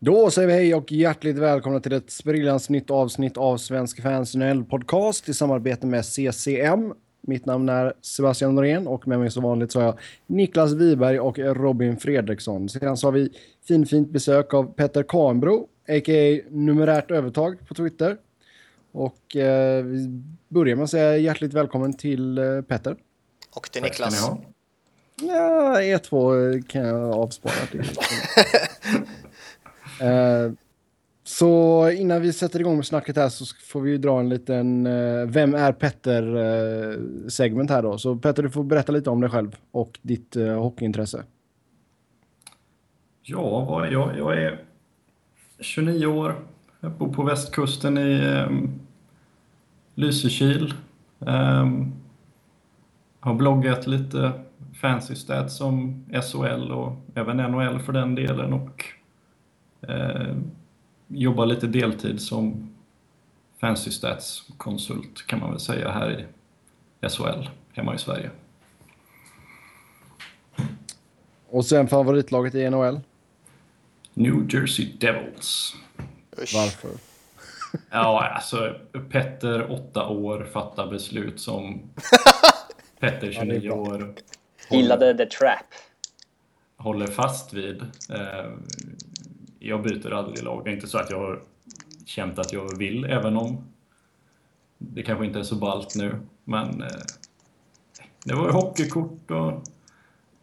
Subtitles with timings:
[0.00, 4.36] Då säger vi hej och hjärtligt välkomna till ett sprillans nytt avsnitt av Svensk Fans
[4.70, 6.94] Podcast i samarbete med CCM.
[7.20, 11.20] Mitt namn är Sebastian Norén och med mig som vanligt så har jag Niklas Wiberg
[11.20, 12.68] och Robin Fredriksson.
[12.68, 13.30] Sedan så har vi
[13.68, 16.48] finfint besök av Petter Kahnbro, a.k.a.
[16.50, 18.16] numerärt övertag på Twitter.
[18.92, 22.96] Och eh, vi börjar med att säga hjärtligt välkommen till eh, Petter.
[23.56, 24.30] Och till Niklas.
[25.20, 27.84] Ja, E2 kan jag avspara till.
[30.00, 30.52] Eh,
[31.24, 35.26] så innan vi sätter igång med snacket här så får vi dra en liten uh,
[35.26, 37.98] Vem är Petter-segment eh, här då.
[37.98, 41.24] Så Petter, du får berätta lite om dig själv och ditt uh, hockeyintresse.
[43.22, 44.18] Ja, jag?
[44.18, 44.58] Jag är
[45.60, 46.34] 29 år.
[46.80, 48.80] Jag bor på västkusten i um,
[49.94, 50.74] Lysekil.
[51.18, 51.92] Um,
[53.20, 54.32] har bloggat lite
[54.80, 58.84] fancy stats som SHL och även NHL för den delen och
[59.88, 60.36] eh,
[61.08, 62.70] jobbar lite deltid som
[63.60, 68.30] fancy stats konsult kan man väl säga här i SHL hemma i Sverige.
[71.50, 73.00] Och sen favoritlaget i NHL?
[74.14, 75.74] New Jersey Devils.
[76.36, 76.90] Varför?
[77.90, 78.74] Ja, alltså
[79.10, 81.80] Petter, åtta år, fattar beslut som
[83.00, 84.14] Petter, 29 år,
[84.70, 85.66] Gillade The Trap.
[86.76, 87.82] Håller fast vid.
[88.10, 88.52] Eh,
[89.58, 90.64] jag byter aldrig lag.
[90.64, 91.40] Det är inte så att jag har
[92.06, 93.64] känt att jag vill, även om
[94.78, 96.14] det kanske inte är så ballt nu.
[96.44, 96.88] Men eh,
[98.24, 99.62] det var hockeykort och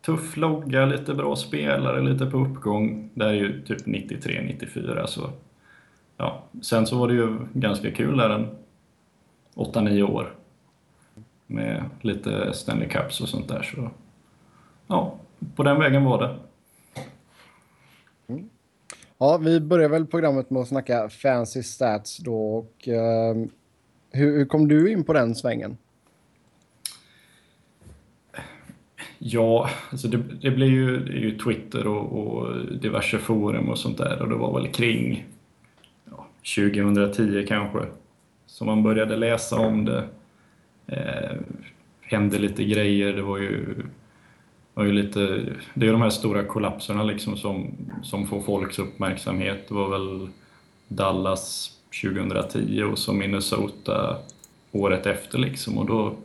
[0.01, 3.09] tuff logga, lite bra spelare, lite på uppgång.
[3.13, 5.29] Det är ju typ 93-94 så
[6.17, 6.43] ja.
[6.61, 8.47] Sen så var det ju ganska kul där en
[9.55, 10.33] 8-9 år
[11.47, 13.63] med lite Stanley Cups och sånt där.
[13.63, 13.89] Så
[14.87, 15.15] ja,
[15.55, 16.35] på den vägen var det.
[19.17, 22.57] Ja, vi börjar väl programmet med att snacka fancy stats då.
[22.57, 23.45] Och, uh,
[24.11, 25.77] hur, hur, kom du in på den svängen?
[29.19, 33.97] Ja, alltså det, det blev ju, det ju Twitter och, och, diverse forum och sånt
[33.97, 35.25] där och det var väl kring
[36.11, 37.79] ja, 2010 kanske
[38.45, 40.03] som man började läsa om det.
[40.87, 41.37] Eh,
[42.01, 43.75] hände lite grejer, det var ju
[44.75, 47.71] var ju lite, det är de här stora kollapserna liksom som,
[48.03, 49.67] som får folks uppmärksamhet.
[49.67, 50.29] Det var väl
[50.87, 51.71] Dallas
[52.01, 54.17] 2010 och så Minnesota
[54.71, 56.15] året efter liksom och då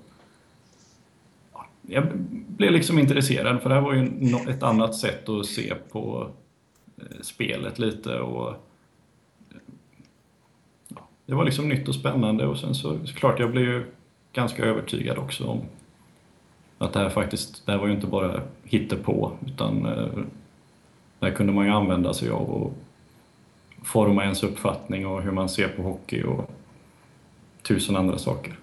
[1.83, 2.07] jag
[2.47, 4.09] blev liksom intresserad för det här var ju
[4.49, 6.31] ett annat sätt att se på
[6.97, 8.55] eh, spelet lite och
[11.27, 13.85] det var liksom nytt och spännande och sen så klart jag blev ju
[14.33, 15.61] ganska övertygad också om
[16.81, 20.09] att det här faktiskt, det här var ju inte bara hittepå utan eh,
[21.19, 22.73] det här kunde man ju använda sig av och
[23.83, 26.51] forma ens uppfattning och hur man ser på hockey och
[27.63, 28.59] tusen andra saker.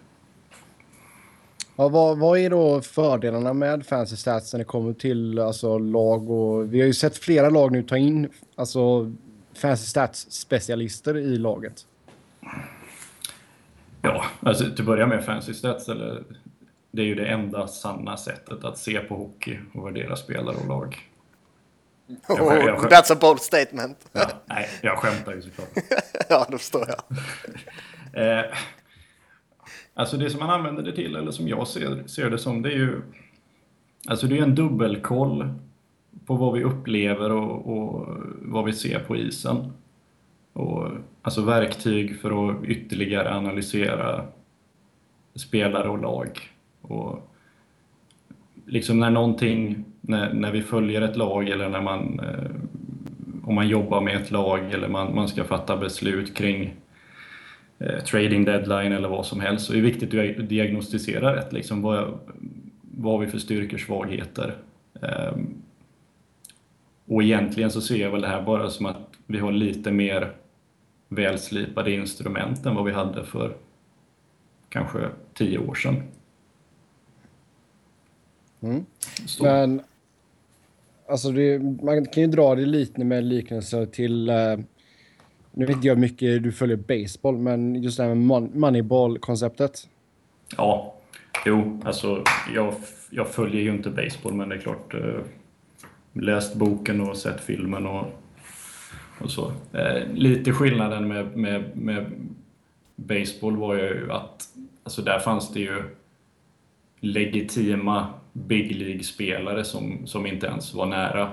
[1.75, 6.31] Ja, vad, vad är då fördelarna med fancy stats när det kommer till alltså, lag
[6.31, 9.13] och vi har ju sett flera lag nu ta in alltså
[9.53, 11.85] fancy stats specialister i laget.
[14.01, 16.23] Ja, alltså till att börja med fancy stats eller
[16.97, 20.67] det är ju det enda sanna sättet att se på hockey och värdera spelare och
[20.67, 21.09] lag.
[22.27, 24.09] Jag, jag, jag, oh, that's a bold statement.
[24.11, 25.69] Ja, nej, jag skämtar ju såklart.
[26.29, 27.17] ja, det förstår jag.
[28.39, 28.45] eh,
[29.93, 32.69] alltså det som man använder det till, eller som jag ser, ser det som, det
[32.69, 33.01] är ju
[34.07, 35.53] Alltså det är en dubbelkoll
[36.25, 38.07] på vad vi upplever och, och,
[38.41, 39.73] vad vi ser på isen.
[40.53, 40.87] Och,
[41.21, 44.25] alltså verktyg för att ytterligare analysera
[45.35, 46.56] spelare och lag.
[46.87, 47.33] Och
[48.65, 52.51] liksom när någonting, när, när vi följer ett lag eller när man, eh,
[53.43, 56.73] om man jobbar med ett lag eller man, man ska fatta beslut kring
[57.79, 61.53] eh, trading deadline eller vad som helst så är det viktigt att diagnostisera rätt.
[61.53, 62.19] Liksom, vad,
[62.81, 64.55] vad har vi för styrkor, svagheter?
[65.01, 65.37] Eh,
[67.05, 70.31] och egentligen så ser jag väl det här bara som att vi har lite mer
[71.09, 73.53] välslipade instrument än vad vi hade för
[74.69, 74.99] kanske
[75.33, 76.03] tio år sedan.
[78.61, 78.85] Mm.
[79.41, 79.81] Men
[81.09, 84.29] alltså det, man kan ju dra det lite med liknelser till...
[84.29, 84.59] Uh,
[85.51, 89.87] nu vet inte jag hur mycket du följer baseball, men just det här med moneyball-konceptet.
[90.57, 90.95] Ja,
[91.45, 92.23] jo, alltså
[92.55, 92.73] jag,
[93.09, 94.93] jag följer ju inte baseball, men det är klart.
[94.93, 95.19] Uh,
[96.13, 98.05] läst boken och sett filmen och,
[99.21, 99.45] och så.
[99.47, 102.05] Uh, lite skillnaden med, med, med
[102.95, 104.49] baseball var ju att
[104.83, 105.83] alltså där fanns det ju
[106.99, 108.13] legitima
[108.45, 111.31] Big League-spelare som, som inte ens var nära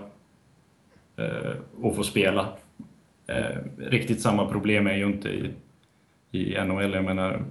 [1.17, 1.51] eh,
[1.85, 2.49] att få spela.
[3.27, 5.51] Eh, riktigt samma problem är ju inte i,
[6.31, 6.95] i NHL.
[6.95, 7.45] Jag menar,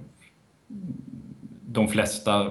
[1.60, 2.50] de flesta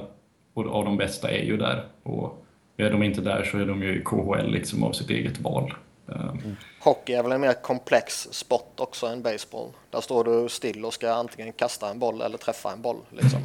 [0.54, 1.86] av de bästa är ju där.
[2.04, 2.46] Och
[2.78, 5.74] är de inte där så är de ju i KHL liksom av sitt eget val.
[6.10, 6.56] Eh, mm.
[6.80, 9.70] Hockey är väl en mer komplex sport också än baseball.
[9.90, 13.02] Där står du still och ska antingen kasta en boll eller träffa en boll.
[13.10, 13.40] Liksom.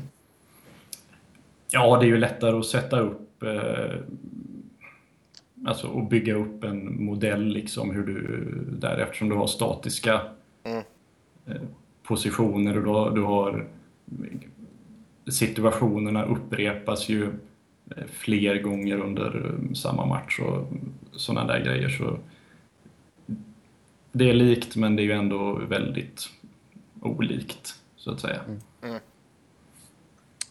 [1.71, 4.01] Ja, det är ju lättare att sätta upp eh,
[5.67, 10.21] alltså att bygga upp en modell liksom hur du där eftersom du har statiska
[10.65, 10.83] mm.
[11.47, 11.63] Eh,
[12.03, 13.67] positioner och du, du har
[15.31, 17.25] situationerna upprepas ju
[17.97, 20.67] eh, fler gånger under eh, samma match och
[21.13, 21.89] sådana där grejer.
[21.89, 22.19] Så
[24.13, 26.31] det är likt men det är ju ändå väldigt
[27.01, 28.41] olikt så att säga.
[28.83, 29.01] Mm.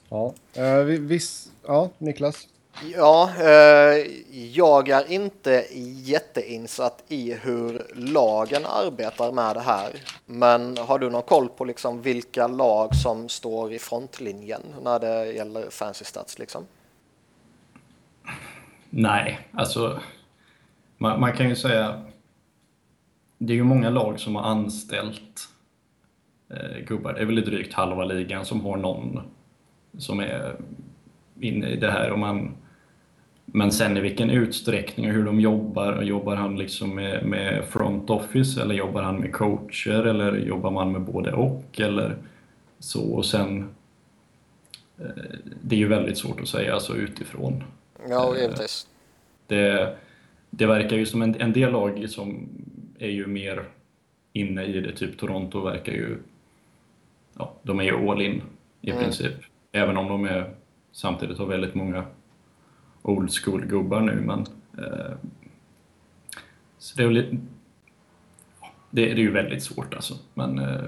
[0.10, 2.48] Ja, uh, viss, ja, Niklas?
[2.94, 4.12] Ja, eh,
[4.54, 5.66] jag är inte
[6.04, 9.90] jätteinsatt i hur lagen arbetar med det här.
[10.26, 15.32] Men har du någon koll på liksom vilka lag som står i frontlinjen när det
[15.32, 16.66] gäller fancy stats liksom?
[18.90, 20.00] Nej, alltså
[20.98, 22.06] man, man kan ju säga
[23.38, 25.50] det är ju många lag som har anställt
[26.50, 27.14] eh, gubbar.
[27.14, 29.22] Det är väl drygt halva ligan som har någon
[29.98, 30.56] som är
[31.40, 32.12] inne i det här.
[32.12, 32.52] Och man,
[33.46, 36.02] men sen i vilken utsträckning och hur de jobbar.
[36.02, 40.92] Jobbar han liksom med, med front office eller jobbar han med coacher eller jobbar man
[40.92, 42.16] med både och eller
[42.80, 43.12] så.
[43.14, 43.70] Och sen,
[44.98, 45.24] eh,
[45.62, 47.64] det är ju väldigt svårt att säga alltså utifrån.
[48.10, 48.88] Ja, eh, givetvis.
[49.48, 49.98] Det,
[50.50, 52.50] det verkar ju som en, en del lag som
[53.00, 53.64] är ju mer
[54.34, 56.18] inne i det, typ Toronto verkar ju,
[57.38, 58.42] ja, de är ju all in
[58.82, 59.04] i mm.
[59.04, 59.34] princip.
[59.78, 60.56] Även om de är,
[60.92, 62.06] samtidigt har väldigt många
[63.02, 64.40] old school-gubbar nu, men...
[64.78, 65.16] Eh,
[66.78, 67.38] så det är, lite,
[68.90, 70.60] det, är ju väldigt svårt alltså, men...
[70.60, 70.84] Eh,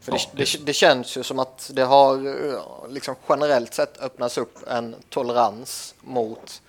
[0.00, 4.58] för det, det, det, känns ju som att det har liksom generellt sett öppnats upp
[4.68, 6.62] en tolerans mot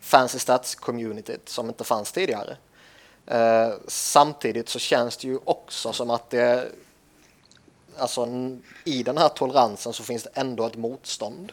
[0.00, 2.56] fancy stats-communityt som inte fanns tidigare.
[3.26, 6.68] Eh, samtidigt så känns det ju också som att det
[7.98, 8.28] alltså
[8.84, 11.52] i den här toleransen så finns det ändå ett motstånd.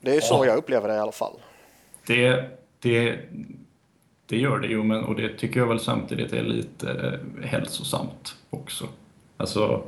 [0.00, 1.36] Det är ju så jag upplever det i alla fall.
[2.06, 2.44] Det,
[2.80, 3.18] det,
[4.26, 8.36] det gör det ju, men, och det tycker jag väl samtidigt är lite eh, hälsosamt
[8.50, 8.88] också.
[9.36, 9.84] Alltså...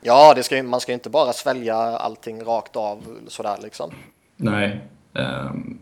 [0.00, 3.90] Ja, det ska, man ska inte bara svälja allting rakt av sådär liksom.
[4.36, 4.80] Nej.
[5.12, 5.78] Um,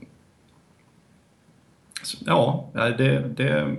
[2.26, 3.76] ja, det, det,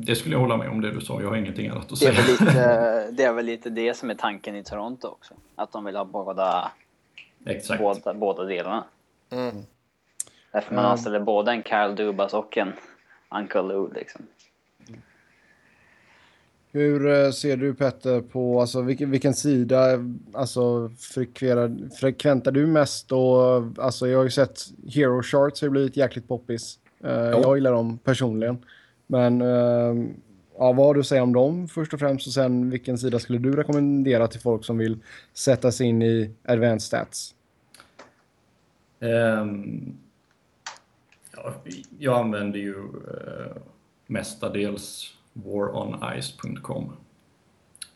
[0.00, 1.22] det skulle jag hålla med om det du sa.
[1.22, 2.12] Jag har ingenting annat att säga.
[2.12, 5.34] Det är, väl lite, det är väl lite det som är tanken i Toronto också.
[5.54, 6.72] Att de vill ha båda
[7.46, 7.80] Exakt.
[7.80, 8.84] Båda, båda delarna.
[9.30, 9.56] Mm.
[10.52, 12.72] Därför man anställer både en Kyle Dubas och en
[13.30, 14.26] Uncle Lou liksom.
[16.72, 19.78] Hur eh, ser du Petter på, alltså vilken, vilken sida,
[20.32, 20.90] alltså
[22.00, 24.60] frekventar du mest och alltså jag har ju sett
[24.94, 26.78] Hero Charts har blivit jäkligt poppis.
[27.04, 28.58] Uh, jag gillar dem personligen.
[29.10, 30.08] Men eh,
[30.58, 33.18] ja, vad har du att säga om dem först och främst och sen vilken sida
[33.18, 34.98] skulle du rekommendera till folk som vill
[35.32, 37.34] sätta sig in i advanced stats?
[39.00, 39.98] Um,
[41.36, 41.54] ja,
[41.98, 43.56] jag använder ju uh,
[44.06, 46.92] mestadels waronice.com.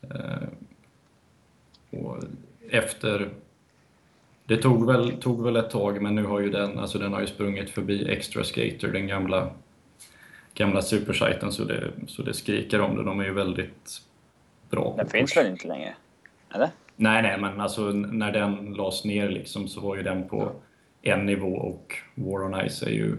[0.03, 0.43] Uh,
[1.91, 2.23] eh, och
[2.69, 3.29] efter
[4.45, 7.21] det tog väl, tog väl ett tag, men nu har ju den, alltså den har
[7.21, 9.51] ju sprungit förbi Extra Skater, den gamla
[10.53, 13.03] gamla supersajten så det, så det skriker om det.
[13.03, 14.01] De är ju väldigt
[14.69, 14.93] bra.
[14.97, 15.95] Den finns väl inte längre?
[16.53, 16.69] Eller?
[16.95, 20.51] Nej, nej, men alltså när den lades ner liksom så var ju den på
[21.01, 23.17] en nivå och War on Ice är ju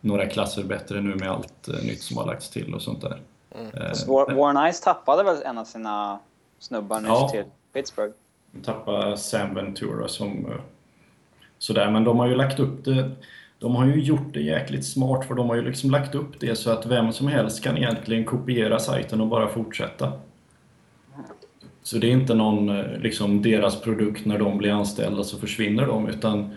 [0.00, 3.20] några klasser bättre nu med allt uh, nytt som har lagts till och sånt där.
[3.54, 3.66] Mm.
[3.66, 6.18] Uh, War, War on Ice tappade väl en av sina
[6.58, 8.14] snubbar nyss ja, till Pittsburgh?
[8.50, 10.60] De tappade Sam Ventura som uh,
[11.58, 13.10] sådär, men de har ju lagt upp det
[13.62, 16.56] de har ju gjort det jäkligt smart för de har ju liksom lagt upp det
[16.56, 20.12] så att vem som helst kan egentligen kopiera sajten och bara fortsätta.
[21.82, 25.86] Så det är inte någon, eh, liksom deras produkt när de blir anställda så försvinner
[25.86, 26.50] de utan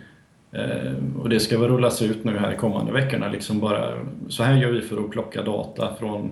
[0.52, 3.98] eh, och det ska väl rullas ut nu här kommande veckorna liksom bara
[4.28, 6.32] så här gör vi för att plocka data från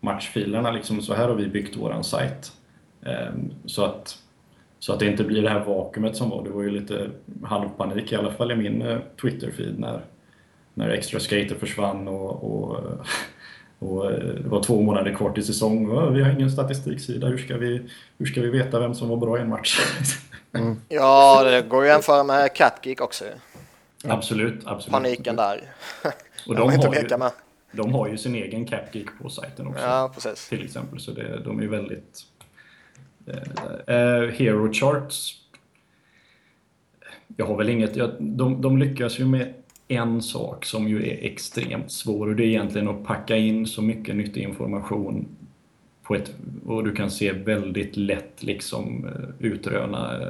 [0.00, 2.52] matchfilerna liksom så här har vi byggt våran sajt.
[3.02, 3.34] Eh,
[3.64, 4.18] så att
[4.78, 6.44] så att det inte blir det här vakuumet som var.
[6.44, 7.10] Det var ju lite
[7.44, 10.00] halvpanik i alla fall i min eh, Twitter-feed när,
[10.74, 12.80] när Extra Skater försvann och, och,
[13.78, 17.26] och eh, det var två månader kvar till säsong och vi har ingen statistiksida.
[17.26, 17.82] Hur ska vi,
[18.18, 19.80] hur ska vi veta vem som var bra i en match?
[20.52, 20.80] Mm.
[20.88, 23.24] Ja, det går ju att jämföra med Catgeek också.
[24.04, 24.92] Absolut, absolut.
[24.92, 25.72] Paniken där.
[26.46, 27.08] Och de, har ju,
[27.72, 29.82] de har ju sin egen CapGeek på sajten också.
[29.82, 30.48] Ja, precis.
[30.48, 32.22] Till exempel, så det, de är ju väldigt...
[33.26, 35.42] Eh, eh, Hero Charts.
[37.36, 37.96] Jag har väl inget...
[37.96, 39.54] Jag, de, de lyckas ju med
[39.88, 43.82] en sak som ju är extremt svår och det är egentligen att packa in så
[43.82, 45.26] mycket nyttig information
[46.02, 46.34] på ett,
[46.66, 50.20] och du kan se väldigt lätt liksom eh, utröna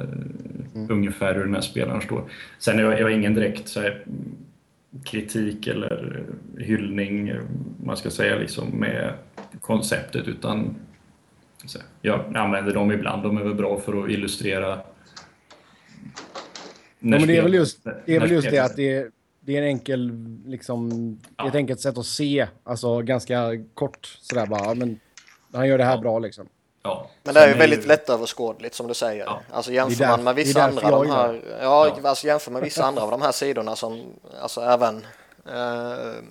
[0.75, 0.91] mm.
[0.91, 2.23] ungefär hur den här spelaren står.
[2.59, 4.05] Sen är jag, jag är ingen direkt så här,
[5.03, 6.23] kritik eller
[6.57, 7.33] hyllning,
[7.83, 9.13] man ska säga, liksom med
[9.61, 10.75] konceptet utan
[11.65, 14.83] så, jag använder dem ibland, de är väl bra för att illustrera ja,
[16.99, 19.61] men det är väl just det, är väl just det att det är, det är
[19.61, 20.11] en enkel,
[20.45, 20.91] liksom,
[21.37, 21.47] ja.
[21.47, 24.99] ett enkelt sätt att se, alltså ganska kort sådär bara, men
[25.53, 26.01] han gör det här ja.
[26.01, 26.47] bra liksom.
[26.83, 27.09] Ja.
[27.23, 27.87] Men det är ju väldigt ju...
[27.87, 29.25] lättöverskådligt som du säger.
[29.25, 29.41] Ja.
[29.51, 32.09] Alltså jämför man med vissa andra de här, ja, ja.
[32.09, 34.95] Alltså jämför med vissa andra av de här sidorna som, alltså även
[35.47, 36.23] uh,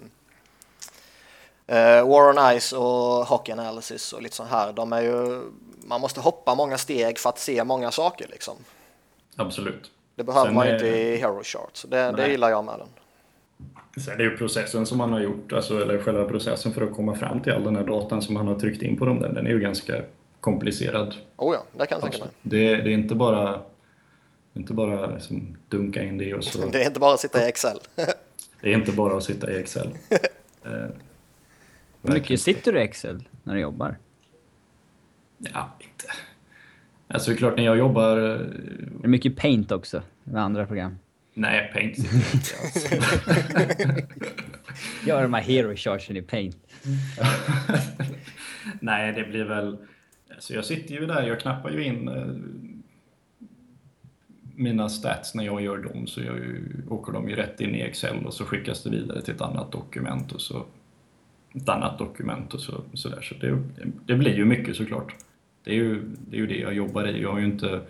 [1.73, 4.73] uh, War on Ice och Hockey Analysis och lite så här.
[4.73, 5.43] De är ju,
[5.87, 8.57] man måste hoppa många steg för att se många saker liksom.
[9.37, 9.91] Absolut.
[10.15, 10.73] Det behöver Sen man är...
[10.75, 11.87] inte i Hero Charts.
[11.89, 12.89] Det, det gillar jag med den.
[14.05, 17.15] Sen är ju processen som man har gjort, alltså, eller själva processen för att komma
[17.15, 19.47] fram till all den här datan som man har tryckt in på dem där, den
[19.47, 20.03] är ju ganska
[20.41, 21.15] komplicerad.
[21.37, 22.35] Oh ja, det kan jag tänka mig.
[22.43, 23.61] Det, det är inte bara,
[24.55, 26.67] inte bara liksom dunka in det och så...
[26.73, 27.79] Det är inte bara att sitta i Excel.
[28.61, 29.89] det är inte bara att sitta i Excel.
[32.07, 33.99] Hur mycket sitter du i Excel när du jobbar?
[35.39, 36.05] Ja, inte...
[37.09, 38.17] Alltså det är klart när jag jobbar...
[38.17, 40.99] Eh, är det mycket paint också med andra program?
[41.35, 42.95] Nej, Paint sitter inte alltså.
[45.07, 46.57] Gör de här hero chargen i Paint.
[48.81, 49.79] Nej, det blir väl...
[50.35, 52.27] Alltså jag sitter ju där, jag knappar ju in eh,
[54.57, 57.81] mina stats när jag gör dem så jag ju, åker de ju rätt in i
[57.81, 60.67] Excel och så skickas det vidare till ett annat dokument och så
[61.57, 63.21] ett annat dokument och så, så där.
[63.21, 63.63] Så det,
[64.07, 65.15] det blir ju mycket såklart.
[65.65, 67.23] Det är ju, det är ju det jag jobbar i.
[67.23, 67.81] Jag har inte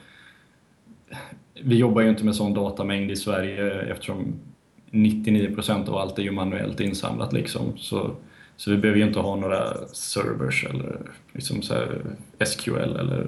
[1.62, 4.34] vi jobbar ju inte med sån datamängd i Sverige eftersom
[4.90, 7.78] 99% av allt är ju manuellt insamlat liksom.
[7.78, 8.16] Så,
[8.56, 10.98] så vi behöver ju inte ha några servers eller
[11.32, 11.74] liksom så
[12.46, 13.26] SQL eller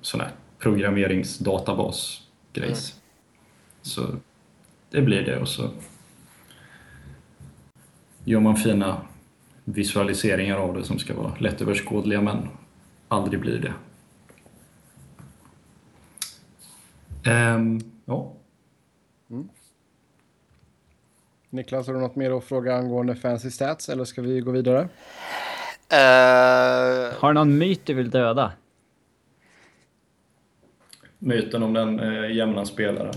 [0.00, 2.92] sån här programmeringsdatabas-grejs.
[2.92, 3.00] Mm.
[3.82, 4.06] Så
[4.90, 5.70] det blir det och så
[8.24, 9.00] gör man fina
[9.72, 12.48] visualiseringar av det som ska vara lättöverskådliga men
[13.08, 13.72] aldrig blir det.
[17.30, 18.32] Um, ja.
[19.30, 19.48] Mm.
[21.50, 24.80] Niklas, har du något mer att fråga angående Fancy Stats eller ska vi gå vidare?
[25.92, 27.18] Uh...
[27.18, 28.52] Har du någon myt du vill döda?
[31.18, 33.14] Myten om den eh, jämna spelaren.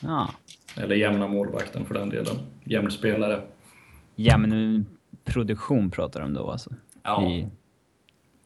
[0.00, 0.30] Ja.
[0.76, 2.36] Eller jämna målvakten för den delen.
[2.64, 3.42] Jämn spelare.
[4.16, 4.86] Jämn
[5.32, 6.70] produktion pratar de om då alltså?
[7.02, 7.22] Ja.
[7.22, 7.46] I...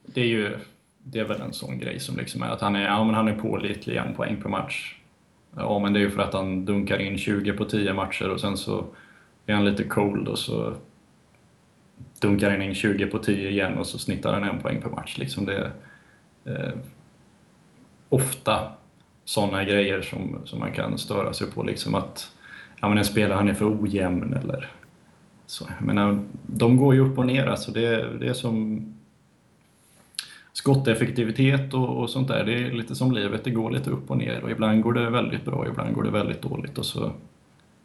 [0.06, 0.58] Det är ju
[1.04, 3.28] det är väl en sån grej som liksom är att han är, ja, men han
[3.28, 4.96] är pålitlig, en poäng per match.
[5.56, 8.40] Ja, men det är ju för att han dunkar in 20 på 10 matcher och
[8.40, 8.86] sen så
[9.46, 10.74] är han lite cold och så
[12.20, 15.18] dunkar han in 20 på 10 igen och så snittar han en poäng per match.
[15.18, 15.72] Liksom det är
[16.44, 16.74] eh,
[18.08, 18.72] ofta
[19.24, 21.62] sådana grejer som, som man kan störa sig på.
[21.62, 22.32] Liksom att
[22.80, 24.70] ja, men en spelare han är för ojämn eller
[25.46, 25.68] så.
[25.80, 27.46] Men de går ju upp och ner.
[27.46, 28.86] Alltså det, det är som
[30.52, 32.44] skotteffektivitet och, och, sånt där.
[32.44, 35.10] Det är lite som livet, det går lite upp och ner och ibland går det
[35.10, 37.12] väldigt bra, ibland går det väldigt dåligt och så.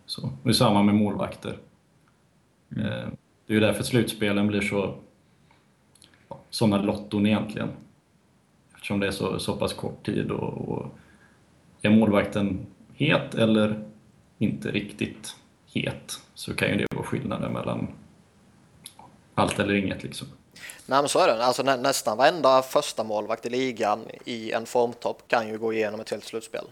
[0.06, 0.32] så.
[0.44, 1.58] Det är samma med målvakter.
[2.75, 2.86] Mm.
[2.86, 3.08] Eh,
[3.48, 4.96] det är ju därför slutspelen blir så
[6.50, 7.70] sådana lotton egentligen.
[8.75, 10.96] Eftersom det är så, så pass kort tid och, och
[11.82, 13.84] är målvakten het eller
[14.38, 15.36] inte riktigt
[15.74, 17.88] het så kan ju det vara skillnaden mellan
[19.36, 20.27] allt eller inget liksom.
[20.86, 21.46] Nej men så är det.
[21.46, 26.00] Alltså nä nästan varenda första målvakt i ligan i en formtopp kan ju gå igenom
[26.00, 26.65] ett helt slutspel.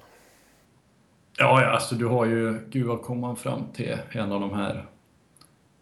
[1.38, 4.54] Ja, ja alltså du har ju, gud vad kom man fram till en av de
[4.54, 4.86] här,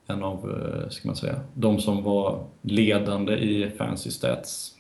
[0.08, 4.72] en av, eh, ska man säga, de som var ledande i Fancy Stats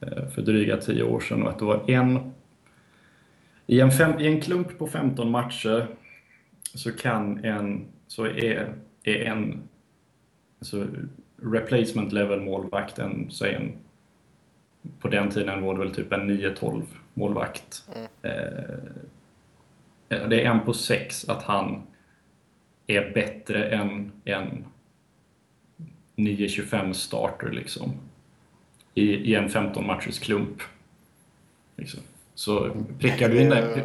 [0.00, 2.32] eh, för dryga tio år sedan och att det var en,
[3.66, 5.86] i en, fem, i en klump på 15 matcher
[6.74, 9.62] så kan en, så är, är en,
[10.58, 10.86] alltså
[11.42, 13.72] replacement level målvakten, så en,
[15.00, 16.82] på den tiden var det väl typ en 9-12
[17.14, 17.84] målvakt.
[17.94, 18.08] Mm.
[18.22, 18.74] Eh,
[20.28, 21.82] det är en på sex att han
[22.86, 24.64] är bättre än en
[26.16, 27.92] 9-25 starter liksom.
[28.94, 30.62] I, i en 15 matchers klump.
[31.76, 32.00] Liksom.
[32.34, 33.80] Så prickar du, in den,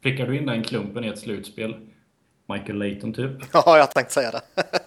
[0.00, 1.76] prickar du in den klumpen i ett slutspel,
[2.46, 3.30] Michael Layton typ.
[3.52, 4.40] Ja, jag tänkte säga det.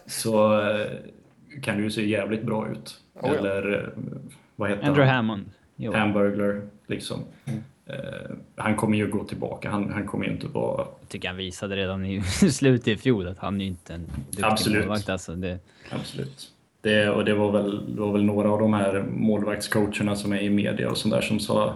[0.11, 0.87] så eh,
[1.61, 3.01] kan det ju se jävligt bra ut.
[3.13, 3.35] Oh, ja.
[3.35, 4.03] Eller eh,
[4.55, 5.15] vad heter Andrew han?
[5.15, 5.45] Hammond.
[5.75, 5.93] Jo.
[5.93, 7.23] Hamburglar, liksom.
[7.85, 7.95] Eh,
[8.55, 9.69] han kommer ju gå tillbaka.
[9.69, 10.77] Han, han kommer ju inte vara...
[10.99, 12.21] Jag tycker han visade redan i
[12.51, 14.79] slutet i fjol att han är inte en duktig Absolut.
[14.79, 15.09] målvakt.
[15.09, 15.59] Alltså det,
[15.89, 16.51] Absolut.
[16.81, 20.39] Det, och det var, väl, det var väl några av de här målvaktscoacherna som är
[20.39, 21.75] i media och sånt där som sa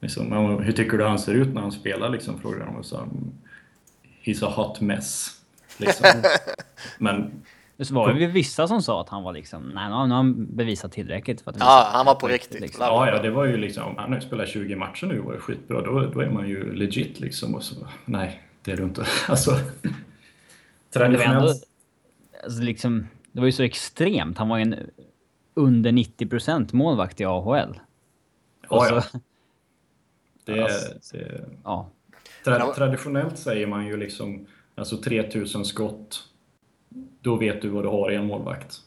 [0.00, 2.08] liksom, "Ja, hur tycker du han ser ut när han spelar?
[2.10, 3.06] Liksom, frågade de och sa
[4.24, 5.40] He's a hot mess.
[5.78, 6.06] Liksom.
[6.98, 7.42] Men
[7.76, 10.92] det var ju vissa som sa att han var liksom, nej nu har han bevisat
[10.92, 12.60] tillräckligt för att Ja, han var på riktigt.
[12.60, 12.84] Liksom.
[12.84, 15.38] ja, ja, det var ju liksom, han har ju spelat 20 matcher nu och är
[15.38, 15.80] skitbra.
[15.82, 17.54] Då, då är man ju legit liksom.
[17.54, 19.06] Och så, nej, det är du inte.
[19.28, 19.92] Alltså, Men
[20.92, 21.64] det var ändå, traditionellt.
[22.44, 24.38] alltså liksom, det var ju så extremt.
[24.38, 24.76] Han var ju en
[25.54, 27.80] under 90% målvakt i AHL.
[28.68, 29.00] Och Ja, ja.
[29.02, 29.18] så-
[30.44, 31.88] Det, Alltså, det, ja.
[32.44, 36.24] Tra traditionellt säger man ju liksom alltså 3000 skott.
[37.20, 38.80] Då vet du vad du har i en målvakt.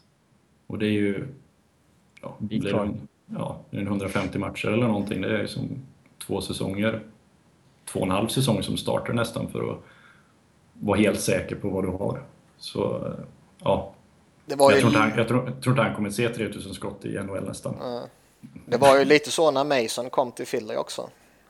[0.68, 1.28] Och det är ju...
[2.22, 5.22] Ja, Det är blir en, ja, det är en 150 matcher eller någonting.
[5.22, 5.70] Det är som
[6.28, 7.04] två säsonger.
[7.86, 9.78] Två och en halv säsong som startar nästan för att
[10.74, 12.24] vara helt säker på vad du har.
[12.58, 13.14] Så
[13.60, 13.94] ja,
[14.46, 17.20] jag ju, tror, han, jag, tror, jag tror inte han kommer se 3000 skott i
[17.20, 17.76] NHL nästan.
[18.66, 21.10] det var ju lite så när Mason kom till Philly också.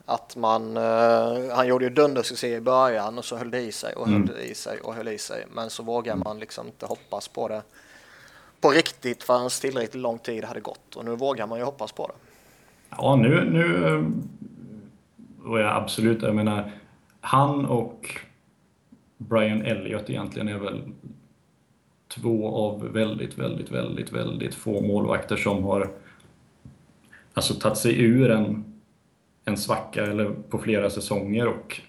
[0.09, 3.93] Att man, eh, han gjorde ju dundersuccé i början och så höll det i sig
[3.93, 4.27] och höll Mm.
[4.27, 5.45] det i sig och höll i sig.
[5.53, 7.61] Men så vågar man liksom inte hoppas på det
[8.61, 10.95] på riktigt förrän tillräckligt lång tid hade gått.
[10.95, 12.13] Och nu vågar man ju hoppas på det.
[12.89, 14.03] Ja, nu, nu eh,
[15.49, 16.71] och jag absolut, jag menar,
[17.21, 18.21] han och
[19.17, 20.81] Brian Elliott egentligen är väl
[22.07, 25.89] två av väldigt, väldigt, väldigt, väldigt få målvakter som har
[27.33, 28.76] alltså tagit sig ur en,
[29.47, 31.81] en svacka eller på flera säsonger och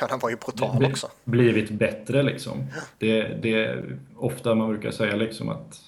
[0.00, 1.08] Ja, den var ju brutal bli- också.
[1.24, 2.66] blivit bättre liksom.
[2.98, 5.80] Det, det är ofta man brukar säga liksom att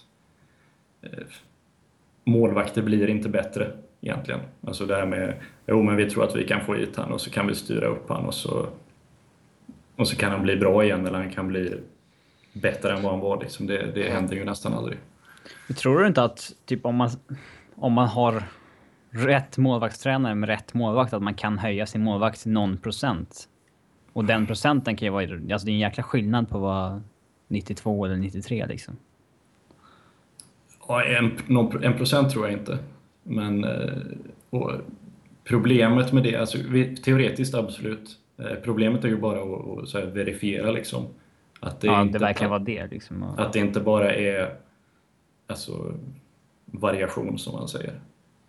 [1.02, 1.10] eh,
[2.24, 4.40] målvakter blir inte bättre egentligen.
[4.66, 5.34] Alltså det här med,
[5.66, 7.86] jo men vi tror att vi kan få hit han och så kan vi styra
[7.86, 8.66] upp han och så,
[9.96, 11.74] och så kan han bli bra igen eller han kan bli
[12.52, 13.66] bättre än vad han var liksom.
[13.66, 14.98] Det, det händer ju nästan aldrig.
[15.76, 17.10] Tror du inte att typ om man,
[17.76, 18.42] om man har
[19.16, 23.48] rätt målvaktstränare med rätt målvakt att man kan höja sin målvakt till någon procent?
[24.12, 27.02] Och den procenten kan ju vara, alltså det är en jäkla skillnad på vara
[27.48, 28.96] 92 eller 93 liksom.
[30.88, 32.78] Ja, en, någon- en procent tror jag inte.
[33.22, 33.92] Men eh,
[35.44, 36.58] problemet med det, alltså,
[37.04, 38.18] teoretiskt absolut.
[38.38, 39.40] Eh, problemet är ju bara
[39.82, 41.06] att, att verifiera liksom.
[41.60, 43.22] Att det, ja, inte, det verkligen var det liksom.
[43.22, 44.54] Att det inte bara är
[45.46, 45.94] alltså,
[46.66, 48.00] variation som man säger.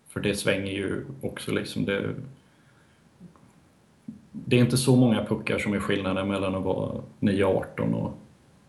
[0.08, 1.84] För det svänger ju också liksom.
[1.84, 2.14] Det,
[4.32, 8.12] det är inte så många puckar som är skillnaden mellan att vara 9-18 och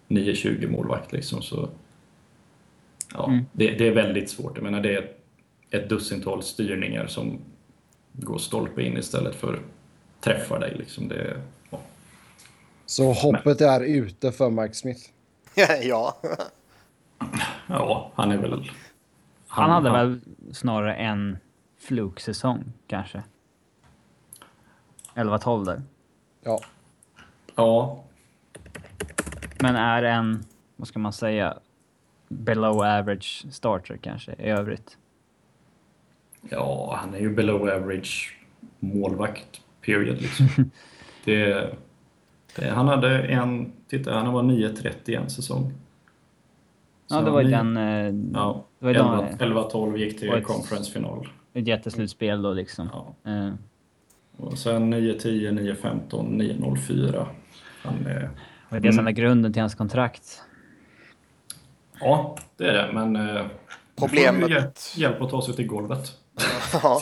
[0.08, 1.42] 9-20 målvakt liksom.
[1.42, 1.70] Så,
[3.14, 3.46] ja, Mm.
[3.52, 4.52] det, det är väldigt svårt.
[4.58, 5.20] Jag menar, det är ett,
[5.72, 7.40] ett dussintal styrningar som
[8.14, 9.60] går stolpe in istället för
[10.22, 10.76] träffar dig.
[10.78, 11.08] Liksom.
[11.08, 11.80] Det, ja.
[12.86, 15.02] Så hoppet är ute för Mike Smith.
[15.84, 16.18] ja,
[17.68, 18.72] ja, han är väl...
[19.50, 20.20] han hade väl
[20.54, 21.38] snarare en
[21.78, 23.24] fluksäsong kanske.
[25.16, 25.82] 11-12 där.
[26.44, 26.60] Ja,
[27.56, 28.04] Ja,
[29.62, 30.44] Men är en,
[30.76, 31.58] vad ska man säga,
[32.28, 34.98] below average starter kanske i övrigt.
[36.50, 38.38] Ja, han är ju below average
[38.80, 40.22] målvakt, period.
[40.22, 40.48] Liksom.
[41.26, 41.74] det,
[42.56, 45.74] det, han hade en, titta, han var 9.30 i en säsong.
[47.08, 47.78] Ja, Så det var ju ni- den...
[47.78, 51.28] eh, Ja, det var ju den- 11-12 gick till ett- conference-final.
[51.54, 52.90] Ett jätteslutspel då liksom.
[53.24, 53.32] Ja.
[53.32, 53.54] Eh,
[54.38, 57.28] Och sen 9-10, 9-15, 9-04.
[57.84, 58.30] Han är,
[58.70, 59.08] och det är det som Mm.
[59.08, 60.42] är grunden till hans kontrakt.
[62.00, 63.16] ja, det är det, men...
[63.16, 63.46] eh,
[63.96, 66.12] Problemet- hjälp, hjälp att ta sig till golvet.
[66.84, 67.02] Ja.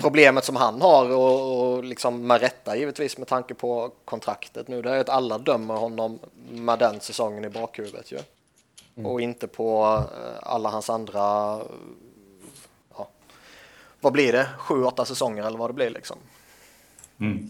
[0.00, 4.82] Problemet som han har och, och liksom med rätta givetvis med tanke på kontraktet nu
[4.82, 6.18] det är att alla dömer honom
[6.50, 8.18] med den säsongen i bakhuvudet ju.
[8.94, 11.66] Och inte på eh, alla hans andra, eh,
[12.96, 13.08] ja,
[14.00, 16.16] vad blir det, sju, åtta säsonger eller vad det blir liksom.
[17.20, 17.48] Mm.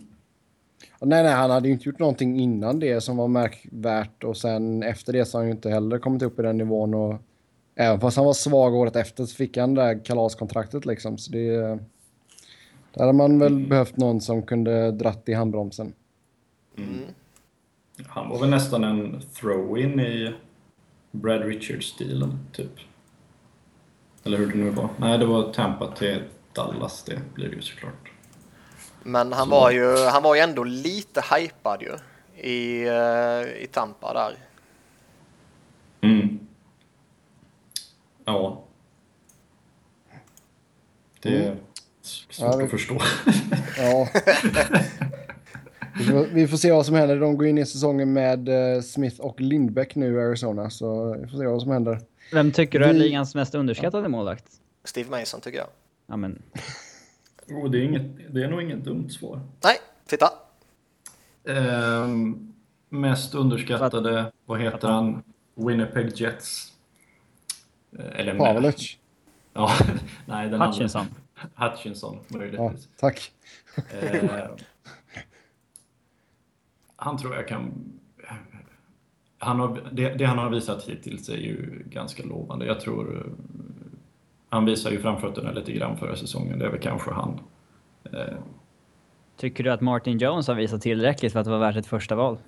[1.00, 4.82] Nej, nej, han hade ju inte gjort någonting innan det som var märkvärt och sen
[4.82, 7.14] efter det så har han ju inte heller kommit upp i den nivån och
[7.74, 11.32] även fast han var svag året efter så fick han det där kalaskontraktet liksom så
[11.32, 11.78] det
[12.92, 15.92] där hade man väl behövt någon som kunde dratt i handbromsen.
[18.06, 20.34] Han var väl nästan en throw-in i
[21.12, 22.72] Brad Richards-stilen, typ.
[24.24, 24.88] Eller hur det nu var.
[24.96, 26.22] Nej, det var Tampa till
[26.52, 28.10] Dallas, det blir det ju såklart.
[29.02, 31.92] Men han Så- var ju, han var ju ändå lite hypad ju
[32.50, 34.36] i, uh, i Tampa där.
[36.00, 36.38] Mm.
[38.24, 38.64] Ja.
[41.20, 41.56] Det är
[42.02, 42.98] svårt Ja, att förstå.
[43.76, 44.08] Ja.
[45.98, 47.20] Vi får, vi får se vad som händer.
[47.20, 50.70] De går in i säsongen med eh, Smith och Lindbäck nu i Arizona.
[50.70, 52.00] Så vi får se vad som händer.
[52.32, 54.44] Vem tycker du är Vi- ligans mest underskattade målvakt?
[54.84, 55.68] Steve Mason tycker jag.
[56.06, 56.42] Ja, men,
[57.50, 59.40] Oh, det, är inget, det är nog inget dumt svar.
[59.64, 59.76] Nej,
[60.06, 60.26] titta.
[61.48, 62.52] Ehm,
[62.88, 65.22] mest underskattade, vad heter han?
[65.54, 66.72] Winnipeg Jets.
[67.98, 68.96] Eh, Eller Pavelic.
[69.54, 69.70] Ja,
[70.26, 71.00] nej, den Hutchinson.
[71.00, 71.68] Andra.
[71.70, 72.88] Hutchinson, Ja, möjligtvis.
[72.96, 73.32] tack.
[73.76, 74.44] Eh,
[77.02, 77.72] han tror jag kan...
[79.38, 82.66] Han har, det, det han har visat hittills är ju ganska lovande.
[82.66, 83.32] Jag tror...
[84.48, 86.58] Han visar ju framfötterna lite grann förra säsongen.
[86.58, 87.40] Det är väl kanske han.
[88.04, 88.34] Eh,
[89.36, 92.14] tycker du att Martin Jones har visat tillräckligt för att det var värt ett första
[92.14, 92.38] val?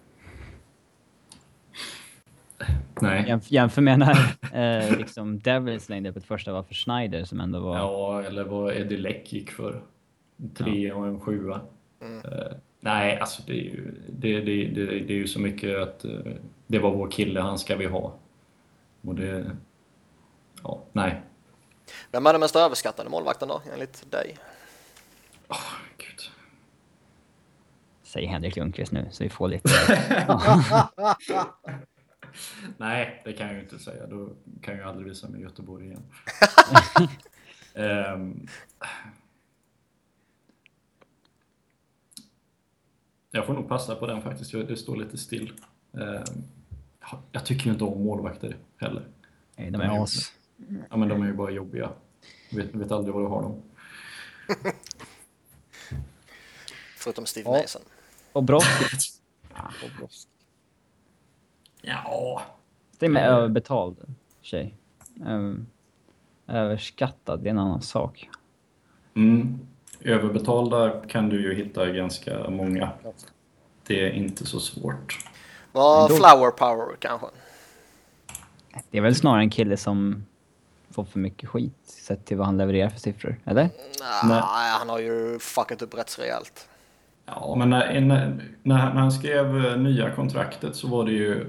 [3.00, 3.24] nej.
[3.28, 4.16] Jämf jämför med när
[4.52, 7.76] eh, liksom Devils slängde upp ett första val för Schneider som ändå var...
[7.76, 9.82] Ja, eller vad Eddie Leck gick för.
[10.36, 11.60] En tre och en sjua.
[12.02, 16.04] Eh, nej, alltså det är ju, det, det, det, det är ju så mycket att
[16.04, 16.32] eh,
[16.66, 18.14] det var vår kille, han ska vi ha.
[19.02, 19.50] Och det...
[20.62, 21.22] Ja, nej.
[22.10, 24.36] Vem är den mest överskattade målvakten då, enligt dig?
[25.96, 26.20] Gud.
[28.02, 29.70] Säger Henrik Lundqvist nu, så vi får lite...
[32.76, 34.06] Nej, det kan jag ju inte säga.
[34.06, 34.28] Då
[34.62, 36.02] kan jag aldrig visa mig i Göteborg igen.
[37.74, 38.46] Ehm,
[43.34, 44.52] jag får nog passa på den faktiskt.
[44.52, 45.52] Jag- Det står lite still.
[45.92, 46.24] Ehm,
[47.32, 49.08] jag tycker ju inte om målvakter heller.
[49.56, 50.32] Nej, de är as.
[50.90, 51.90] Ja, men de är ju bara jobbiga.
[52.50, 53.62] Jag vet, vet aldrig vad du har dem.
[56.96, 57.60] Förutom Steve Ja.
[57.62, 57.82] Mason.
[58.32, 58.64] Och brott.
[61.82, 62.42] Ja,
[62.98, 64.74] Det är med överbetald tjej.
[66.46, 68.28] Överskattad, det är en annan sak.
[69.16, 69.58] Mm.
[70.04, 72.90] Överbetalda kan du ju hitta ganska många.
[73.86, 75.18] Det är inte så svårt.
[75.72, 77.26] Vad Då- Flower Power kanske?
[78.90, 80.24] Det är väl snarare en kille som
[80.90, 83.62] får för mycket skit sett till vad han levererar för siffror, eller?
[83.62, 83.70] Nej,
[84.24, 84.42] Nej.
[84.78, 86.68] han har ju fuckat upp rätt så rejält.
[87.26, 91.46] Ja, men när, när, när han skrev eh, nya kontraktet så var det ju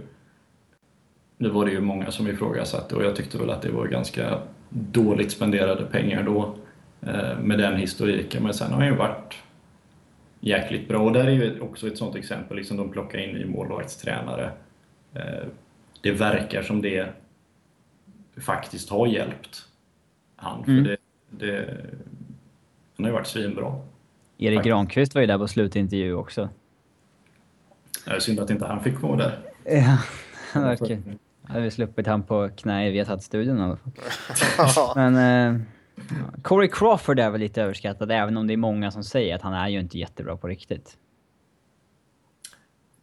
[1.37, 4.39] det var det ju många som ifrågasatte och jag tyckte väl att det var ganska
[4.69, 6.55] dåligt spenderade pengar då
[7.41, 8.43] med den historiken.
[8.43, 9.33] Men sen har han ju varit
[10.39, 13.45] jäkligt bra och där är ju också ett sånt exempel, liksom de plockar in ny
[13.45, 14.51] målvaktstränare.
[15.13, 15.47] Eh,
[16.01, 17.07] det verkar som det
[18.37, 19.65] faktiskt har hjälpt
[20.35, 20.83] han, för Mm.
[20.83, 20.97] det,
[21.29, 21.77] det,
[22.95, 23.75] han har ju varit svinbra.
[24.37, 24.65] Erik Tack.
[24.65, 26.49] Granqvist var ju där på slutintervju också.
[28.05, 29.39] Det är synd att inte han fick vara där.
[29.65, 29.97] Ja,
[30.61, 31.19] verkligen.
[31.43, 34.93] Hade vi sluppit han på knä i Viasat-studion i alla fall.
[34.95, 35.15] Men
[35.55, 35.61] eh.
[36.41, 39.53] Corey Crawford är väl lite överskattad, även om det är många som säger att han
[39.53, 40.97] är ju inte jättebra på riktigt.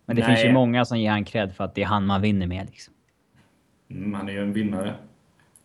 [0.07, 0.37] Men det Nej.
[0.37, 2.67] finns ju många som ger han cred för att det är han man vinner med
[2.67, 2.95] liksom.
[3.91, 4.95] Mm, han är ju en vinnare.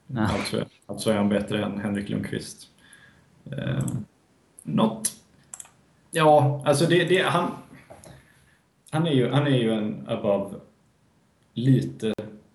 [0.07, 0.21] Ja.
[0.21, 2.67] Alltså, alltså är han bättre än Henrik Lundqvist.
[3.51, 3.85] Eh,
[4.63, 5.11] något...
[6.11, 7.51] Ja, alltså det, det, han...
[8.91, 10.55] Han är, ju, han är ju en above
[11.53, 12.13] lite...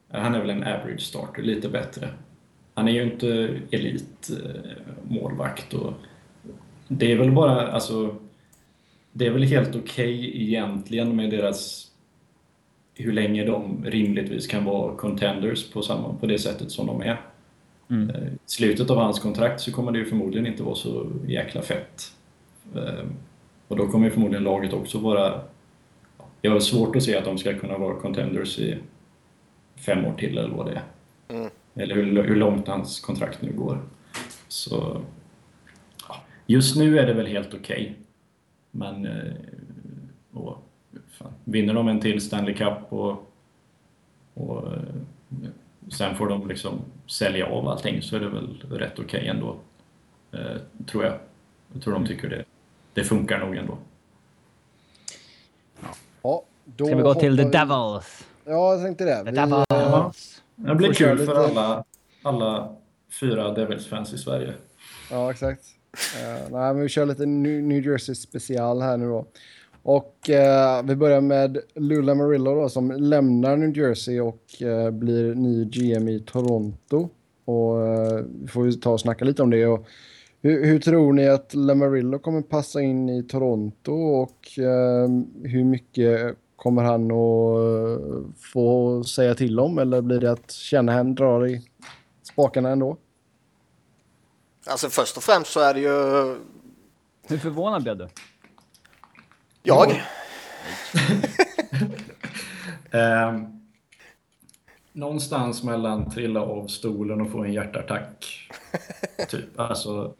[0.08, 2.08] Han är väl en average starter, lite bättre.
[2.74, 4.72] Han är ju inte elit eh,
[5.08, 5.92] målvakt och
[6.88, 8.16] det är väl bara, alltså...
[9.14, 11.90] Det är väl helt okej egentligen med deras
[12.94, 17.20] hur länge de rimligtvis kan vara contenders på, samma, på det sättet som de är.
[17.90, 18.10] Mm.
[18.10, 21.62] Eh, I slutet av hans kontrakt så kommer det ju förmodligen inte vara så jäkla
[21.62, 22.12] fett.
[22.74, 23.04] Eh,
[23.68, 25.40] Och då kommer ju förmodligen laget också vara...
[26.42, 28.78] Jag har svårt att se att de ska kunna vara contenders i
[29.76, 30.82] fem år till eller vad det är.
[31.36, 31.50] Mm.
[31.74, 33.82] Eller hur, hur långt hans kontrakt nu går.
[34.48, 35.00] Så...
[36.08, 37.96] ja, Just nu är det väl helt okej.
[38.70, 39.06] Men...
[39.06, 39.32] eh,
[40.32, 40.58] Och,
[41.18, 43.32] fan, vinner de en till Stanley Cup och,
[44.34, 44.78] och eh,
[45.90, 49.56] sen får de liksom sälja av allting så är det väl rätt okej ändå.
[50.32, 50.56] Eh,
[50.86, 51.18] tror jag.
[51.72, 52.44] Jag tror de tycker det,
[52.94, 53.78] det funkar nog ändå.
[56.22, 58.26] Ja, då Ska vi gå till The Devils?
[58.44, 59.24] Ja, jag tänkte det.
[59.24, 60.41] The Vi, Devils!
[60.66, 61.84] Det blir kul för alla,
[62.22, 62.76] alla
[63.20, 64.54] fyra Devils-fans i Sverige.
[65.10, 65.64] Ja, exakt.
[65.92, 69.26] Uh, nej, men vi kör lite New, Jersey special här nu då.
[69.82, 75.34] Och eh, vi börjar med Lula Marillo då, som lämnar New Jersey och eh, blir
[75.34, 77.08] ny GM i Toronto.
[77.44, 77.76] Och
[78.42, 79.66] vi får ju ta och snacka lite om det.
[79.66, 79.86] Och
[80.42, 84.48] hur, hur tror ni att Lamarillo kommer passa in i Toronto och
[85.44, 91.14] hur mycket Kommer han att eh, få säga till om eller blir det att Shanahan
[91.14, 91.68] drar i
[92.22, 92.96] spakarna ändå?
[94.66, 95.88] Alltså först och främst så är det ju
[97.28, 98.08] Hur förvånad blev du?
[99.62, 100.02] jag.
[102.90, 103.42] Eh,
[104.92, 108.50] någonstans mellan trilla av stolen och få en hjärtattack.
[109.28, 109.60] typ.
[109.60, 110.14] Alltså,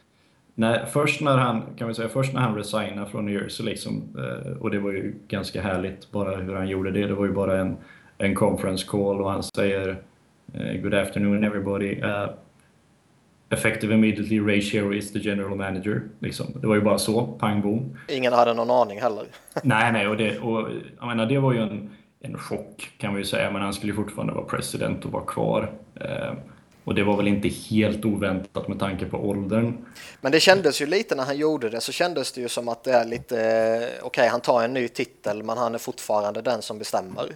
[0.55, 4.03] när, först, när han, kan vi säga, först när han resignade från New Jersey, liksom,
[4.19, 7.07] eh, och det var ju ganska härligt bara hur han gjorde det.
[7.07, 7.77] Det var ju bara en,
[8.19, 10.03] en conference call och han säger
[10.55, 12.03] eh, Good afternoon everybody.
[12.03, 12.27] Uh,
[13.53, 16.03] effective immediately, Ray Sherry is the general manager.
[16.19, 16.47] Liksom.
[16.61, 17.99] Det var ju bara så, pang bom.
[18.09, 19.25] Ingen hade någon aning heller.
[19.63, 23.21] Nej, nej, och det, och, jag menar, det var ju en, en chock kan vi
[23.21, 25.71] ju säga, men han skulle fortfarande vara president och vara kvar.
[25.95, 26.33] Eh,
[26.85, 29.77] och det var väl inte helt oväntat med tanke på åldern.
[30.21, 32.85] Men det kändes ju lite när han gjorde det så kändes det ju som att
[32.85, 36.43] det är lite eh, okej, okay, han tar en ny titel, men han är fortfarande
[36.43, 37.27] den som bestämmer.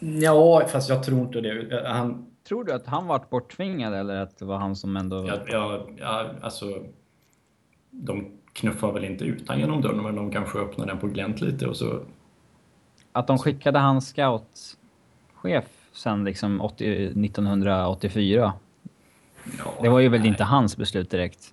[0.00, 1.88] Ja, fast jag tror inte det.
[1.88, 5.26] Han, Tror du att han vart borttvingad eller att det var han som ändå...
[5.28, 6.86] Ja, ja, ja alltså...
[7.90, 11.40] De knuffar väl inte ut han genom dörren, men de kanske öppnar den på glänt
[11.40, 12.00] lite och så...
[13.12, 18.52] Att de skickade hans scoutchef sen liksom 80, 1984.
[19.58, 20.28] Ja, Det var ju väl nej.
[20.28, 21.44] inte hans beslut direkt.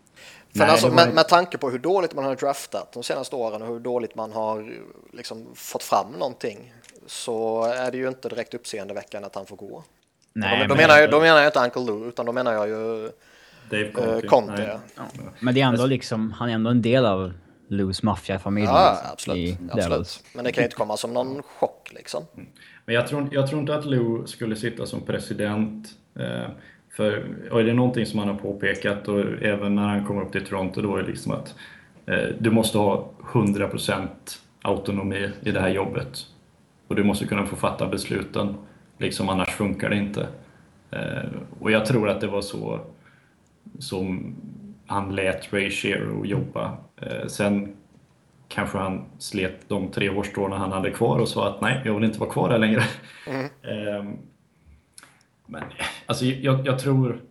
[0.52, 3.36] För Nej, alltså, var- med, med tanke på hur dåligt man har draftat de senaste
[3.36, 4.74] åren och hur dåligt man har
[5.14, 6.74] liksom, fått fram någonting
[7.08, 9.84] så är det ju inte direkt uppseendeväckande att han får gå.
[10.34, 12.54] Nej, då, då, men, menar jag, då menar jag inte Uncle Lou, utan då menar
[12.54, 13.12] jag ju
[13.70, 14.28] Dave eh, Conte.
[14.28, 14.80] Conte.
[14.98, 15.06] Nej.
[15.40, 17.34] men det är ändå liksom, han är ändå en del av
[17.70, 19.58] Lou's maffiafamilj Ja, liksom, absolut.
[19.72, 20.24] absolut.
[20.36, 22.24] Men det kan ju inte komma som någon chock liksom.
[22.90, 25.90] Men jag tror, jag tror inte att Lou skulle sitta som president.
[26.16, 26.50] Eh,
[26.90, 30.32] för och är det någonting som han har påpekat, och även när han kom upp
[30.32, 31.56] till Toronto, då är det liksom att
[32.06, 34.08] eh, du måste ha 100%
[34.62, 36.26] autonomi i det här jobbet.
[36.88, 38.56] Och du måste kunna få fatta besluten,
[38.98, 40.28] liksom annars funkar det inte.
[40.92, 42.80] Eh, och jag tror att det var så
[43.80, 44.36] som
[44.86, 46.78] han lät Ray Shero jobba.
[47.02, 47.76] Eh, sen
[48.50, 52.04] kanske han slet de tre årstråna han hade kvar och sa att nej, jag vill
[52.04, 52.84] inte vara kvar här längre.
[53.28, 54.18] Ehm,
[55.46, 55.64] men
[56.06, 57.22] alltså, jag, jag tror...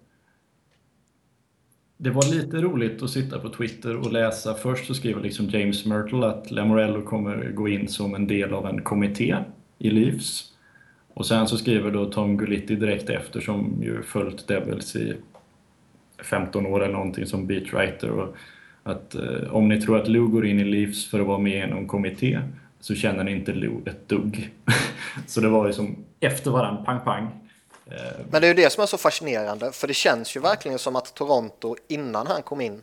[2.01, 4.55] Det var lite roligt att sitta på Twitter och läsa.
[4.55, 8.67] Först så skriver liksom James Myrtle att Lamorello kommer gå in som en del av
[8.67, 9.37] en kommitté
[9.79, 10.53] i Leafs.
[11.15, 15.17] Och sen så skriver då Tom Gulitti direkt efter som ju följt Devils i
[16.23, 18.37] 15 år eller någonting som beatwriter och
[18.91, 21.69] att eh, om ni tror att Lou går in i Leafs för att vara med
[21.69, 22.41] i någon kommitté
[22.81, 24.51] så känner ni inte Lou ett dugg.
[25.27, 27.31] så det var liksom efter varann, pang pang.
[27.87, 30.79] Eh, Men det är ju det som är så fascinerande, för det känns ju verkligen
[30.79, 32.83] som att Toronto innan han kom in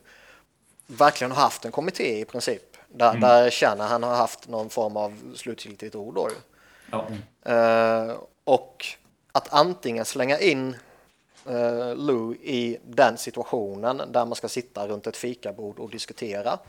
[0.87, 2.77] verkligen har haft en kommitté i princip.
[2.87, 6.15] Där, där känner han har haft någon form av slutgiltigt ord.
[6.15, 6.29] Då.
[6.91, 7.07] ja.
[7.51, 8.85] Eh, och
[9.31, 10.75] att antingen slänga in
[11.45, 16.59] eh, Lou i den situationen där man ska sitta runt ett fikabord och diskutera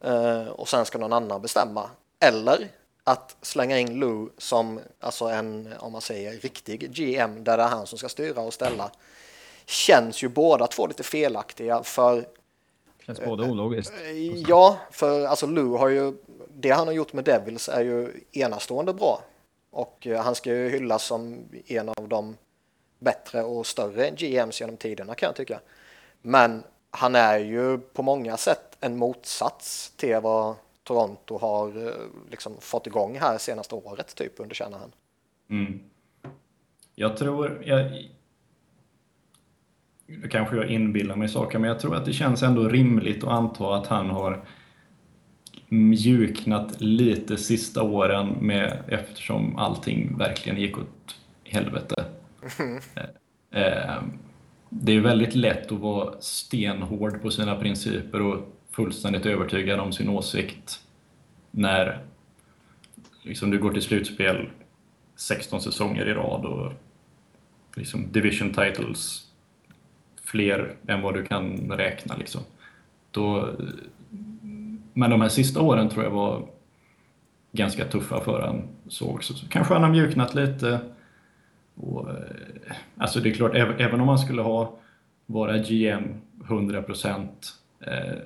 [0.00, 1.90] eh, och sen ska någon annan bestämma.
[2.20, 2.68] Eller
[3.04, 7.68] att slänga in Lou som alltså en, om man säger riktig GM där det är
[7.68, 8.90] han som ska styra och ställa.
[9.66, 12.26] Känns ju båda två lite felaktiga för
[13.06, 13.92] Känns både ologiskt.
[14.48, 16.12] Ja, för alltså Lou har ju,
[16.48, 19.22] det han har gjort med Devils är ju enastående bra.
[19.70, 22.36] Och eh, han ska ju hyllas som en av de
[23.02, 25.60] bättre och större GMs genom tiderna kan jag tycka.
[26.22, 31.92] Men han är ju på många sätt en motsats till vad Toronto har eh,
[32.30, 34.92] liksom fått igång här senaste året typ under Shanahan.
[35.50, 35.80] Mm.
[36.94, 37.62] Jag tror...
[37.64, 38.08] Jag,
[40.06, 43.30] nu kanske jag inbillar mig saker, men jag tror att det känns ändå rimligt att
[43.30, 44.44] anta att han har
[45.68, 52.04] mjuknat lite sista åren med, eftersom allting verkligen gick åt helvete.
[53.50, 54.02] Eh, eh,
[54.68, 58.38] Det är väldigt lätt att vara stenhård på sina principer och
[58.70, 60.80] fullständigt övertygad om sin åsikt
[61.50, 62.04] när
[63.22, 64.48] liksom, du går till slutspel
[65.16, 66.72] 16 säsonger i rad och
[67.76, 69.28] liksom division titles
[70.24, 72.16] fler än vad du kan räkna.
[72.16, 72.40] Liksom.
[73.10, 73.50] Då,
[74.92, 76.48] men de här sista åren tror jag var
[77.52, 79.34] ganska tuffa för han så också.
[79.34, 80.80] Så kanske han har mjuknat lite.
[81.74, 82.16] Och, eh,
[82.96, 84.78] alltså det är klart, även, om man skulle ha
[85.26, 86.02] vara GM
[86.44, 87.28] 100%
[87.80, 88.18] eh,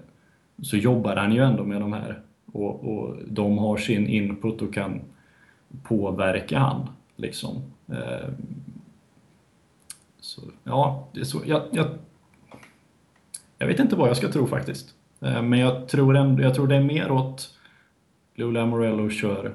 [0.63, 2.21] så jobbar han ju ändå med de här.
[2.53, 5.01] Och, och de har sin input och kan
[5.83, 6.89] påverka han.
[7.17, 7.63] Liksom.
[7.89, 8.29] Eh,
[10.21, 11.43] så, ja, det är så.
[11.47, 11.87] Jag, jag,
[13.59, 14.95] jag vet inte vad jag ska tro faktiskt.
[15.21, 17.55] Eh, men jag tror, en, jag tror det är mer åt
[18.35, 19.55] Lou Lamorello kör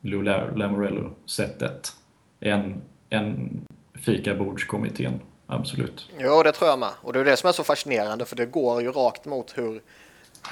[0.00, 0.22] Lou
[0.54, 1.92] Lamorello-sättet
[2.40, 3.60] än, än
[3.94, 5.20] fikabordskommittén.
[5.46, 6.10] Absolut.
[6.18, 6.90] Jo, det tror jag med.
[7.02, 9.80] Och det är det som är så fascinerande för det går ju rakt mot hur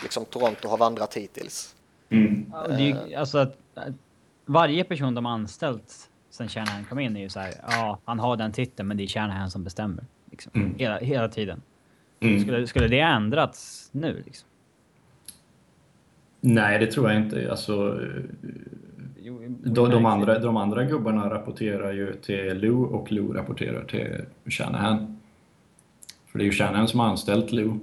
[0.02, 1.74] liksom, Toronto har vandrat hittills.
[2.10, 2.52] Mm.
[2.52, 3.56] Ja, det är ju, alltså att,
[4.46, 8.18] varje person de har anställt sen Shanahan kom in är ju så här, ja, han
[8.18, 10.04] har den titeln men det är Shanahan som bestämmer.
[10.30, 10.52] Liksom.
[10.54, 10.74] Mm.
[10.78, 11.62] Hela, hela tiden.
[12.20, 12.40] Mm.
[12.40, 14.48] Skulle, skulle det ändrats nu liksom?
[16.40, 17.50] Nej, det tror jag inte.
[17.50, 18.00] Alltså,
[19.28, 24.24] Jo, de, de, andra, de andra gubbarna rapporterar ju till Lou och Lou rapporterar till
[24.50, 25.18] Shanahan.
[26.26, 27.78] För det är ju Shanahan som har anställt Lou.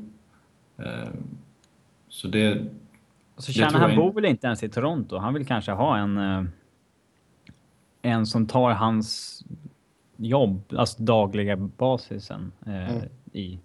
[0.77, 1.10] Eh,
[2.10, 2.65] Så det...
[3.38, 4.15] Så det Shanahan jag bor inte.
[4.15, 5.17] väl inte ens i Toronto?
[5.17, 6.17] Han vill kanske ha en...
[6.17, 6.43] eh,
[8.01, 9.41] En som tar hans
[10.17, 13.03] jobb, alltså dagliga basisen eh, Mm.
[13.31, 13.60] i,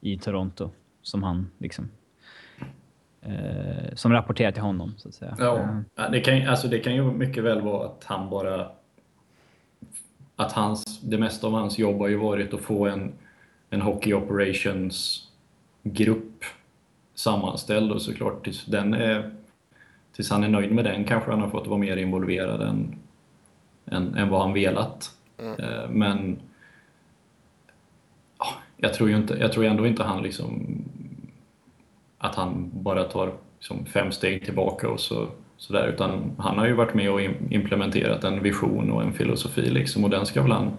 [0.00, 0.70] i Toronto.
[1.02, 1.88] Som han liksom...
[3.22, 5.30] Eh, som rapporterar till honom, så att säga.
[5.30, 8.68] Eh, Ja, Ja, det kan, alltså det kan ju mycket väl vara att han bara...
[10.36, 13.12] Att hans, det mesta av hans jobb har ju varit att få en,
[13.70, 16.44] en Hockey Operations-grupp
[17.14, 19.34] sammanställd och såklart tills, den är,
[20.16, 22.94] tills han är nöjd med den kanske han har fått vara mer involverad än,
[23.86, 25.10] än, än vad han velat.
[25.38, 26.38] Eh, Men
[28.38, 30.66] ja, jag tror ju inte, jag tror ändå inte han liksom
[32.22, 36.66] att han bara tar liksom fem steg tillbaka och så, så där, utan han har
[36.66, 40.52] ju varit med och implementerat en vision och en filosofi liksom, och den ska väl
[40.52, 40.70] han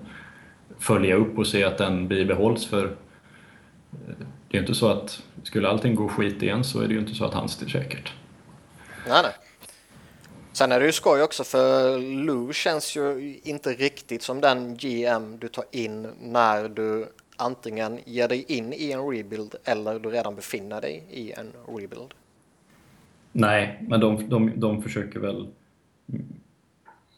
[0.80, 4.16] följa upp och se att den bibehålls för eh,
[4.48, 7.00] det är ju inte så att skulle allting gå skit igen så är det ju
[7.00, 8.14] inte så att han styr säkert.
[9.08, 9.34] Nej, nej.
[10.54, 15.40] Sen är det ju skoj också för Lou känns ju inte riktigt som den GM
[15.40, 17.08] du tar in när du
[17.44, 22.14] antingen ger dig in i en rebuild eller du redan befinner dig i en rebuild.
[23.32, 25.48] Nej, men de, de, de försöker väl...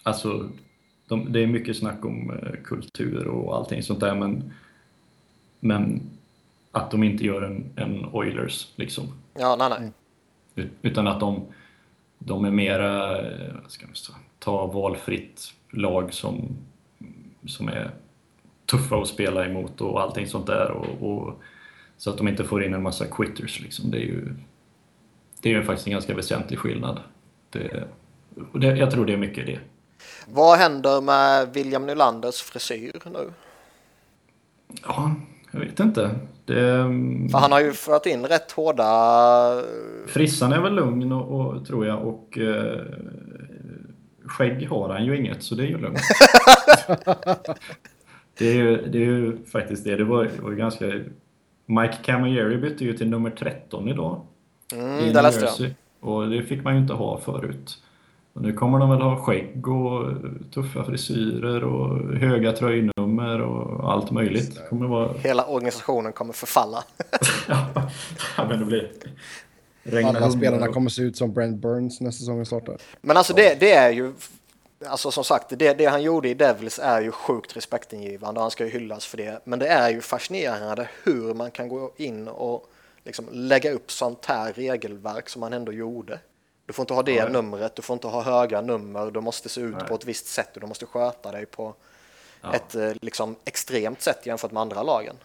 [0.03, 0.49] Alltså,
[1.07, 4.53] de, det är mycket snack om eh, kultur och allting sånt där, men,
[5.59, 6.01] men
[6.71, 9.07] att de inte gör en, en Oilers, liksom.
[9.33, 9.91] Ja, nej, nej.
[10.55, 11.45] Ut- Utan att de,
[12.19, 16.47] de är mera, eh, ska man säga, ta valfritt lag som,
[17.45, 17.91] som är
[18.65, 20.71] tuffa att spela emot och allting sånt där.
[20.71, 21.41] Och, och,
[21.97, 23.61] så att de inte får in en massa quitters.
[23.61, 23.91] Liksom.
[23.91, 24.35] Det är ju
[25.41, 26.99] det är ju faktiskt en ganska väsentlig skillnad.
[27.49, 27.83] Det,
[28.53, 29.59] det, jag tror det är mycket det.
[30.27, 33.31] Vad händer med William Nylanders frisyr nu?
[34.83, 35.15] Ja,
[35.51, 36.09] jag vet inte.
[36.45, 36.55] Det,
[37.31, 39.63] För han har ju fört in rätt hårda...
[40.07, 42.81] Frissan är väl lugn och, och, tror jag och eh,
[44.25, 45.99] skägg har han ju inget så det är ju lugnt.
[48.37, 49.95] det, är ju, det är ju faktiskt det.
[49.95, 50.85] Det var, det var ganska...
[51.65, 54.21] Mike Camilleri bytte ju till nummer 13 idag.
[54.71, 55.49] i Mm, New det läste jag.
[55.49, 55.69] Jersey.
[55.99, 57.77] Och det fick man ju inte ha förut.
[58.33, 60.13] Och nu kommer de väl ha skägg och
[60.53, 64.55] tuffa frisyrer och höga tröjnummer och allt möjligt.
[64.55, 65.13] Det kommer vara...
[65.13, 66.83] Hela organisationen kommer förfalla.
[67.47, 68.91] ja, men det blir...
[69.83, 72.77] regna Alla spelarna och- kommer se ut som Brent Burns när säsongen startar.
[73.01, 74.13] Men alltså det, det är ju...
[74.85, 78.51] Alltså som sagt, det, det han gjorde i Devils är ju sjukt respektingivande och han
[78.51, 79.41] ska ju hyllas för det.
[79.43, 82.69] Men det är ju fascinerande hur man kan gå in och
[83.03, 86.19] liksom lägga upp sånt här regelverk som han ändå gjorde.
[86.65, 87.29] Du får inte ha det Ja, ja.
[87.29, 89.87] numret, du får inte ha höga nummer, du måste se ut Nej.
[89.87, 91.73] på ett visst sätt och du måste sköta dig på
[92.41, 92.53] Ja.
[92.53, 95.15] ett eh, liksom extremt sätt jämfört med andra lagen.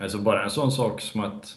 [0.00, 1.56] Alltså bara en sån sak som att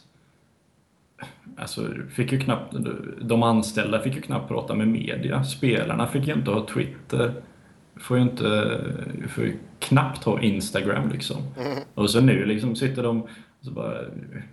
[1.58, 2.76] Alltså, fick ju knappt,
[3.22, 5.44] de anställda fick ju knappt prata med media.
[5.44, 7.34] Spelarna fick ju inte ha Twitter.
[8.00, 8.80] Får ju inte,
[9.30, 11.38] får ju knappt ha Instagram liksom.
[11.94, 13.28] Och så nu liksom sitter de
[13.62, 13.98] så bara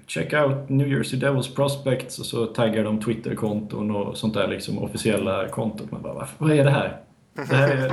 [0.06, 4.78] check out New Jersey Devils prospects och så taggar de Twitterkonton och sånt där liksom
[4.78, 5.90] officiella kontot.
[5.90, 6.96] Man bara, "Vad- vad är det här?
[7.34, 7.92] Det här är,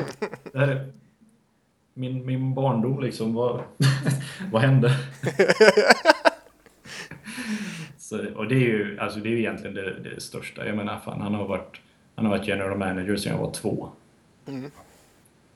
[0.54, 0.92] det här är
[1.94, 3.34] min, min barndom liksom.
[3.34, 3.60] Vad,
[4.52, 4.92] vad hände?
[8.08, 10.68] Så, och det är ju alltså det är ju egentligen det, det största.
[10.68, 11.82] Jag menar, fan, han, har varit,
[12.16, 13.90] han har varit general manager sedan jag var två.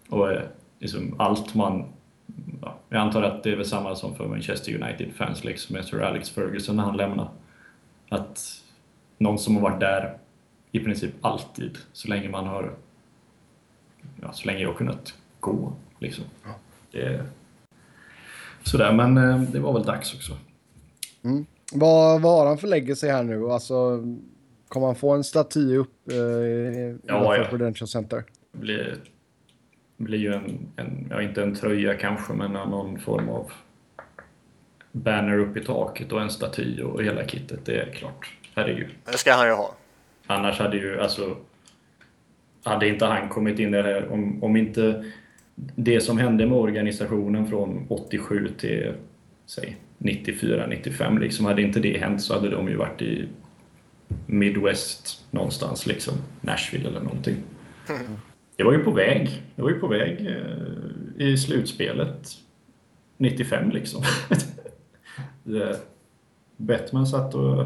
[0.10, 0.44] Och eh,
[0.80, 1.86] liksom allt man...
[2.62, 6.02] Ja, jag antar att det är väl samma som för Manchester United-fans liksom med Sir
[6.02, 7.30] Alex Ferguson när han lämnade.
[8.10, 8.62] Att
[9.18, 10.18] någon som har varit där
[10.72, 12.74] i princip alltid, så länge man har...
[14.22, 16.26] Ja, så länge jag har kunnat gå, liksom.
[16.92, 17.26] Det är,
[18.64, 20.38] sådär, men eh, det var väl dags också.
[21.74, 23.50] Vad, vad har han för legacy här nu?
[23.50, 24.04] Alltså,
[24.68, 27.46] kommer han få en staty upp eh, i Ja, ja.
[27.50, 28.24] Prudential Center?
[28.52, 28.98] Det blir,
[29.98, 33.52] blir ju en, en, ja inte en tröja kanske, men någon form av
[34.92, 38.34] banner upp i taket och en staty och hela kittet, det är klart.
[38.56, 38.90] Herregud.
[39.12, 39.76] Det ska han ju ha.
[40.28, 41.38] Annars hade ju, alltså...
[42.64, 45.06] hade inte han kommit in i det här, om, om inte
[45.56, 48.94] det som hände med organisationen från 87 till
[49.46, 53.28] säg 94, 95 liksom, hade inte det hänt så hade de ju varit i
[54.26, 57.36] Midwest någonstans liksom, Nashville eller någonting.
[58.56, 62.30] Det var ju på väg, det var ju på väg eh, i slutspelet
[63.18, 64.04] 95 liksom.
[65.44, 65.80] det,
[66.58, 67.66] Bettman satt och,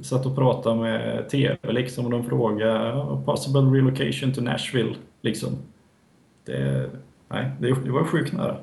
[0.00, 5.58] satt och pratade med TV liksom och de frågade “Possible relocation to Nashville” liksom.
[6.44, 6.90] Det,
[7.28, 8.56] nej, det, det var sjukt nära.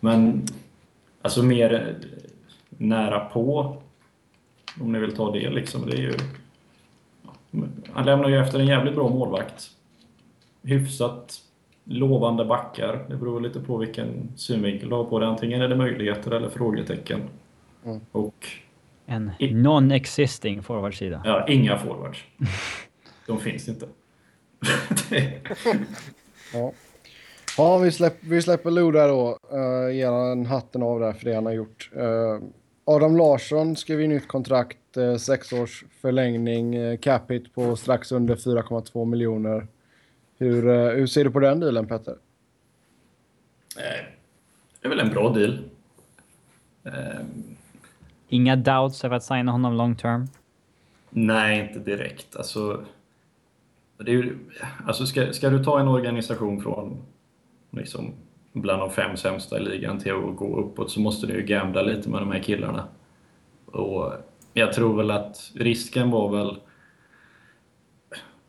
[0.00, 0.46] Men
[1.26, 1.96] alltså mer
[2.68, 3.76] nära på,
[4.80, 6.12] om ni vill ta det liksom, det är ju...
[7.92, 9.70] Han lämnar ju efter en jävligt bra målvakt.
[10.62, 11.40] Hyfsat
[11.84, 13.06] lovande backar.
[13.08, 15.26] Det beror lite på vilken synvinkel du har på det.
[15.26, 17.20] Antingen är det möjligheter eller frågetecken.
[17.84, 18.00] Mm.
[18.12, 18.46] Och
[19.06, 21.22] En non-existing forwardsida.
[21.24, 22.24] ja, inga forwards.
[23.26, 23.86] De finns inte.
[26.52, 26.72] Ja.
[27.58, 29.38] Ja, vi, släpp, vi släpper Lou där då.
[29.52, 31.90] Uh, ger han hatten av där för det han har gjort.
[31.96, 32.38] Eh,
[32.84, 38.12] Adam Larsson skrev ju nytt kontrakt, uh, sex års förlängning, uh, cap hit på strax
[38.12, 39.66] under 4,2 miljoner.
[40.38, 42.16] Hur, eh, hur ser du på den dealen Petter?
[44.80, 45.58] Det är väl en bra deal.
[48.28, 50.26] Inga doubts över att signa honom long term.
[51.10, 52.36] Nej, inte direkt.
[52.36, 52.84] Alltså,
[53.98, 54.38] det är ju,
[54.86, 57.02] alltså ska, ska du ta en organisation från
[57.70, 58.12] liksom,
[58.52, 61.82] bland de fem sämsta i ligan till att gå uppåt så måste du ju gambla
[61.82, 62.88] lite med de här killarna.
[63.66, 64.12] Och
[64.52, 66.56] jag tror väl att risken var väl...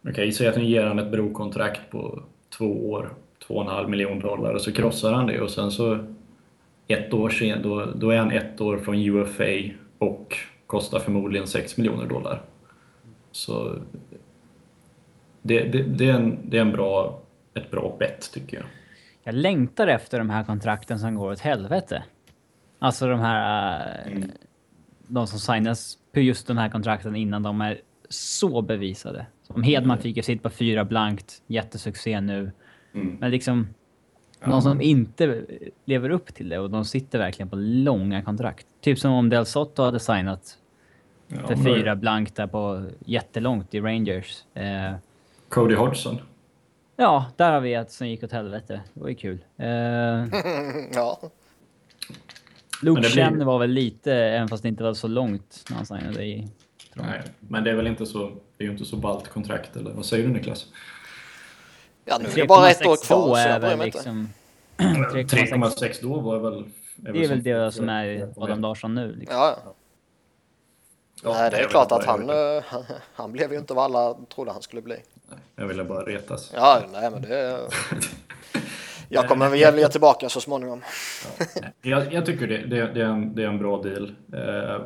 [0.09, 2.23] Okej, säg att ni ger han ett brokontrakt på
[2.57, 3.13] två år,
[3.47, 5.99] två och en halv miljon dollar och så krossar han det och sen så
[6.87, 10.37] ett år sen, då, då är han ett år från UFA och
[10.67, 12.41] kostar förmodligen 6 miljoner dollar.
[13.31, 13.75] Så
[15.41, 17.21] det, det, det, är, en, det är en bra,
[17.53, 18.65] ett bra bett tycker jag.
[19.27, 22.03] Jag längtar efter de här kontrakten som går åt helvete.
[22.79, 23.79] Alltså de här...
[24.05, 24.31] äh, Mm.
[25.07, 29.25] De som signas på just de här kontrakten innan de är så bevisade.
[29.43, 32.51] Som Hedman fick ju sitt på fyra blankt, jättesuccé nu.
[32.93, 33.17] Mm.
[33.19, 33.67] Men liksom...
[34.45, 35.45] De som inte
[35.85, 38.67] lever upp till det och de sitter verkligen på långa kontrakt.
[38.81, 40.57] Typ som om Del Sotto hade signat
[41.27, 44.43] Ja, för men- fyra blankt där på jättelångt i Rangers.
[44.53, 44.93] Eh,
[45.49, 46.17] Cody Hodgson.
[46.97, 48.81] Ja, där har vi ett som gick åt helvete.
[48.93, 49.45] Det var ju kul.
[49.57, 49.67] Eh,
[50.93, 51.19] ja.
[52.81, 55.77] Luke det blir- Chen var väl lite, även fast det inte var så långt när
[55.77, 56.47] han signade i...
[56.93, 59.91] Nej, men det är väl inte så, det är ju inte så ballt kontrakt eller
[59.91, 60.65] vad säger du Niklas?
[62.05, 64.29] ja, nu är det bara ett år 3,62 kvar så är jag bryr mig liksom...
[64.77, 65.27] 3,6.
[65.27, 66.65] 3,6 då var väl...
[66.95, 69.15] Det är väl det som är Adam Larsson nu.
[69.15, 69.37] Liksom.
[69.37, 69.73] Ja, ja.
[71.23, 72.83] Ja, Nej, det är jag klart ville att han, eh, han,
[73.13, 74.95] han blev ju inte vad alla trodde han skulle bli.
[75.55, 76.51] Jag ville bara retas.
[76.55, 77.59] Ja, nej men det...
[79.09, 80.81] Jag kommer väl ge tillbaka så småningom.
[81.81, 84.15] Jag, jag tycker det, det, det, är en, det är en bra deal.
[84.33, 84.85] Eh,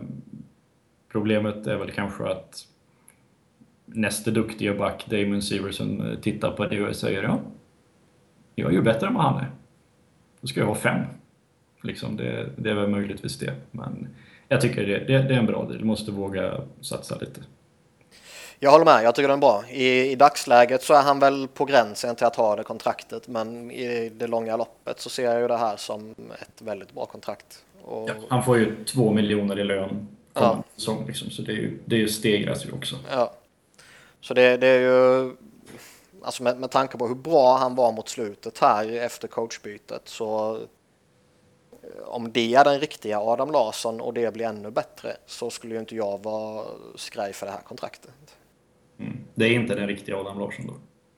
[1.11, 2.65] problemet är väl kanske att
[3.85, 7.39] nästa duktiga back, Damon Severson, eh, tittar på det och säger ja,
[8.55, 9.51] jag är ju bättre än vad han är.
[10.41, 11.01] Då ska jag ha fem.
[11.83, 13.53] Liksom, det, det är väl möjligtvis det.
[13.71, 14.07] Men
[14.47, 15.77] jag tycker det, det, det är en bra deal.
[15.77, 17.41] Du måste våga satsa lite.
[18.63, 19.63] Jag håller med, jag tycker den är bra.
[19.69, 23.71] I, I dagsläget så är han väl på gränsen till att ha det kontraktet men
[23.71, 27.63] i det långa loppet så ser jag ju det här som ett väldigt bra kontrakt.
[27.83, 30.63] Och, Ja, han får ju två miljoner i lön Ja.
[30.75, 32.95] säsong, liksom, så det, är ju, det stegras ju också.
[33.11, 33.33] Ja.
[34.21, 35.31] Så det, det är ju,
[36.23, 40.55] alltså med, med tanke på hur bra han var mot slutet här efter coachbytet så
[41.83, 45.73] eh, om det är den riktiga Adam Larsson och det blir ännu bättre så skulle
[45.73, 48.35] ju inte jag vara skraj för det här kontraktet.
[49.01, 49.17] Mm.
[49.35, 50.73] Det är inte den riktiga Adam Larsson då.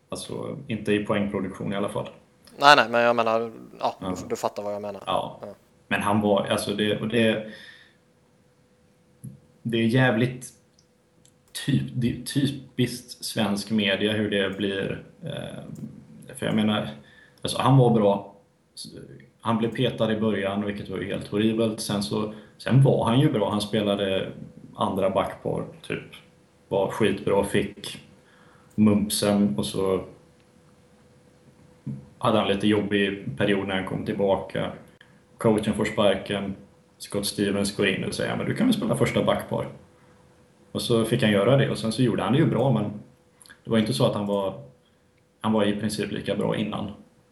[0.09, 2.09] Alltså inte i poängproduktion i alla fall.
[2.57, 4.07] Nej, nej, men jag menar, ja, Ja.
[4.21, 5.03] du, du fattar vad jag menar.
[5.05, 5.39] Ja.
[5.41, 5.47] Ja.
[5.87, 7.47] Men han var, alltså det, och det,
[9.63, 10.47] det är jävligt
[11.65, 15.03] typ, det typiskt svensk media hur det blir.
[15.23, 16.89] Eh, för jag menar,
[17.41, 18.35] alltså han var bra.
[19.41, 21.81] Han blev petad i början, vilket var ju helt horribelt.
[21.81, 23.49] Sen, så, sen var han ju bra.
[23.49, 24.31] Han spelade
[24.75, 26.03] andra backpar, typ.
[26.73, 28.01] Var skitbra, fick
[28.75, 30.03] mumpsen och så
[32.17, 34.71] hade han lite jobbig period när han kom tillbaka.
[35.37, 36.55] Coachen får sparken.
[36.97, 39.67] Scott Stevens går in och säger men du kan väl spela första backpar.
[40.71, 42.83] Och så fick han göra det och sen så gjorde han det ju bra men
[43.63, 44.63] det var inte så att han var
[45.41, 46.91] han var i princip lika bra innan.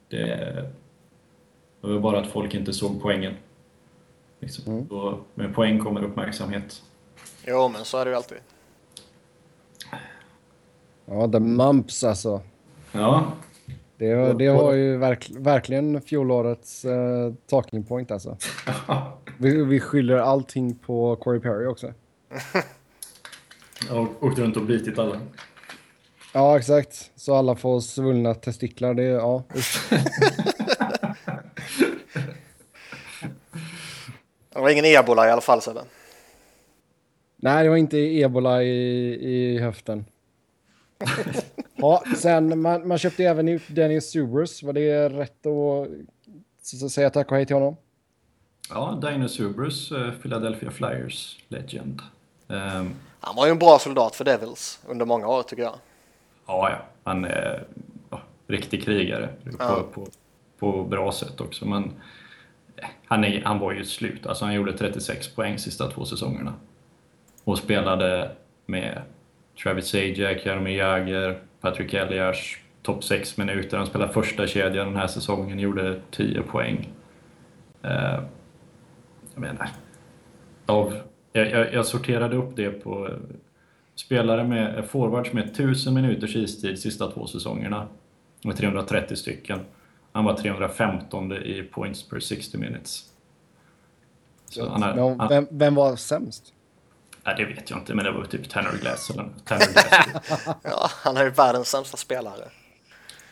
[0.09, 0.25] Det,
[1.81, 3.33] det var bara att folk inte såg poängen.
[4.39, 4.87] Liksom.
[4.87, 6.81] Och med poäng kommer uppmärksamhet.
[7.47, 8.37] Jo, men så är det ju alltid.
[11.13, 12.41] Ja, the mumps alltså.
[12.91, 13.31] Ja,
[13.97, 18.37] Det, det var ju verk, verkligen fjolårets uh, talking point alltså.
[19.37, 21.93] Vi, vi skyller allting på Corey Perry också.
[23.89, 25.21] jag åkt runt och bitit alla.
[26.33, 27.11] Ja, exakt.
[27.15, 28.93] Så alla får svullna testiklar.
[28.93, 29.43] Det, ja.
[34.53, 35.81] Det var ingen ebola i alla fall Sebbe.
[37.35, 38.69] Nej, det var inte ebola i,
[39.13, 40.05] i höften.
[41.75, 44.63] Ja, sen man, man köpte även ut Dennis Subers.
[44.63, 45.87] Var det rätt att,
[46.61, 47.75] så att säga tack och hej till honom?
[48.69, 52.01] Ja, Dino Subrus, eh, Philadelphia Flyers legend.
[52.47, 52.89] Ehm,
[53.19, 55.75] Han var ju en bra soldat för Devils under många år tycker jag.
[56.47, 57.63] ja, ja, han är
[58.09, 59.29] ja, riktig krigare
[59.59, 59.83] Ja.
[59.93, 60.07] på, på,
[60.59, 61.65] på bra sätt också.
[61.65, 61.83] Men
[62.75, 64.25] eh, han, är, han var ju slut.
[64.25, 66.53] Alltså, han gjorde 36 poäng sista två säsongerna.
[67.43, 68.31] Och spelade
[68.65, 69.01] med
[69.63, 72.37] Travis Sajak, Jaromir Jagr, Patrick Elias,
[72.81, 73.77] topp 6 minuter.
[73.77, 76.89] Han spelade första kedjan den här säsongen, gjorde 10 poäng.
[77.83, 78.19] Eh,
[79.33, 79.69] jag menar,
[80.65, 80.93] av,
[81.31, 83.13] jag, jag, jag sorterade upp det på eh,
[83.95, 87.87] spelare med eh, forwards med 1000 minuters istid sista två säsongerna.
[88.43, 89.59] Med 330 stycken.
[90.11, 93.03] Han var 315 i points per 60 minutes.
[94.45, 96.53] Så han är, vem, vem var sämst?
[97.23, 100.47] Nej, det vet jag inte, men det var typ Tanner Glass eller Tanner Glass.
[100.63, 102.49] Ja, han är ju världens sämsta spelare.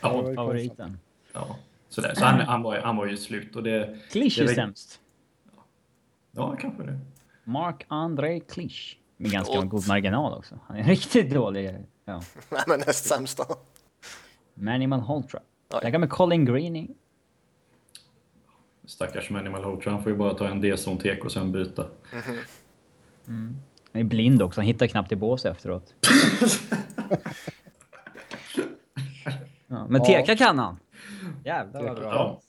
[0.01, 0.99] ja, Favoriten.
[1.33, 1.55] ja.
[1.89, 2.13] Sådär.
[2.15, 3.99] Så han, han, var, han var ju slut och det...
[4.11, 4.99] Klisch det är var- sämst.
[6.31, 6.99] Ja, kanske det.
[7.43, 8.97] Mark-André Klisch.
[9.17, 10.59] Med ganska Och- god marginal också.
[10.67, 11.75] Han är riktigt dålig.
[12.05, 12.21] Ja.
[12.49, 13.43] Nej men näst sämsta.
[14.53, 15.39] Manimal Holtra.
[15.83, 16.95] Lägga med Colin Greening.
[18.85, 21.85] Stackars Manimal Hotra, han får ju bara ta en D-zon-tek och sen byta.
[23.91, 24.61] Han är blind också.
[24.61, 25.93] Han hittar knappt i bås efteråt.
[29.67, 30.79] ja, men teka kan han.
[31.45, 32.13] Jävlar vad bra.
[32.13, 32.41] Ja.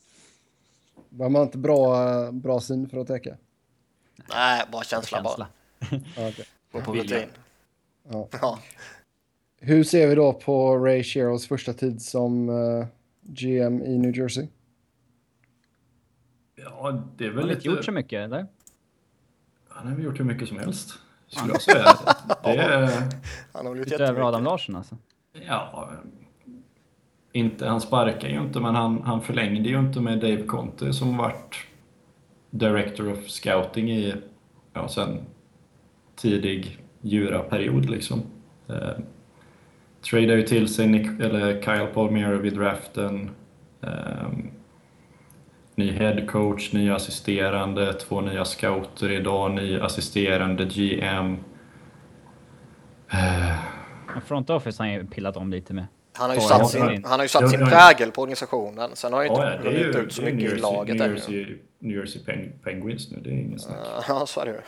[1.09, 3.37] Var man inte bra, bra syn för att täcka?
[4.29, 5.47] Nej, bara känsla, bara.
[6.17, 6.33] Ja.
[6.73, 7.29] Gå på rutin.
[8.09, 8.29] Ja.
[8.33, 8.59] Ja.
[9.61, 12.87] Hur ser vi då på Ray Sheros första tid som eh,
[13.23, 14.47] GM i New Jersey?
[16.81, 17.93] ja, det är Han väl har inte gjort så lite...
[17.93, 18.47] mycket, eller?
[19.69, 20.99] Han har väl gjort hur mycket som helst,
[21.31, 21.85] skulle jag säga.
[22.43, 22.91] Det är...
[23.53, 24.45] Han har gjort Utöver Adam.
[24.45, 24.97] Larsson alltså.
[25.47, 25.91] Ja,
[27.33, 31.17] inte, han sparkar ju inte, men han, han förlängde ju inte med Dave Conte som
[31.17, 31.67] vart
[32.51, 34.15] Director of Scouting i,
[34.73, 35.19] ja, sen
[36.17, 38.23] tidig Jura-period liksom.
[38.69, 38.99] Eh,
[40.11, 43.31] tradade ju till sig Nick, eller Kyle Palmieri vid draften.
[43.81, 44.29] Eh,
[45.81, 51.37] ny head coach, ny assisterande, två nya scouter idag, ny assisterande GM.
[54.15, 55.87] Men Front Office har han ju pillat om lite med.
[56.13, 58.91] Han har ju satt sin, han har ju satt sin prägel på organisationen.
[58.95, 60.97] Sen har han inte ja, det är runnit ut så mycket New i Jersey- laget
[60.97, 61.15] New ännu.
[61.15, 63.77] Jersey, New Jersey Peng- Penguins nu, det är ingen snack.
[64.09, 64.59] Ja, så är det ju.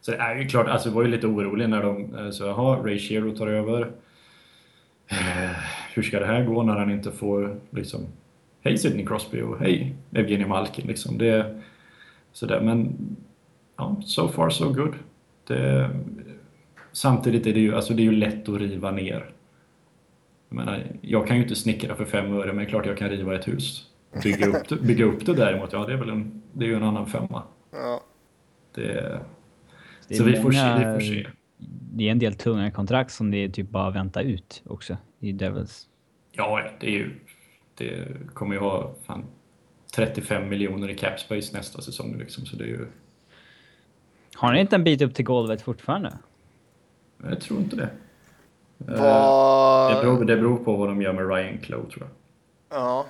[0.00, 2.44] Så det är ju klart, alltså jag var ju lite orolig när de, eh, så
[2.44, 3.90] jaha, Ray Shero tar över.
[5.10, 5.50] Eh,
[5.94, 8.06] hur ska det här gå när han inte får liksom,
[8.64, 11.18] hej Sidney Crosby och hej Evgenij Malkin liksom.
[11.18, 11.60] Det,
[12.32, 12.96] sådär, men
[13.76, 14.94] ja, so far so good.
[15.46, 15.90] Det,
[16.92, 19.30] samtidigt är det ju, alltså det är ju lätt att riva ner.
[20.48, 22.98] Jag menar, jag kan ju inte snickra för fem öre, men det är klart jag
[22.98, 23.90] kan riva ett hus.
[24.22, 26.74] Bygga upp det, bygga upp det däremot, ja det är väl en, det är ju
[26.74, 27.42] en annan femma.
[27.72, 28.02] Ja.
[28.74, 29.20] Det,
[30.08, 31.26] Det är så vi får, se, vi får se.
[31.92, 34.96] Det är en del tunga kontrakt som det är typ bara att vänta ut också
[35.20, 35.88] i Devils.
[36.32, 37.10] Ja, det är ju...
[37.74, 39.24] Det kommer ju ha fan,
[39.94, 42.86] 35 miljoner i cap space nästa säsong liksom, så det är ju...
[44.34, 46.18] Har ni inte en bit upp till golvet fortfarande?
[47.22, 47.82] Jag tror inte det.
[47.82, 47.88] Eh,
[48.78, 50.00] Det Vad...
[50.02, 52.80] beror, det beror på vad de gör med Ryan Clough tror jag.
[52.80, 53.06] Ja.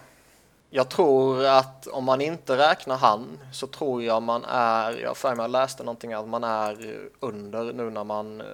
[0.71, 5.35] Jag tror att om man inte räknar han så tror jag man är, jag för
[5.35, 8.47] mig jag läste någonting att man är under nu när man eh,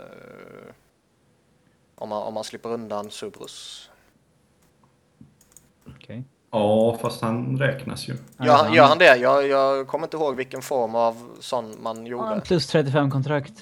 [1.95, 3.90] om man, om man slipper undan Subrus.
[6.11, 6.25] Okej.
[6.51, 8.15] Ja, fast han räknas ju.
[8.39, 9.17] Gör, gör han det?
[9.17, 12.41] Jag, jag kommer inte ihåg vilken form av sån man Ja, gjorde.
[12.45, 13.53] plus 35 kontrakt.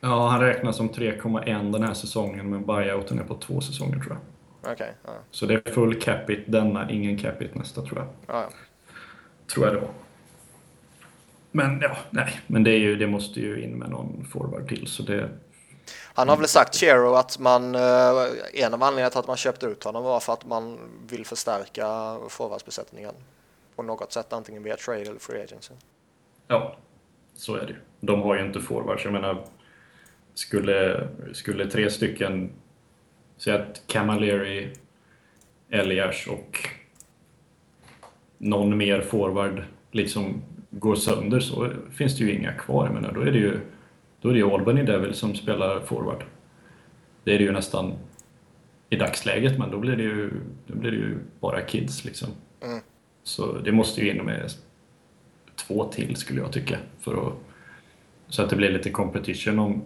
[0.00, 4.16] Ja, han räknas som 3,1 den här säsongen, men buyouten är på två säsonger tror
[4.62, 4.72] jag.
[4.72, 8.06] Okej, ja, Så det är full capita denna, ingen capita nästa tror jag.
[8.36, 8.48] ja, ja.
[9.54, 9.90] Tror jag det var.
[11.50, 12.40] Men ja, nej.
[12.46, 15.28] Men det, är ju, det måste ju in med någon forward till, så det...
[16.14, 17.80] Han har väl sagt Chero att man, eh,
[18.52, 22.16] en av anledningarna till att man köpte ut honom var för att man vill förstärka
[22.28, 23.14] forwardsbesättningen
[23.76, 25.74] på något sätt, antingen via trade eller free agency.
[26.46, 26.76] Ja,
[27.34, 27.78] så är det ju.
[28.00, 29.04] De har ju inte forwards.
[29.04, 29.44] Jag menar,
[30.34, 32.52] skulle, skulle tre stycken
[33.36, 34.72] säg att Camilleri,
[35.70, 36.68] Elias och
[38.38, 42.86] någon mer forward liksom går sönder så finns det ju inga kvar.
[42.86, 43.60] Jag menar, då är det ju,
[44.22, 46.24] då är det ju Albany Devil som spelar forward.
[47.24, 47.94] Det är det ju nästan
[48.90, 50.30] i dagsläget, men då blir det ju,
[50.66, 52.28] då blir det ju bara kids liksom.
[52.62, 52.80] Mm.
[53.22, 54.50] Så det måste ju in med
[55.56, 56.78] två till skulle jag tycka.
[57.00, 57.34] För att,
[58.28, 59.82] så att det blir lite competition om,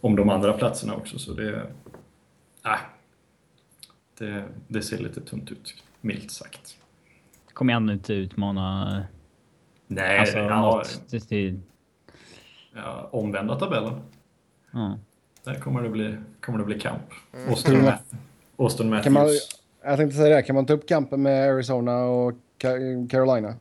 [0.00, 1.18] om de andra platserna också.
[1.18, 1.70] Så det,
[2.64, 2.78] äh,
[4.18, 6.76] det, det ser lite tunt ut, milt sagt.
[7.52, 9.02] Kommer ändå inte utmana...
[9.86, 11.60] Nej, Alltså, ja, något till,
[12.74, 13.92] ja, omvända tabellen.
[14.72, 14.98] ja.
[15.44, 17.02] Där kommer det bli, kommer det bli kamp.
[17.34, 17.48] Mm.
[17.50, 17.86] Austin, Mm.
[17.86, 17.98] Ma-
[18.56, 19.04] Austin Matthews.
[19.04, 19.28] Kan man,
[19.84, 23.54] jag tänkte säga det, kan man ta upp kampen med Arizona och Ca- Carolina?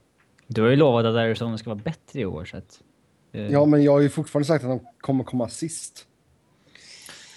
[0.47, 2.81] Du har ju lovat att Arizona ska vara bättre i år, så att...
[3.31, 6.05] eh, Ja, men jag har ju fortfarande sagt att de kommer komma sist.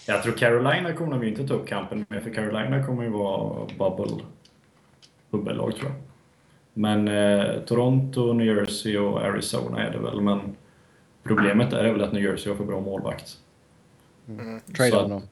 [0.06, 3.08] Jag tror Carolina kommer de ju inte ta upp kampen med, för Carolina kommer ju
[3.10, 4.22] vara bubble,
[5.30, 5.94] bubbellag tror jag.
[6.74, 10.56] Men eh, Toronto, New Jersey och Arizona är det väl, men
[11.26, 13.36] problemet där är väl att New Jersey har för bra målvakt.
[14.76, 15.22] Trade Så on att- dem.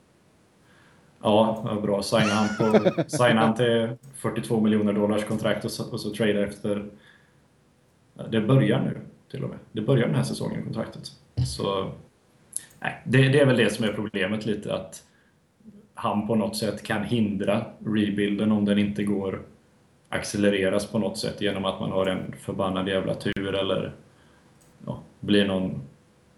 [1.23, 2.03] Ja, bra.
[2.03, 6.45] Signa han, på, signa han till 42 miljoner dollars kontrakt och så, och så trade
[6.45, 6.85] efter...
[8.31, 8.99] Det börjar nu
[9.31, 9.59] till och med.
[9.73, 11.03] Det börjar den här säsongen, kontraktet.
[11.47, 11.91] Så...
[12.81, 15.03] Nej, det, det är väl det som är problemet lite, att
[15.95, 19.43] han på något sätt kan hindra rebuilden om den inte går
[20.09, 23.93] accelereras på något sätt genom att man har en förbannad jävla tur eller
[25.25, 25.83] blir någon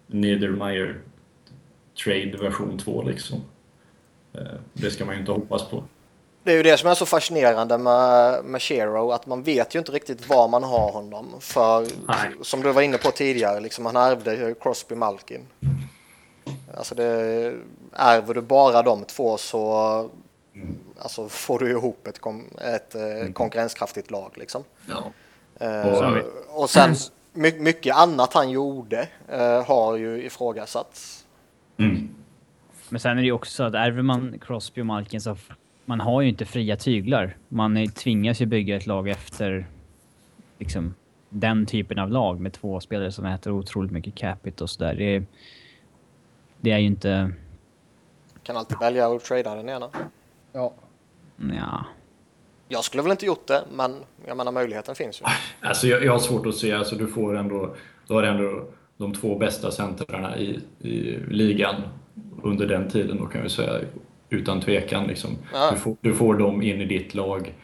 [0.06, 1.00] Niedermeyer
[2.04, 3.42] trade version 2 liksom.
[4.34, 4.40] Eh,
[4.72, 5.84] Det ska man ju inte hoppas på.
[6.42, 9.78] Det är ju det som är så fascinerande med, med Shero, att man vet ju
[9.78, 11.26] inte riktigt var man har honom.
[11.40, 12.30] För Nej.
[12.42, 15.46] som du var inne på tidigare, liksom, han ärvde Crosby Malkin.
[16.76, 17.54] Alltså det,
[17.92, 20.10] ärver du bara de två så
[20.98, 22.20] alltså, får du ihop ett,
[22.60, 24.32] ett eh, konkurrenskraftigt lag.
[24.34, 24.64] Liksom.
[24.88, 25.12] Ja.
[25.66, 26.18] Eh,
[26.48, 26.94] och sen
[27.36, 31.26] my, mycket annat han gjorde eh, har ju ifrågasatts.
[31.76, 32.08] Mm.
[32.88, 35.36] Men sen är det ju också så att ärver man Crosby och Malkin så
[35.84, 37.36] man har ju inte fria tyglar.
[37.48, 39.66] Man är, tvingas ju bygga ett lag efter
[40.58, 40.94] liksom
[41.28, 44.94] den typen av lag med två spelare som äter otroligt mycket capita och sådär.
[44.94, 45.24] Det, är-
[46.60, 47.32] det är ju inte...
[48.42, 49.90] Kan alltid välja att trada den ena.
[50.52, 50.72] Ja.
[51.36, 51.84] Ja.
[52.68, 53.94] Jag skulle väl inte gjort det, men
[54.26, 55.24] jag menar möjligheten finns ju.
[55.60, 59.14] Alltså jag, jag har svårt att se, alltså du får ändå, du har ändå de
[59.14, 61.74] två bästa centrarna i, i ligan
[62.42, 63.80] under den tiden då kan vi säga
[64.30, 65.06] utan tvekan.
[65.06, 65.30] Liksom.
[65.52, 65.70] Ja.
[65.70, 67.54] Du, får, du får dem in i ditt lag.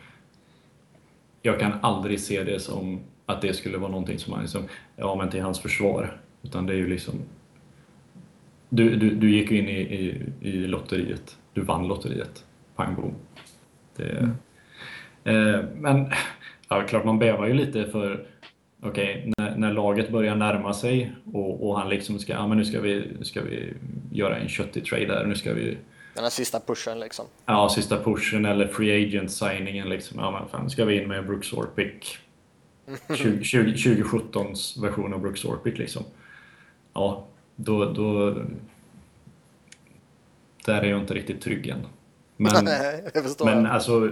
[1.43, 4.63] Jag kan aldrig se det som att det skulle vara någonting som man liksom,
[4.97, 6.21] ja men till hans försvar.
[6.43, 7.15] Utan det är ju liksom,
[8.69, 11.37] du, du, du gick ju in i, i, i lotteriet.
[11.53, 12.45] Du vann lotteriet.
[12.77, 13.15] Pang bom.
[13.97, 14.29] Det, Eh,
[15.75, 16.13] men
[16.69, 18.27] ja, klart man bävar ju lite för
[18.83, 22.65] okej, när, när laget börjar närma sig och, och han liksom ska, ja men nu
[22.65, 23.75] ska vi, nu ska vi
[24.13, 25.79] göra en köttig trade där, nu ska vi,
[26.15, 27.27] Den här sista pushen liksom.
[27.47, 31.27] ja sista pushen eller free agent signingen liksom, ja men fan, ska vi in med
[31.27, 32.19] Brooks Orpik
[33.17, 36.03] 20, 20, 2017s version av Brooks Orpik liksom.
[36.93, 38.37] Ja, då, då
[40.67, 41.87] där är jag inte riktigt trygg än.
[42.37, 42.69] Men,
[43.45, 44.11] men alltså,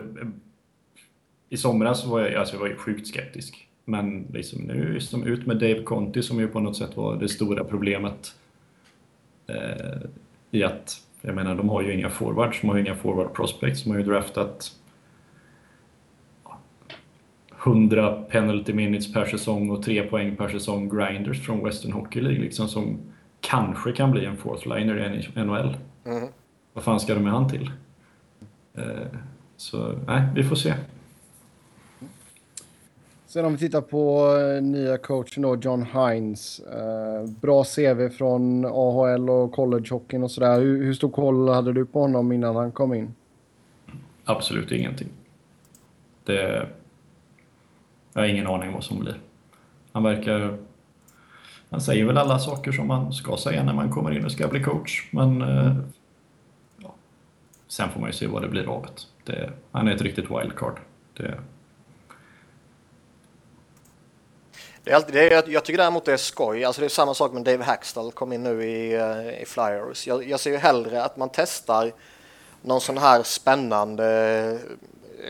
[1.51, 3.69] i somras var jag, alltså jag var ju sjukt skeptisk.
[3.85, 7.29] Men liksom nu, liksom ut med Dave Conti som ju på något sätt var det
[7.29, 8.35] stora problemet.
[9.47, 10.01] Eh,
[10.51, 13.85] I att, jag menar, de har ju inga forwards, de har ju inga forward prospects,
[13.85, 14.73] de har ju draftat
[17.65, 22.41] 100 penalty minutes per säsong och 3 poäng per säsong grinders från Western Hockey League
[22.41, 22.99] liksom som
[23.41, 25.77] kanske kan bli en fourth liner i NHL.
[26.05, 26.29] Mhm.
[26.73, 27.71] Vad fan ska de med han till?
[28.75, 28.85] Eh,
[29.57, 30.75] så nej, vi får se.
[33.31, 36.61] Sen om vi tittar på eh, nya coachen då, John Hines.
[36.61, 40.61] Eh, bra CV från AHL och collegehockeyn och sådär.
[40.61, 43.15] Hur, hur stor koll hade du på honom innan han kom in?
[44.25, 45.09] Absolut ingenting.
[46.25, 46.69] Det...
[48.13, 49.21] Jag har ingen aning vad som blir.
[49.93, 50.59] Han verkar...
[51.71, 54.49] Han säger väl alla saker som man ska säga när man kommer in och ska
[54.49, 55.43] bli coach, men...
[55.43, 55.77] eh,
[56.77, 56.95] Ja.
[57.69, 58.87] Sen får man ju se vad det blir av
[59.25, 59.33] det.
[59.33, 59.51] det.
[59.73, 60.81] Han är ett riktigt wildcard.
[61.17, 61.39] Det...
[64.85, 66.65] Det är alltid, det är, jag- tycker däremot det är skoj.
[66.65, 70.07] Alltså det är samma sak med Dave Hackstall kom in nu i, eh, i Flyers.
[70.07, 71.93] Jag, jag ser ju hellre att man testar
[72.63, 74.07] någon sån här spännande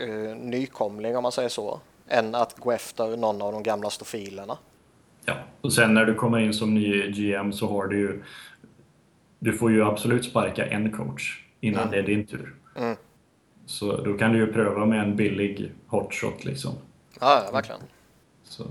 [0.01, 1.79] eh, nykomling om man säger så.
[2.07, 4.57] Än att gå efter någon av de gamla stofilerna.
[5.25, 8.23] Ja, och sen när du kommer in som ny GM så har du ju...
[9.39, 11.43] Du får ju absolut sparka en coach.
[11.59, 12.55] innan det är din tur.
[12.75, 12.95] Mm.
[13.65, 16.73] Så då kan du ju pröva med en billig hotshot liksom.
[17.19, 17.81] Ja, ja, verkligen.
[18.43, 18.63] Så,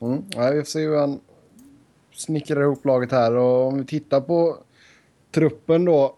[0.00, 0.24] Mm.
[0.30, 1.20] Ja, vi får se hur han
[2.12, 3.34] snickrar ihop laget här.
[3.34, 4.56] Och om vi tittar på
[5.30, 6.16] truppen då.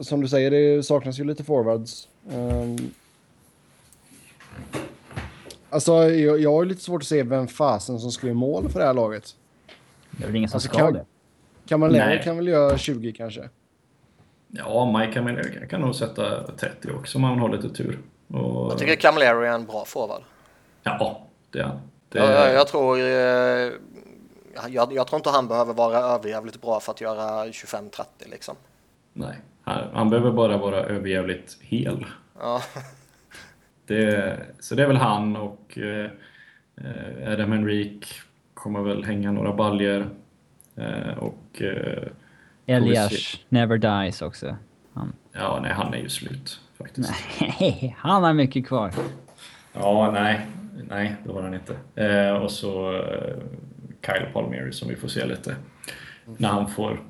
[0.00, 2.08] Som du säger, det saknas ju lite forwards.
[2.32, 2.76] Um,
[5.70, 8.68] alltså, jag, jag har ju lite svårt att se vem fasen som ska göra mål
[8.68, 9.36] för det här laget.
[10.10, 11.04] Det är väl ingen som Alltså, ska kan- det.
[11.66, 12.20] Kan man Nej.
[12.24, 13.48] kan väl göra 20 kanske?
[14.50, 17.98] ja, Mike Camilleri kan nog sätta 30 också om han har lite tur.
[18.28, 20.22] Och, Jag tycker Camilleri är en bra forward.
[20.82, 21.78] Ja, det är han.
[22.08, 22.98] Det, Jag, jag, jag tror...
[22.98, 23.72] Eh,
[24.68, 28.56] jag, jag tror inte han behöver vara överjävligt bra för att göra 25-30 liksom.
[29.12, 32.06] Nej, han, han behöver bara vara överjävligt hel.
[32.40, 32.62] Ja,
[33.86, 36.10] Det, så det är väl han och eh,
[36.76, 38.06] eh, Adam Henrik
[38.54, 40.08] kommer väl hänga några baljer
[40.78, 42.08] Eh, och eh,
[42.66, 44.56] Elias Never Dies också.
[44.94, 47.12] Han, ja, nej, han är ju slut faktiskt.
[47.40, 48.92] nej, han har mycket kvar.
[49.72, 50.46] Ja, nej,
[50.88, 51.76] nej, det var han inte.
[51.94, 53.36] Eh, och så eh,
[54.06, 55.56] Kyle Palmieri som vi får se lite
[56.36, 57.00] när han får,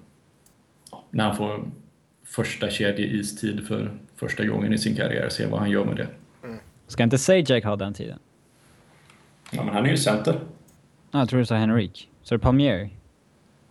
[1.11, 1.65] när han får
[2.25, 6.09] första kedje istid för första gången i sin karriär, se vad han gör med det.
[6.87, 8.19] Ska inte Sajak ha den tiden?
[9.51, 10.41] Ja, men han är ju center.
[11.11, 12.11] Ja, jag tror du sa Henrik.
[12.23, 12.91] Så det Palmieri?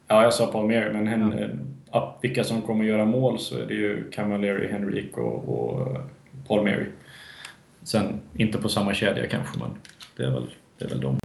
[0.07, 1.59] Ja, jag sa Palmieri, men hen,
[1.91, 5.97] ja, vilka som kommer göra mål så är det ju Camilleri, Henrik och, och
[6.47, 6.85] Palmieri.
[7.87, 9.69] Sen inte på samma kedja kanske, men
[10.17, 11.19] det är väl, det är väl de.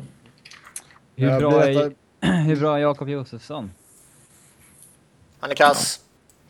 [1.17, 1.93] Hur bra är,
[2.45, 3.71] hur bra är Jakob Josefsson?
[5.41, 6.05] han är kass.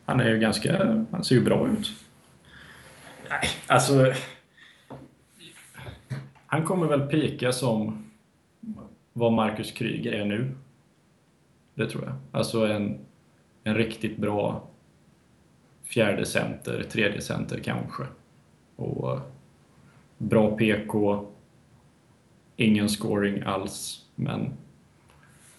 [0.04, 1.04] Han är ju ganska...
[1.10, 1.92] Han ser ju bra ut.
[3.30, 4.12] Nej, alltså...
[6.46, 8.10] Han kommer väl pika som
[9.12, 10.54] vad Marcus Kryger är nu.
[11.74, 12.14] Det tror jag.
[12.32, 12.98] Alltså en,
[13.64, 14.68] en riktigt bra
[15.84, 18.02] fjärde center, tredje center kanske.
[18.76, 19.31] Och
[20.22, 21.24] bra PK.
[22.56, 24.52] Ingen scoring alls, men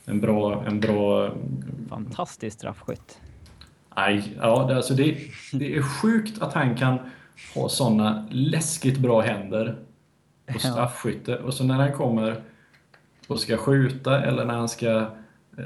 [0.06, 1.32] en bra, en bra
[1.90, 3.20] Fantastisk straffskytt.
[3.96, 5.18] Nej, ja, det, alltså det,
[5.54, 6.98] det är sjukt att han kan
[7.56, 9.76] ha såna läskigt bra händer
[10.56, 12.44] och straffskytte och så när han kommer
[13.28, 15.08] och ska skjuta eller när han ska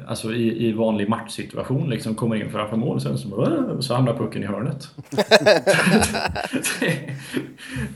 [0.08, 4.44] Alltså i, i vanlig matchsituation liksom kommer in framför mål sen så, så hamnar pucken
[4.44, 4.90] i hörnet.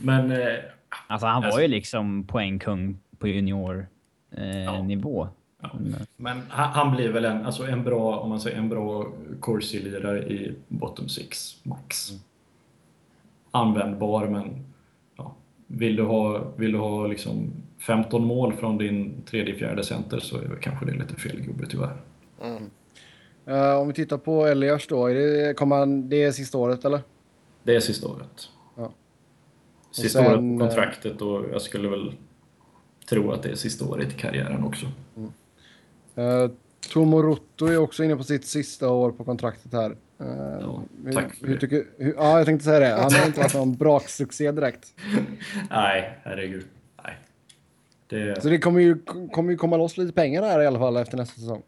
[0.00, 0.56] Men eh,
[1.12, 3.86] Alltså han var Alltså- ju liksom poängkung på junior
[4.30, 4.82] eh, Ja.
[4.82, 5.28] nivå.
[5.62, 5.70] Ja.
[6.16, 9.06] Men han, han blir väl en, alltså en bra, om man säger en bra
[9.40, 12.10] Corsi-lirare i bottom six, max.
[13.50, 14.64] Användbar, men
[15.16, 15.34] ja,
[15.66, 20.36] vill du ha, vill du ha liksom 15 mål från din tredje, fjärde center så
[20.36, 21.96] är väl kanske det lite fel gubbe tyvärr.
[23.46, 25.06] Eh, om vi tittar på Elias då.
[25.06, 27.00] Är det, kommer han, det är sista året eller?
[27.62, 28.48] Det är sista året.
[29.92, 32.12] Sista sen, året på kontraktet och jag skulle väl
[33.08, 34.86] tro att det är sista året i karriären också.
[36.18, 36.50] Uh,
[36.92, 39.90] Tomo Rotto är också inne på sitt sista år på kontraktet här.
[40.20, 40.26] Eh,
[40.60, 41.60] Ja, hur- tack hur det.
[41.60, 43.02] tycker, hur, ja, jag tänkte säga det.
[43.02, 44.94] Han har inte varit någon braksuccé direkt.
[45.70, 46.64] Nej, herregud.
[47.04, 47.16] Nej.
[48.08, 48.98] Det, Så det kommer ju,
[49.32, 51.62] kommer ju komma loss lite pengar här i alla fall efter nästa säsong.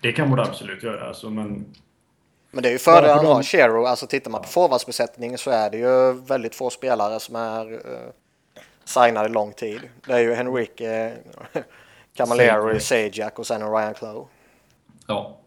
[0.00, 1.64] det kan borde absolut göra, alltså, men
[2.50, 3.84] Men det är ju fördelen att ha Chero.
[3.84, 7.78] Alltså tittar man på forwardsbesättningen så är det ju väldigt få spelare som är uh,
[8.84, 9.80] signade lång tid.
[10.06, 11.16] Det är ju Henrique, uh,
[12.14, 14.28] Camilleri, Sajak och sen en Ryan Clough.
[15.06, 15.38] Ja,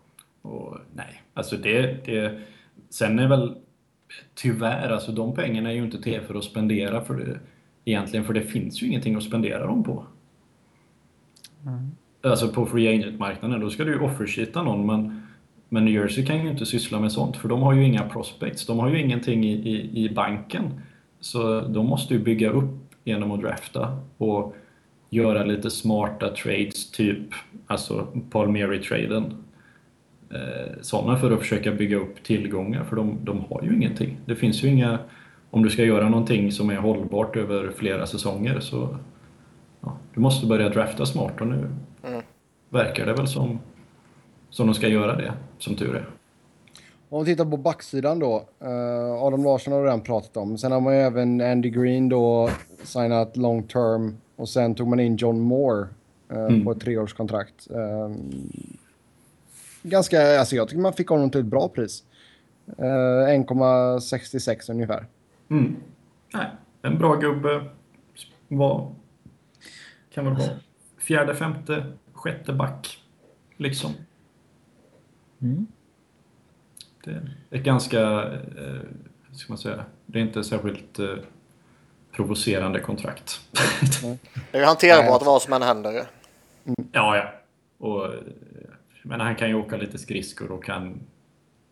[0.41, 2.41] och nej, alltså det, det...
[2.89, 3.55] Sen är väl
[4.35, 7.39] tyvärr, alltså de pengarna är ju inte till för att spendera för det,
[7.85, 10.05] egentligen, för det finns ju ingenting att spendera dem på.
[12.23, 15.22] Alltså på free agent-marknaden, då ska du ju offersheeta någon, men,
[15.73, 18.65] men New Jersey kan ju inte syssla med sånt, för de har ju inga prospects,
[18.65, 20.81] de har ju ingenting i, i, i banken.
[21.19, 24.55] Så de måste ju bygga upp genom att drafta och
[25.09, 27.17] göra lite smarta trades, typ
[27.67, 29.43] alltså Palmieri-traden.
[30.33, 34.17] Eh, sådana för att försöka bygga upp tillgångar, för de, de har ju ingenting.
[34.25, 34.99] Det finns ju inga...
[35.49, 38.97] Om du ska göra någonting som är hållbart över flera säsonger så...
[39.81, 41.67] Ja, du måste börja drafta smart och nu
[42.69, 43.59] verkar det väl som,
[44.53, 46.09] som de ska göra det, som tur är.
[47.09, 48.45] Om vi tittar på backsidan då.
[48.63, 50.57] Uh, Adam Larsson har redan pratat om.
[50.57, 52.49] Sen har man ju även Andy Green då
[52.83, 54.17] signat long term.
[54.35, 55.87] Och sen tog man in John Moore
[56.29, 56.65] eh, Mm.
[56.65, 57.67] på ett treårskontrakt.
[57.71, 58.15] Uh,
[59.83, 62.03] ganska, alltså jag tycker man fick honom till ett bra pris.
[62.79, 65.05] Uh, 1,66 ungefär.
[65.49, 65.75] Mm.
[66.33, 66.47] Nej,
[66.81, 67.65] en bra gubbe
[68.47, 68.91] var...
[70.13, 70.49] Kan väl vara
[70.99, 72.97] fjärde, femte, sjätte back.
[73.57, 73.91] Liksom.
[75.43, 75.67] Mm.
[77.03, 78.81] det är ett ganska, eh,
[79.31, 81.15] ska man säga, det är inte särskilt eh,
[82.11, 83.41] provocerande kontrakt.
[84.51, 86.05] Det är hanterbart vad som än händer.
[86.91, 87.33] ja, ja.
[87.77, 88.19] Och, eh,
[89.03, 90.99] men han kan ju åka lite skridskor och kan,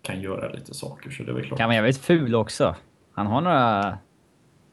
[0.02, 1.58] kan göra lite saker, så det är väl klart.
[1.60, 2.76] Kan vara jävligt ful också.
[3.14, 3.98] Han har några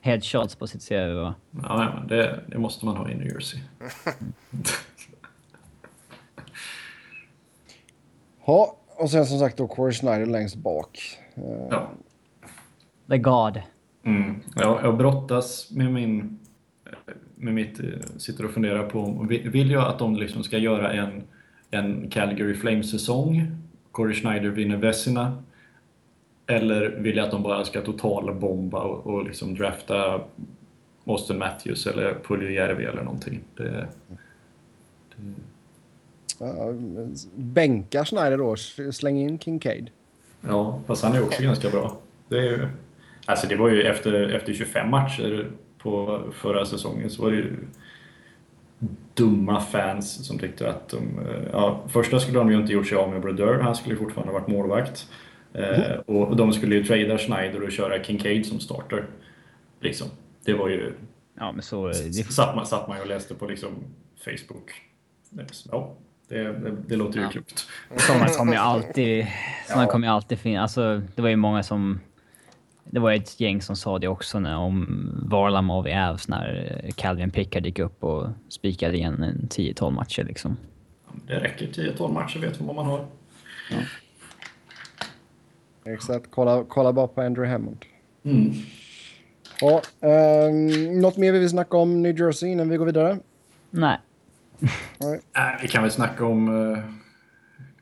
[0.00, 1.34] headshots på sitt CV va?
[1.50, 3.60] Ja, men det, det måste man ha i New Jersey.
[8.48, 10.98] Ja, och sen som sagt då Corey Schneider längst bak.
[11.34, 11.88] Eh, Ja.
[13.08, 13.62] The God.
[14.02, 14.34] Mm.
[14.56, 16.38] Jag, jag brottas med min...
[17.34, 17.80] Med mitt...
[17.80, 17.86] eh,
[18.16, 19.26] Sitter och funderar på.
[19.28, 21.22] Vill jag att de liksom ska göra en,
[21.70, 23.56] en Calgary Flames-säsong?
[23.92, 25.42] Corey Schneider vinner Vessina?
[26.46, 30.20] Eller vill jag att de bara ska totalbomba och, och liksom drafta
[31.04, 33.40] Austin Matthews eller Puljujärvi eller någonting?
[33.56, 33.88] Det,
[36.38, 36.72] ja,
[37.36, 38.56] bänkar Schneider då,
[38.92, 39.90] släng in Kincaid.
[40.40, 41.96] ja, fast han är också ganska bra.
[42.28, 42.68] Det är ju...
[43.26, 47.56] Alltså det var ju efter, efter 25 matcher på förra säsongen så var det ju
[49.14, 50.96] dumma fans som tyckte att de...
[51.18, 53.98] eh, Ja, första skulle de ju inte gjort sig av med Brodeur, han skulle ju
[53.98, 55.08] fortfarande ha varit målvakt.
[55.52, 59.06] Eh, och de skulle ju trada Schneider och köra Kincaid som starter.
[59.80, 60.08] Liksom.
[60.44, 60.92] Det var ju...
[61.38, 61.86] Ja men så...
[61.88, 61.94] Det,
[62.32, 63.70] Satt man, satt man ju och läste på liksom
[64.24, 64.70] Facebook.
[65.72, 65.94] Ja,
[66.28, 67.30] det, det, det låter ju Ja.
[67.30, 67.66] klokt.
[67.96, 69.26] sådana kommer ju alltid...
[69.68, 70.62] Sådana kommer ju alltid finnas.
[70.62, 72.00] Alltså det var ju många som...
[72.90, 77.30] Det var ett gäng som sa det också när, om Varlamov i Avs när Calvin
[77.30, 80.56] Pickard gick upp och spikade igen en 10-12 matcher liksom.
[81.26, 83.06] Det räcker 10-12 matcher, vet vad man har.
[85.84, 87.84] Exakt, kolla, kolla bara på Andrew Hammond.
[88.22, 88.52] Mm.
[89.60, 93.18] Ja, ehm, något mer vi vill snacka om New Jersey innan vi går vidare?
[93.70, 93.98] Nej.
[95.36, 96.78] Äh, vi kan väl snacka om eh,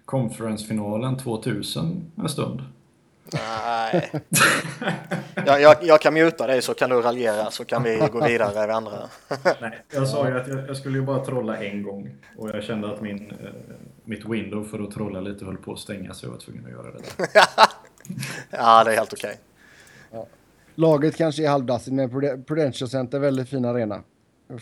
[0.05, 2.63] conference-finalen 2000 en stund.
[3.33, 4.11] Nej.
[5.47, 8.67] Jag, jag, jag kan muta dig så kan du raljera så kan vi gå vidare
[8.67, 8.99] vi andra.
[9.61, 12.63] Nej, jag sa ju att jag, jag skulle ju bara trolla en gång och jag
[12.65, 13.37] kände att min, eh,
[14.05, 16.71] mitt window för att trolla lite höll på att stänga så jag var tvungen att
[16.71, 17.29] göra det.
[18.51, 19.39] Ja, det är helt okej.
[20.75, 24.03] Laget kanske är halvdassigt, men Prud- Prudential Center är väldigt fin arena.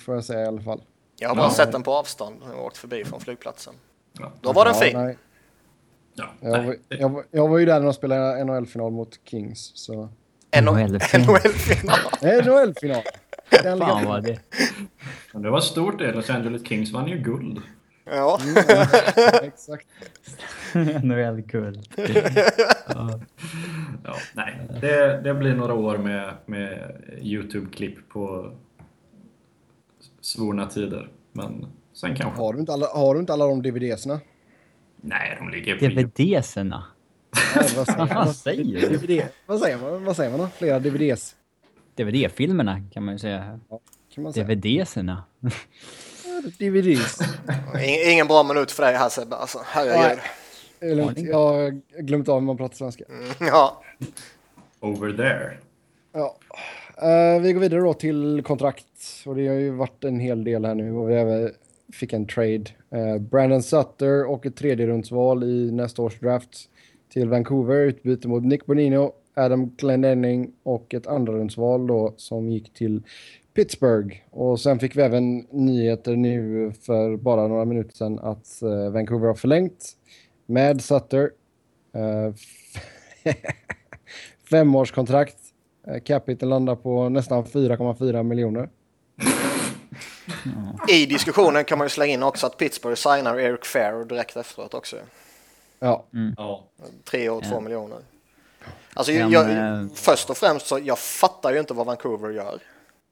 [0.05, 0.83] Får jag säga i alla fall.
[1.19, 1.51] Jag har bara Ja.
[1.51, 3.75] sett den på avstånd och åkt förbi från flygplatsen.
[4.19, 4.33] Ja.
[4.41, 4.97] Då var den Ja, fin.
[4.97, 5.19] nej.
[6.15, 8.93] Ja, Jag, nej, var, det- jag, var- jag var ju där när de spelade NHL-final
[8.93, 9.71] mot Kings.
[9.75, 10.09] Så.
[10.63, 11.39] NHL-final.
[12.23, 13.03] NHL-final.
[13.79, 14.39] Fan vad det...
[15.33, 16.13] Men det var stort det.
[16.13, 17.63] Los Angeles Kings vann ju guld.
[18.05, 18.39] Ja.
[19.43, 19.87] Exakt.
[21.03, 21.89] NHL-guld.
[24.05, 26.93] Ja, nej, det, det blir några år med, med
[27.23, 28.53] YouTube-klipp på
[30.21, 31.11] svorna tider.
[31.33, 32.41] Men sen kanske...
[32.41, 34.21] Har du inte alla, har du inte alla de DVD-serna?
[35.01, 35.85] Nej, de ligger på...
[35.87, 36.85] DVD-serna.
[37.77, 38.35] Vad säger man?
[38.35, 38.91] Säger?
[38.91, 40.05] DVD, vad säger man?
[40.05, 40.47] Vad säger man då?
[40.47, 41.37] Flera DVDs?
[41.97, 43.61] DVD-filmerna kan man ju säga.
[44.15, 44.47] Kan man säga.
[44.47, 45.25] DVD-serna.
[46.59, 47.19] DVDs.
[47.75, 49.37] Ing- Ingen bra minut för dig här Sebbe.
[49.37, 50.19] Alltså, herregud.
[51.29, 51.71] Jag har
[52.03, 53.05] glömt av hur man pratar svenska.
[53.41, 53.83] Ja.
[54.81, 55.59] Over there.
[56.13, 56.37] Ja.
[57.03, 58.87] Uh, vi går vidare då till kontrakt.
[59.27, 60.93] Och det har ju varit en hel del här nu.
[60.93, 61.51] Och vi även
[61.93, 62.65] fick en trade.
[62.95, 66.71] Uh, Brandon Sutter och ett tredje rundsval i nästa års draft
[67.13, 67.77] till Vancouver.
[67.77, 73.03] Utbyte mot Nick Bonino, Adam Glendening och ett andra rundsval då som gick till
[73.55, 74.17] Pittsburgh.
[74.31, 79.27] Och sen fick vi även nyheter nu för bara några minuter sedan att uh, Vancouver
[79.27, 79.97] har förlängt
[80.47, 81.31] med Sutter.
[84.51, 85.44] Femårskontrakt.
[85.87, 88.69] Eh, Capita landar på nästan 4,4 miljoner.
[90.89, 94.75] I diskussionen kan man ju slänga in också att Pittsburgh signar Eric Fair direkt efteråt
[94.75, 94.97] också.
[95.79, 96.05] Ja,
[96.37, 96.65] Ja.
[97.05, 97.61] Tre år, två Ja.
[97.61, 97.99] miljoner.
[98.95, 102.59] Alltså, Men, jag, eh, först och främst så jag fattar ju inte vad Vancouver gör.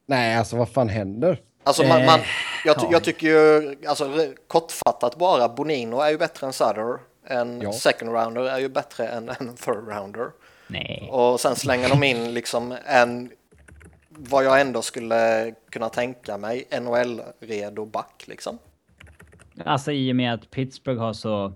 [0.06, 1.40] nej alltså vad fan händer?
[1.64, 2.26] Alltså man, man, Eh,
[2.64, 4.10] jag, jag tycker ju, alltså
[4.48, 6.98] kortfattat bara, Bonino är ju bättre än Sutter.
[7.26, 7.72] En Ja.
[7.72, 10.30] second rounder är ju bättre än en third rounder.
[10.72, 11.08] Nej.
[11.12, 13.30] Och sen slänger de in liksom en,
[14.08, 18.58] vad jag ändå skulle kunna tänka mig, NHL-redo back liksom.
[19.64, 21.52] Alltså i och med att Pittsburgh har så...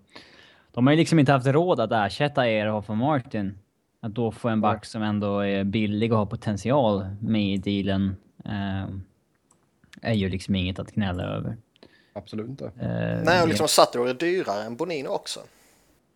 [0.73, 3.59] De har ju liksom inte haft råd att ersätta Ehrhoff och Martin.
[4.01, 8.17] Att då få en back som ändå är billig och har potential med i dealen
[8.45, 8.89] eh,
[10.03, 11.57] är ju liksom inget att gnälla över.
[12.13, 12.65] Absolut inte.
[12.65, 15.41] Eh, Nej, och det- liksom Sutter är dyrare än Bonino också.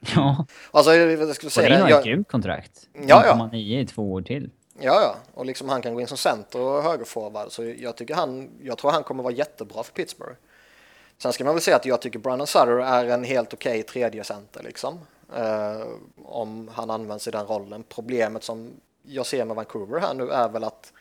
[0.16, 1.76] Ja, Alltså, jag skulle säga det.
[1.92, 2.88] har ett grymt kontrakt.
[2.92, 3.34] Ja, ja.
[3.53, 4.51] 1,9 i två år till.
[4.80, 7.53] ja, ja, och liksom han kan gå in som center och högerforward.
[7.53, 10.36] Så jag tycker han, jag tror han kommer vara jättebra för Pittsburgh.
[11.18, 14.24] Sen ska man väl säga att jag tycker Brandon Sutter är en helt okej tredje
[14.24, 14.98] center liksom.
[15.36, 15.86] eh,
[16.24, 17.84] om han används i den rollen.
[17.88, 18.70] Problemet som
[19.03, 20.92] jag ser med Vancouver här nu är väl att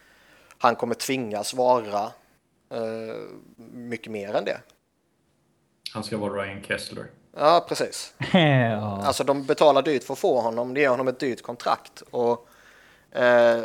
[0.58, 2.02] han kommer tvingas vara
[2.74, 3.16] eh,
[3.74, 4.58] mycket mer än det.
[5.94, 7.06] Han ska vara Ryan Kessler.
[7.38, 8.14] Ja, precis.
[8.34, 9.02] ja.
[9.04, 12.02] Alltså de betalar dyrt för att få honom, det ger honom ett dyrt kontrakt.
[12.12, 12.48] Och
[13.12, 13.64] eh,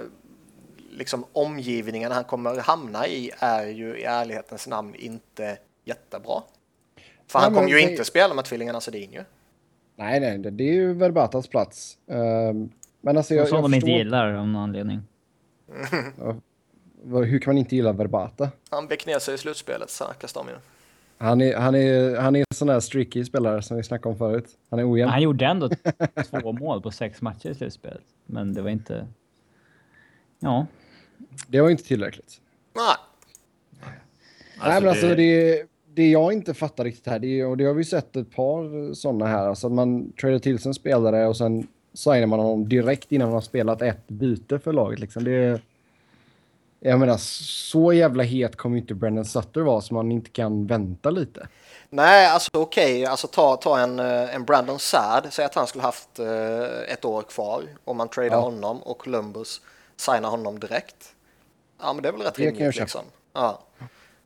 [0.90, 6.42] liksom omgivningen han kommer hamna i är ju i ärlighetens namn inte jättebra.
[7.26, 9.24] För han Nej, kommer ju det- inte spela med tvillingarna Sedin ju.
[9.96, 11.98] Nej, nej, det, det är ju Verbatas plats.
[12.10, 15.00] Ehm, men alltså jag, som jag de inte förstår, gillar av någon anledning.
[17.24, 18.48] hur kan man inte gilla Verbata?
[18.70, 20.54] Han vek ner sig i slutspelet snackas de ju.
[21.18, 24.18] Han är, han är, han är en sån där streaky spelare som vi snackade om
[24.18, 24.48] förut.
[24.70, 25.10] Han är ojämn.
[25.10, 25.70] Han gjorde ändå
[26.40, 28.02] två mål på sex matcher i slutspelet.
[28.26, 29.06] Men det var inte...
[30.40, 30.66] Ja.
[31.48, 32.40] Det var inte tillräckligt.
[32.76, 32.96] Nej,
[34.60, 35.62] Nej, men alltså det,
[35.94, 39.26] det jag inte fattar riktigt här, det och det har vi sett ett par sådana
[39.26, 43.12] här, alltså att man tradar till sig en spelare och sen signar man honom direkt
[43.12, 44.98] innan man har spelat ett byte för laget.
[44.98, 45.24] Liksom.
[45.24, 45.60] Det,
[46.90, 50.66] jag menar, så jävla het kommer ju inte Brendan Sutter vara så man inte kan
[50.66, 51.48] vänta lite.
[51.90, 55.82] Nej alltså okej, alltså ta, ta en, eh, en Brandon Sad, säg att han skulle
[55.84, 58.40] haft eh, ett år kvar och man tradar Ja.
[58.40, 59.60] honom och Columbus
[59.96, 61.14] signar honom direkt.
[61.80, 63.04] Ja men det är väl rätt rimligt liksom.
[63.32, 63.60] Ja.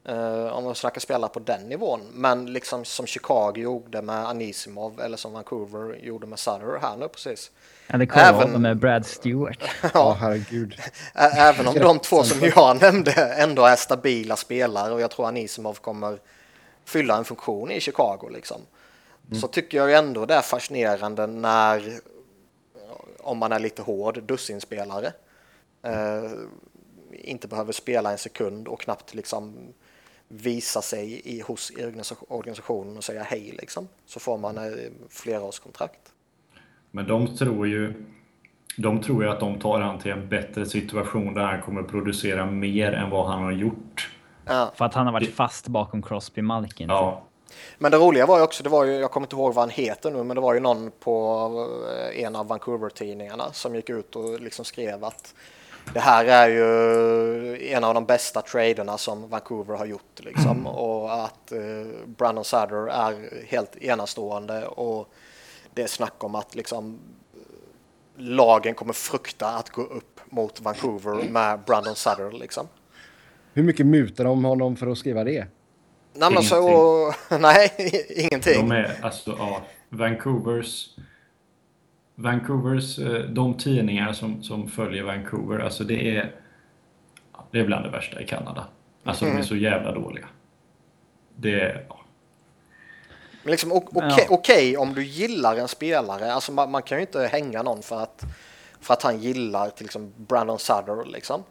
[0.08, 2.00] Eh, om man snackar spela på den nivån.
[2.12, 7.08] Men liksom som Chicago gjorde med Anisimov eller som Vancouver gjorde med Sutter här nu
[7.08, 7.50] precis.
[7.88, 9.62] Eller Colorado Även- med Brad Stewart.
[9.94, 10.74] Ja, herregud.
[11.14, 15.26] Ä- Även om de två som jag nämnde ändå är stabila spelare och jag tror
[15.28, 16.18] Anisimov kommer
[16.84, 18.60] fylla en funktion i Chicago liksom.
[19.40, 22.00] Så tycker jag ju ändå det är fascinerande när,
[23.20, 25.12] om man är lite hård, dussinspelare
[25.82, 26.30] eh,
[27.12, 29.54] inte behöver spela en sekund och knappt liksom
[30.28, 33.88] visa sig i, hos organisation- organisationen och säga hej liksom.
[34.06, 34.64] Så får man eh,
[35.10, 36.12] flerårskontrakt.
[36.90, 38.04] Men de tror ju
[38.76, 42.46] de tror ju att de tar han till en bättre situation där han kommer producera
[42.46, 44.10] mer än vad han har gjort.
[44.44, 44.72] Ja.
[44.74, 46.88] För att han har varit fast bakom Crosby Malkin.
[46.88, 47.22] Ja,
[47.78, 49.70] Men det roliga var ju också, det var ju, jag kommer inte ihåg vad han
[49.70, 51.68] heter nu, men det var ju någon på
[52.14, 55.34] eh, en av Vancouver-tidningarna som gick ut och liksom skrev att
[55.94, 61.24] det här är ju en av de bästa traderna som Vancouver har gjort liksom och
[61.24, 61.60] att eh,
[62.06, 65.08] Brandon Sutter är helt enastående och
[65.74, 66.98] det är snack om att liksom
[68.16, 72.68] lagen kommer frukta att gå upp mot Vancouver med Brandon Sutter liksom.
[73.52, 75.46] Hur mycket mutar de honom för att skriva det?
[76.12, 77.72] Nej, men så, nej,
[78.08, 78.68] ingenting.
[78.68, 80.88] de är alltså, ja, Vancouvers
[82.20, 86.34] Vancouvers, eh, de tidningar som, som följer Vancouver, alltså det är
[87.52, 88.66] det är bland det värsta i Kanada.
[89.04, 90.26] Alltså de är så jävla dåliga.
[91.36, 92.00] Det är, ja.
[93.42, 94.26] Men liksom, okej Ja.
[94.28, 98.00] okej om du gillar en spelare, alltså man, man kan ju inte hänga någon för
[98.02, 98.24] att,
[98.80, 101.42] för att han gillar till exempel Brandon Sutter liksom.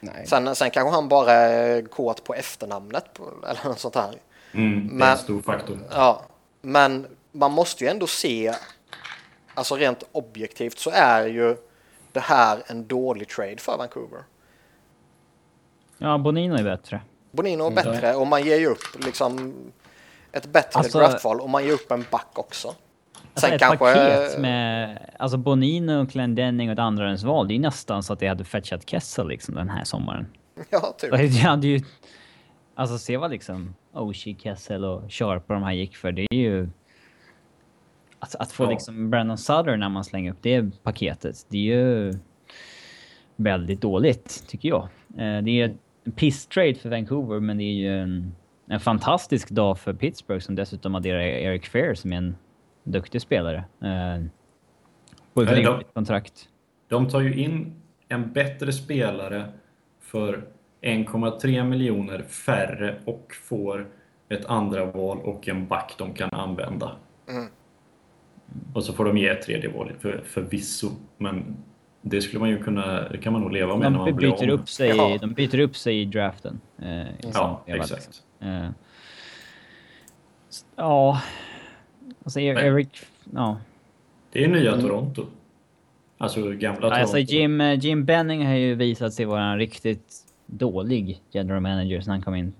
[0.00, 0.26] Nej.
[0.26, 4.14] Sen, sen kanske han bara är kåt på efternamnet på, eller något sånt här.
[4.52, 5.78] mm, det är Men- en stor faktor.
[5.90, 6.22] Ja,
[6.62, 8.54] men man måste ju ändå se,
[9.54, 11.56] alltså rent objektivt så är ju
[12.12, 14.22] det här en dålig trade för Vancouver.
[15.98, 17.00] Ja, Bonino är bättre.
[17.30, 17.74] Bonino är Mm.
[17.74, 19.54] bättre och man ger ju upp liksom
[20.32, 22.68] ett bättre Alltså- draftval och man ger upp en back också.
[22.68, 23.78] Alltså Sen ett kanske...
[23.78, 27.48] paket med alltså Bonino, Glendening och ett andrahandsval.
[27.48, 30.26] Det är nästan så att jag hade fetchat Kessel liksom den här sommaren.
[30.70, 31.10] Ja, typ.
[31.12, 31.80] Jag hade ju...
[32.74, 36.12] Alltså se vad liksom Oshie, Kessel och Sharp och de här gick för.
[36.12, 36.68] Det är ju...
[38.24, 38.70] Att, att få Ja.
[38.70, 41.36] liksom Brandon Sutter när man slänger upp det paketet.
[41.48, 42.12] Det är ju
[43.36, 44.82] väldigt dåligt, tycker jag.
[45.18, 48.34] Eh, Det är en piss-trade för Vancouver, men det är ju en,
[48.68, 52.36] en fantastisk dag för Pittsburgh som dessutom adderar Eric Fair som är en
[52.84, 53.56] duktig spelare.
[53.82, 54.24] Eh,
[55.34, 56.48] På ett de- kontrakt.
[56.88, 57.74] De tar ju in
[58.08, 59.44] en bättre spelare
[60.00, 60.44] för
[60.82, 63.88] 1,3 miljoner färre och får
[64.28, 66.96] ett andra val och en back de kan använda.
[67.30, 67.46] Mm.
[68.72, 71.56] Och så får de ge ett tredje val för, förvisso, men
[72.02, 74.30] det skulle man ju kunna, det kan man nog leva med när De man blir
[74.30, 74.60] byter, om.
[74.60, 75.18] upp sig, Ja.
[75.20, 76.60] de byter upp sig i draften.
[76.82, 78.06] Eh, i Ja, exakt.
[78.06, 78.48] liksom.
[78.48, 78.68] Eh,
[80.76, 81.20] ja,
[82.24, 82.88] alltså Eric...
[83.32, 83.56] Ja.
[84.32, 85.26] Det är nya Toronto.
[86.18, 86.96] Alltså gamla Toronto.
[87.00, 90.14] Alltså Jim, eh, Jim Benning har ju visat sig vara en riktigt
[90.46, 92.52] dålig general manager sen han kom in.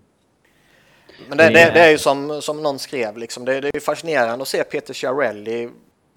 [1.28, 3.80] Men det, Det det, är- ju som, som någon skrev, liksom, det, det är ju
[3.80, 5.68] fascinerande att se Peter Chiarelli,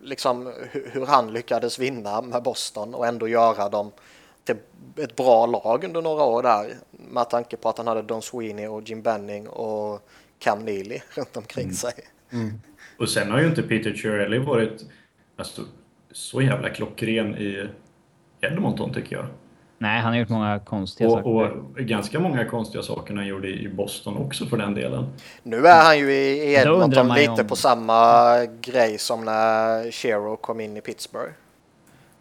[0.04, 3.92] liksom, hur, hur han lyckades vinna med Boston och ändå göra dem
[4.44, 4.56] till
[4.98, 6.74] ett bra lag under några år där.
[6.92, 10.02] Med tanke på att han hade Don Sweeney och Jim Benning och
[10.40, 11.94] Cam Neely runt omkring sig.
[13.00, 14.86] Och sen har ju inte Peter Chiarelli varit
[15.38, 15.62] alltså,
[16.12, 17.68] så jävla klockren i
[18.42, 19.26] Edmonton tycker jag.
[19.80, 21.30] Nej, han har gjort många konstiga Och, saker.
[21.30, 25.06] och ganska många konstiga saker han gjorde i Boston också för den delen.
[25.44, 28.24] Nu är han ju i Edmonton lite om- på samma
[28.62, 31.32] grej som när Shero kom in i Pittsburgh.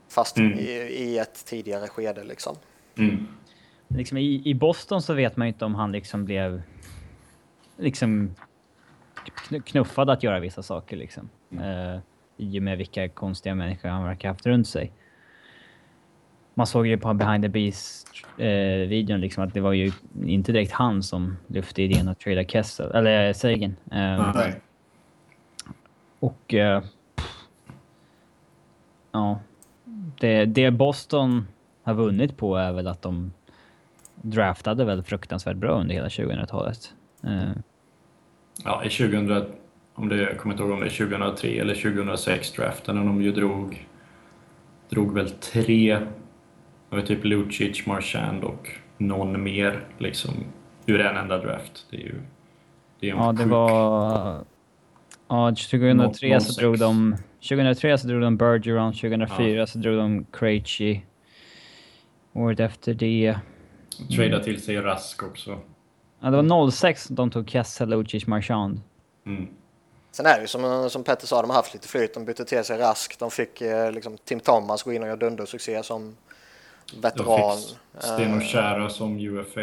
[0.09, 0.59] Fast Mm.
[0.59, 2.57] i, i ett tidigare skede liksom.
[2.98, 3.26] Mm.
[3.88, 6.62] liksom i, I Boston så vet man ju inte om han liksom blev
[7.76, 8.34] liksom
[9.48, 11.28] kn- knuffad att göra vissa saker liksom.
[11.52, 12.00] Eh,
[12.36, 14.92] I och med vilka konstiga människor han verkar ha haft runt sig.
[16.59, 19.92] Man såg ju på behind the beast eh, liksom att det var ju
[20.26, 23.76] inte direkt han som lyfte idén att trada Kessel, eller Sagan.
[23.90, 24.61] Eh, Nej.
[26.18, 26.54] Och...
[26.54, 26.82] Eh,
[29.12, 29.40] ja.
[30.20, 31.46] Det, det Boston
[31.82, 33.32] har vunnit på är väl att de
[34.14, 36.94] draftade väl fruktansvärt bra under hela 2000-talet.
[37.22, 37.52] Eh,
[38.64, 39.44] Ja, i 2000,
[39.94, 43.22] om det, jag kommer inte ihåg om det är 2003 eller 2006 draften, när de
[43.22, 43.86] ju drog,
[44.88, 45.98] drog väl tre,
[46.91, 50.34] det var typ Lucic, Marchand och någon mer liksom
[50.87, 51.87] ur en enda draft.
[51.91, 52.14] Det är ju
[53.01, 54.45] det är en ja, det sjuk- var...
[55.28, 56.57] Ja, 2003 så 06.
[56.57, 57.16] drog de...
[57.49, 61.03] 2003 så drog de Bergeron, 2004 så drog de Krejci.
[62.32, 63.39] Året efter det...
[64.16, 65.59] Trada till sig Rask också.
[66.20, 68.80] Ja, det var 06 de tog Kessel, Lucic, Marchand.
[69.26, 69.47] Mm.
[70.12, 72.14] Sen är det ju som, som Petter sa, de har haft lite flyt.
[72.14, 73.18] De bytte till sig raskt.
[73.18, 76.16] De fick eh, liksom, Tim Thomas gå in och göra dundersuccé som
[77.03, 77.57] veteran.
[77.99, 79.61] Sten och Kära som UFA.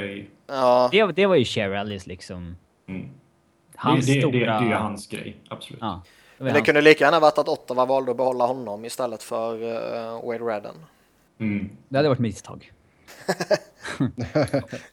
[0.48, 2.56] Ja, Det, det var ju Cherrellys liksom...
[2.88, 3.10] Mm.
[3.76, 4.32] Hans det, det, stora...
[4.32, 5.82] det, det är ju hans grej, absolut.
[5.82, 6.02] Ja.
[6.38, 9.64] Det men det kunde lika gärna varit att Ottawa valde att behålla honom istället för
[9.64, 10.76] uh, Wade Redden.
[11.40, 11.70] Mm.
[11.90, 12.72] Det hade varit misstag.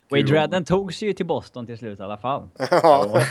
[0.08, 2.48] Wade Redden tog sig ju till Boston till slut i alla fall.
[2.70, 3.24] Ja.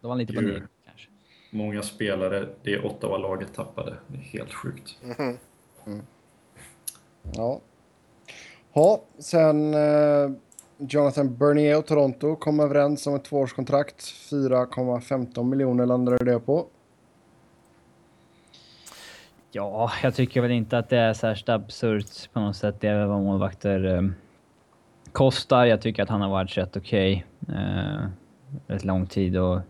[0.00, 1.08] Då var han lite på ner kanske.
[1.50, 3.96] Många spelare det Ottawa-laget tappade.
[4.06, 4.98] Det är helt sjukt.
[7.36, 7.60] Ja.
[8.72, 10.30] Ja, sen eh,
[10.78, 14.00] Jonathan Bernier och Toronto kom överens om ett tvåårskontrakt.
[14.02, 16.66] 4,15 miljoner landade det på.
[19.50, 22.80] Ja, jag tycker väl inte att det är särskilt absurt på något sätt.
[22.80, 24.02] Det är vad målvakter eh,
[25.12, 25.64] kostar.
[25.64, 27.26] Jag tycker att han har varit rätt okej.
[27.48, 28.06] Eh,
[28.66, 29.60] rätt lång tid och...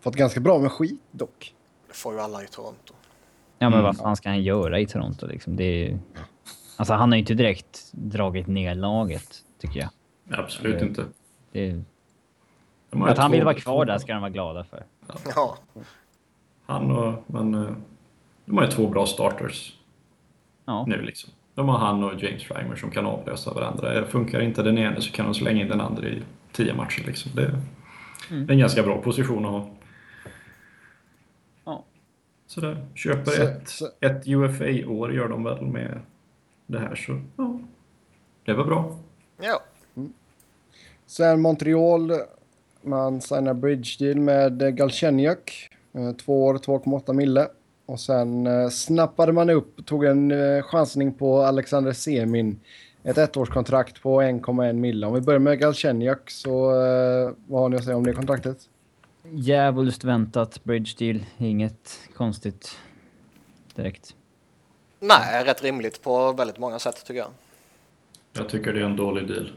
[0.00, 1.54] Fått ganska bra med skit dock.
[1.88, 2.94] Det får ju alla i Toronto.
[3.58, 3.84] Ja, men Mm.
[3.84, 5.56] vad fan ska han göra i Toronto liksom?
[5.56, 5.98] Det är ju...
[6.76, 9.90] Alltså han har ju inte direkt dragit ner laget, tycker jag.
[10.38, 11.04] Absolut Eh, inte.
[11.52, 11.82] Det
[12.90, 14.84] Att han vill vara kvar två- där ska de vara glada för.
[15.34, 15.58] Ja,
[16.66, 17.24] Han och...
[17.26, 17.70] Men, eh,
[18.44, 19.76] de har ju två bra starters
[20.64, 20.84] Ja.
[20.88, 21.30] nu liksom.
[21.54, 23.94] De har han och James Reimer som kan avlösa varandra.
[23.98, 26.22] Eh, Funkar inte den ene så kan de slänga in den andra i
[26.52, 27.32] tio matcher liksom.
[27.34, 27.60] Det är
[28.30, 28.50] Mm.
[28.50, 29.68] en ganska bra position att ha.
[31.64, 31.84] Ja.
[32.46, 32.86] Sådär.
[32.94, 36.00] Köper Så- ett, så- ett UFA-år gör de väl med
[36.66, 37.60] det här så ja.
[38.44, 38.98] Det var bra.
[39.40, 39.62] ja.
[41.06, 42.12] Sen Montreal.
[42.82, 45.70] Man signar bridge deal med eh, Galchenyuk.
[45.92, 47.48] Eh, Två år, 2,8 mille.
[47.86, 52.60] Och sen eh, snappade man upp, tog en eh, chansning på Alexander Semin.
[53.02, 55.06] Ett ettårskontrakt på 1,1 mille.
[55.06, 58.58] Om vi börjar med Galchenyuk så eh, vad har ni att säga om det kontraktet?
[59.30, 61.24] Djävulskt väntat bridge deal.
[61.38, 62.76] Inget konstigt
[63.74, 64.14] direkt.
[65.00, 67.30] Nej, rätt rimligt på väldigt många sätt tycker jag.
[68.32, 69.52] Jag tycker det är en dålig deal.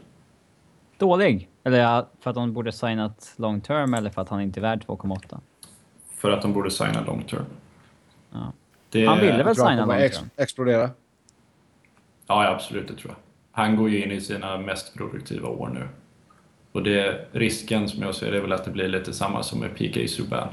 [0.98, 1.48] Dålig?
[1.64, 4.84] Eller för att de borde signat long term eller för att han inte är värd
[4.86, 5.38] 2,8?
[6.14, 7.44] För att de borde signa long term.
[8.32, 8.52] Ja.
[8.90, 10.30] Det, Han ville väl signa long ex- term?
[10.36, 10.90] explodera.
[12.26, 13.16] Ja, ja, absolut, det tror jag.
[13.62, 15.88] Han går ju in i sina mest produktiva år nu.
[16.72, 19.60] Och det, risken som jag ser det är väl att det blir lite samma som
[19.60, 20.48] med PK Subban.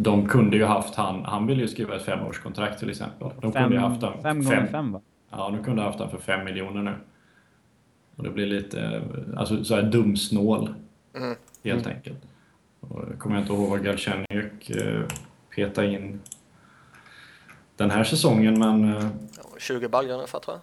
[0.00, 3.28] De kunde ju haft han, han ville ju skriva ett femårskontrakt till exempel.
[3.40, 5.00] De kunde ju haft han fem gånger fem va?
[5.30, 6.94] Ja, de kunde haft han för fem miljoner nu.
[8.16, 9.02] Och det blir lite,
[9.36, 10.74] alltså så här dumsnål.
[11.64, 12.18] Helt enkelt.
[12.80, 15.02] Och jag kommer inte ihåg vad Galchenyuk eh,
[15.56, 16.20] petade in
[17.76, 19.08] den här säsongen, men eh,
[19.58, 20.62] 20 baljor ungefär tror jag.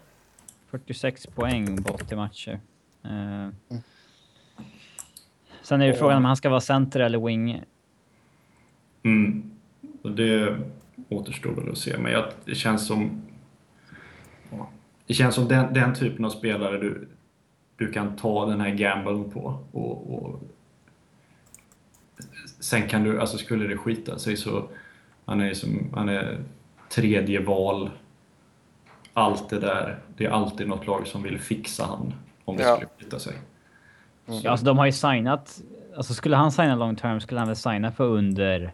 [0.79, 2.59] 46 poäng på 80 matcher.
[3.03, 3.79] Eh,
[5.61, 7.63] Sen är det frågan om han ska vara center eller wing.
[9.05, 9.51] Mm.
[10.01, 10.57] Och det
[11.09, 13.21] återstår väl att se, men jag, det känns som...
[14.51, 14.69] ja,
[15.07, 17.07] Det känns som den, den typen av spelare du,
[17.77, 19.59] du kan ta den här gamblen på.
[19.71, 20.39] Och, och
[22.59, 24.69] sen kan du, alltså skulle det skita sig så...
[25.25, 26.37] Han är, som, han är
[26.89, 27.89] tredje val.
[29.13, 29.99] Allt det där.
[30.17, 32.13] Det är alltid något lag som vill fixa han
[32.45, 32.75] om det Ja.
[32.75, 33.33] skulle skita sig.
[34.25, 35.61] Ja, alltså de har ju signat...
[35.95, 38.73] Alltså skulle han signa long term skulle han väl signa för under...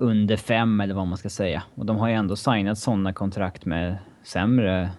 [0.00, 1.62] under fem eller vad man ska säga.
[1.74, 4.90] Och de har ju ändå signat sådana kontrakt med sämre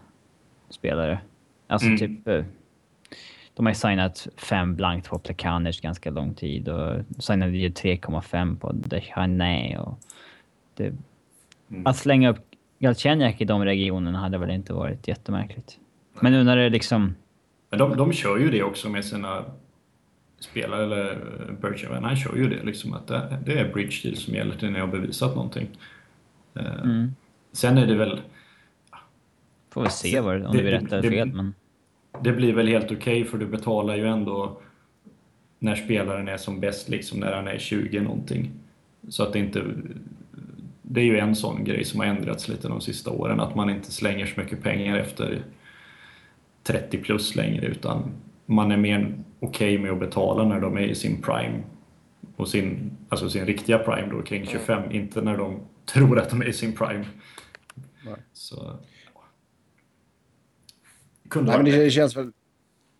[0.70, 1.20] spelare.
[1.68, 1.98] Alltså Mm.
[2.00, 2.28] typ...
[2.28, 2.44] eh,
[3.54, 8.60] De har ju signat fem blankt på Plekanec ganska lång tid och signade ju 3,5
[8.60, 10.00] på Dechané och...
[10.76, 10.94] Det,
[11.72, 11.88] Mm.
[11.88, 12.40] Att slänga upp
[12.80, 15.78] Galchenyuk i de regionerna hade väl inte varit jättemärkligt.
[16.20, 17.16] Men nu när det liksom...
[17.70, 19.44] Men de, de kör ju det också med sina
[20.44, 21.18] spelare, eller
[21.62, 24.72] Bergevin, han kör ju det liksom att det, det är bridge deal som gäller till
[24.72, 25.68] när jag har bevisat någonting.
[26.56, 27.12] Eh, Mm,
[27.54, 28.22] Sen är det väl,
[29.70, 31.54] får väl se vad, om Det- rätt eller det- fel men...
[32.22, 34.62] det blir väl helt okej för du betalar ju ändå
[35.60, 38.52] när spelaren är som bäst, liksom när han är 20 någonting.
[39.10, 39.64] Så att det inte...
[40.82, 43.70] Det är ju en sån grej som har ändrats lite de sista åren, att man
[43.70, 45.42] inte slänger så mycket pengar efter
[46.64, 48.12] 30 plus längre, utan
[48.46, 51.64] man är mer okej med att betala när de är i sin prime.
[52.36, 55.60] Och sin, alltså sin riktiga prime då, kring 25, inte när de
[55.94, 57.06] tror att de är i sin prime.
[58.06, 58.16] Nej.
[58.34, 58.80] Så...
[61.30, 62.32] Kunde Nej, men det känns väl,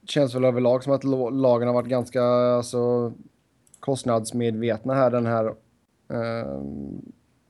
[0.08, 1.04] känns väl överlag som att
[1.34, 3.14] lagen har varit ganska alltså,
[3.80, 5.46] kostnadsmedvetna här den här
[6.10, 6.62] eh,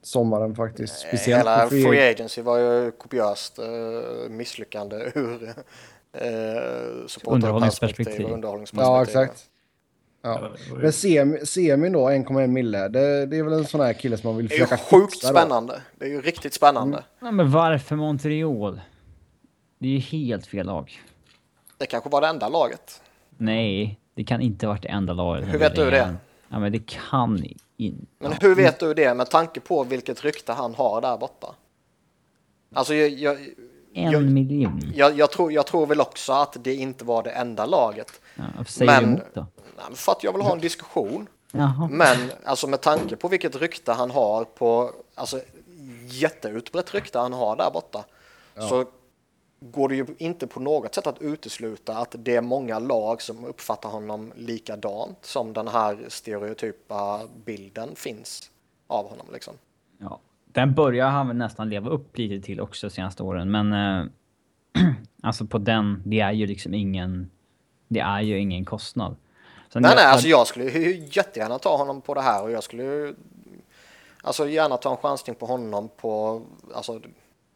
[0.02, 0.98] sommaren faktiskt.
[0.98, 5.54] Speciellt Hela Free Agency var ju kopiöst eh, misslyckande ur
[6.12, 6.22] eh,
[7.24, 8.26] Underhållningsperspektiv.
[8.26, 8.92] underhållningsperspektiv.
[8.92, 9.44] Ja, exakt.
[10.22, 14.16] Ja, Men semi, semin då, 1,1 mille, det, det är väl en sån här kille
[14.16, 15.38] som man vill Det är ju försöka sjukt fixa då.
[15.38, 15.82] spännande.
[15.98, 17.04] Det är ju riktigt spännande.
[17.20, 18.80] Ja, men varför Montreal?
[19.78, 21.00] Det är ju helt fel lag.
[21.78, 23.02] Det kanske var det enda laget.
[23.38, 25.54] Nej, det kan inte varit det enda laget.
[25.54, 26.14] Hur vet du det?
[26.48, 27.44] Ja, men det kan
[27.76, 28.06] inte.
[28.18, 31.54] Men hur vet du det med tanke på vilket rykte han har där borta?
[32.74, 33.38] Alltså jag, jag,
[33.94, 34.92] En jag, miljon.
[34.94, 38.20] jag, jag, tror, jag tror väl också att det inte var det enda laget.
[38.34, 39.40] Ja, varför säger du Men- emot då?
[39.56, 41.28] Nej, men För att jag vill ha en diskussion.
[41.52, 41.88] Jaha.
[41.90, 45.40] Men alltså med tanke på vilket rykte han har på, alltså
[46.06, 48.04] jätteutbrett rykte han har där borta.
[48.68, 48.84] Så
[49.60, 53.44] går det ju inte på något sätt att utesluta att det är många lag som
[53.44, 58.50] uppfattar honom likadant som den här stereotypa bilden finns
[58.86, 59.54] av honom liksom.
[59.98, 60.18] Ja.
[60.52, 63.72] Den börjar han väl nästan leva upp lite till också de senaste åren, men...
[63.72, 64.06] Eh,
[65.22, 67.30] alltså på den, det är ju liksom ingen...
[67.88, 69.16] Det är ju ingen kostnad.
[69.72, 72.50] Sen Nej, jag- nej, alltså jag skulle ju jättegärna ta honom på det här och
[72.50, 73.14] jag skulle
[74.22, 76.42] alltså gärna ta en chansning på honom på
[76.74, 77.00] alltså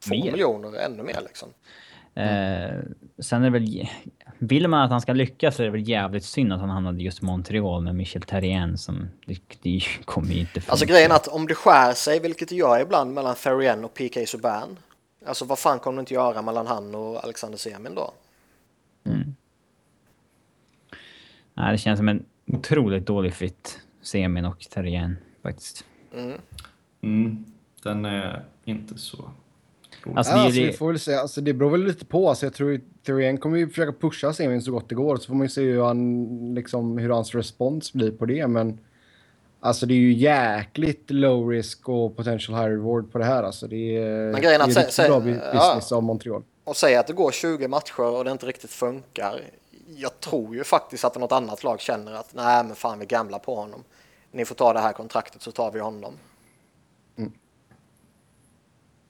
[0.04, 1.48] två miljoner, ännu mer liksom.
[2.16, 2.80] Eh,
[3.18, 3.88] sen är det väl...
[4.38, 7.02] Vill man att han ska lyckas så är det väl jävligt synd att han hamnade
[7.02, 9.08] just i Montreal med Michel Therrien som...
[9.26, 10.70] Det, det kommer ju inte funka.
[10.70, 14.26] Alltså grejen att om det skär sig, vilket det gör ibland mellan Therrien och PK
[14.26, 14.76] Subban.
[15.26, 18.12] Alltså vad fan kommer det inte göra mellan han och Alexander Semin då?
[21.54, 23.80] Nej, det känns som en otroligt dålig fit.
[24.02, 25.84] Semin och Therrien faktiskt.
[27.02, 27.44] Mm,
[27.82, 29.30] den är inte så
[30.06, 30.18] rolig.
[30.18, 31.14] Alltså, Ja, det alltså, vi det, får väl se.
[31.14, 32.28] Alltså, det beror väl lite på.
[32.28, 35.16] Alltså, jag tror Thurien kommer ju försöka pusha semin så gott det går.
[35.16, 38.46] Så får man ju se hur, han, liksom, hur hans respons blir på det.
[38.46, 38.78] Men
[39.60, 43.42] alltså, det är ju jäkligt low risk och potential high reward på det här.
[43.42, 45.52] Alltså, det är, Men grejen är det är att sä- bra sä- bu- ja.
[45.52, 46.42] business av Montreal.
[46.64, 49.40] Och säga att det går 20 matcher och det inte riktigt funkar.
[49.96, 53.38] Jag tror ju faktiskt att något annat lag känner att nej men fan vi gamla
[53.38, 53.84] på honom.
[54.32, 56.12] Ni får ta det här kontraktet så tar vi honom.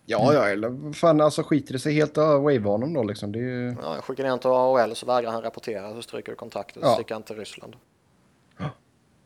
[0.09, 3.33] Ja, ja, eller fan alltså skiter det sig helt och wave honom då liksom.
[3.33, 3.75] Det är ju...
[3.83, 6.83] Ja, jag skickar ner honom till AHL så vägrar han rapportera så stryker du kontraktet
[6.83, 6.95] och Ja.
[6.95, 7.77] sticker han till Ryssland.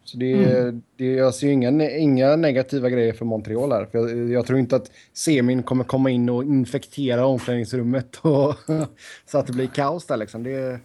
[0.05, 3.85] Så det, är- det, jag ser ju inga, inga negativa grejer för Montreal här.
[3.87, 8.55] För jag, jag tror inte att Semin kommer komma in och infektera omklädningsrummet och,
[9.27, 10.43] så att det blir kaos där liksom.
[10.43, 10.81] Det,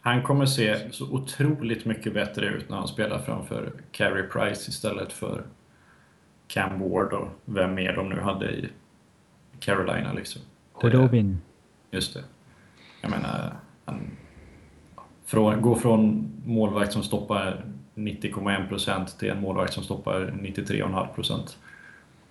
[0.00, 5.12] Han kommer se så otroligt mycket bättre ut när han spelar framför Carey Price istället
[5.12, 5.42] för
[6.54, 8.68] Cam Ward och vem mer de nu hade i
[9.60, 10.42] Carolina liksom.
[10.80, 11.40] Det- Robin.
[11.90, 12.24] Just det.
[13.00, 14.10] Jag menar, han
[15.24, 17.64] från, gå från målvakt som stoppar
[17.94, 21.56] 90,1% till en målvakt som stoppar 93,5%.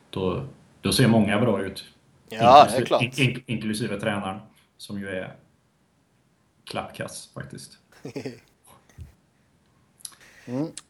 [0.10, 0.46] Då,
[0.82, 1.86] då ser många bra ut.
[2.30, 3.02] Ja, det är Inklusive- klart.
[3.02, 4.40] In, in, inklusive tränaren,
[4.78, 5.34] som ju är
[6.66, 7.78] klappkass faktiskt.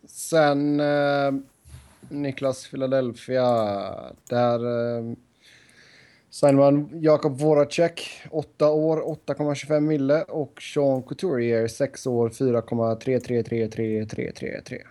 [0.07, 1.31] Sen eh,
[2.13, 3.45] Niklas Philadelphia.
[4.29, 4.59] Där
[4.97, 5.03] eh,
[6.29, 14.81] signar man Jakob Voracek 8 år 8,25 mille och Sean Couturier 6 år 4,33333333.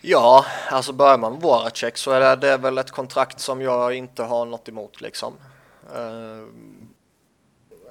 [0.00, 3.94] Ja, alltså börjar man Voracek så är det, det är väl ett kontrakt som jag
[3.94, 5.32] inte har något emot liksom.
[5.96, 6.44] Uh,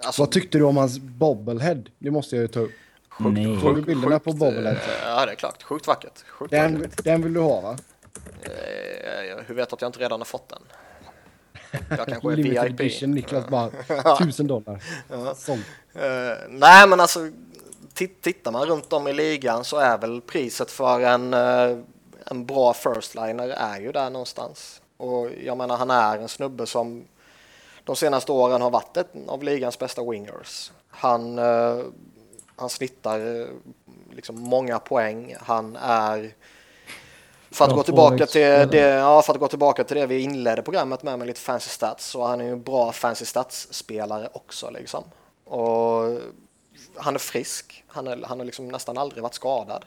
[0.06, 1.84] alltså, Vad tyckte du om hans bobblehead?
[2.00, 2.72] Det måste jag ju ta upp.
[3.18, 3.60] Nej.
[3.62, 4.72] Såg du bilderna på sjukt, bobblehead?
[4.76, 5.64] eh, Ja, det är klart.
[5.64, 6.24] Sjukt vackert.
[6.28, 7.04] Sjukt Den, vackert.
[7.04, 7.78] den vill du ha va?
[8.42, 10.62] Eh, hur vet du att jag inte redan har fått den?
[11.98, 12.80] Jag kanske är Limited VIP.
[12.82, 13.70] edition, Niklas bara
[14.18, 14.84] tusen dollar.
[15.36, 15.66] Sånt.
[15.94, 17.20] Eh, nej, men alltså
[17.94, 21.78] tit- tittar man runt om i ligan så är väl priset för en, eh,
[22.26, 24.82] en bra first-liner är ju där någonstans.
[24.98, 27.06] Och jag menar, han är en snubbe som
[27.84, 30.72] de senaste åren har varit ett av ligans bästa wingers.
[30.90, 31.40] Han,
[32.56, 33.48] han snittar eh,
[34.12, 35.36] liksom många poäng.
[35.40, 36.34] Han är
[37.52, 40.62] för att, gå tillbaka till det, ja, för att gå tillbaka till det vi inledde
[40.62, 44.70] programmet med, med lite fancy stats, så han är ju en bra fancy stats-spelare också.
[44.70, 45.04] Liksom.
[45.46, 46.20] Och
[46.96, 49.86] han är frisk, han har han har liksom nästan aldrig varit skadad.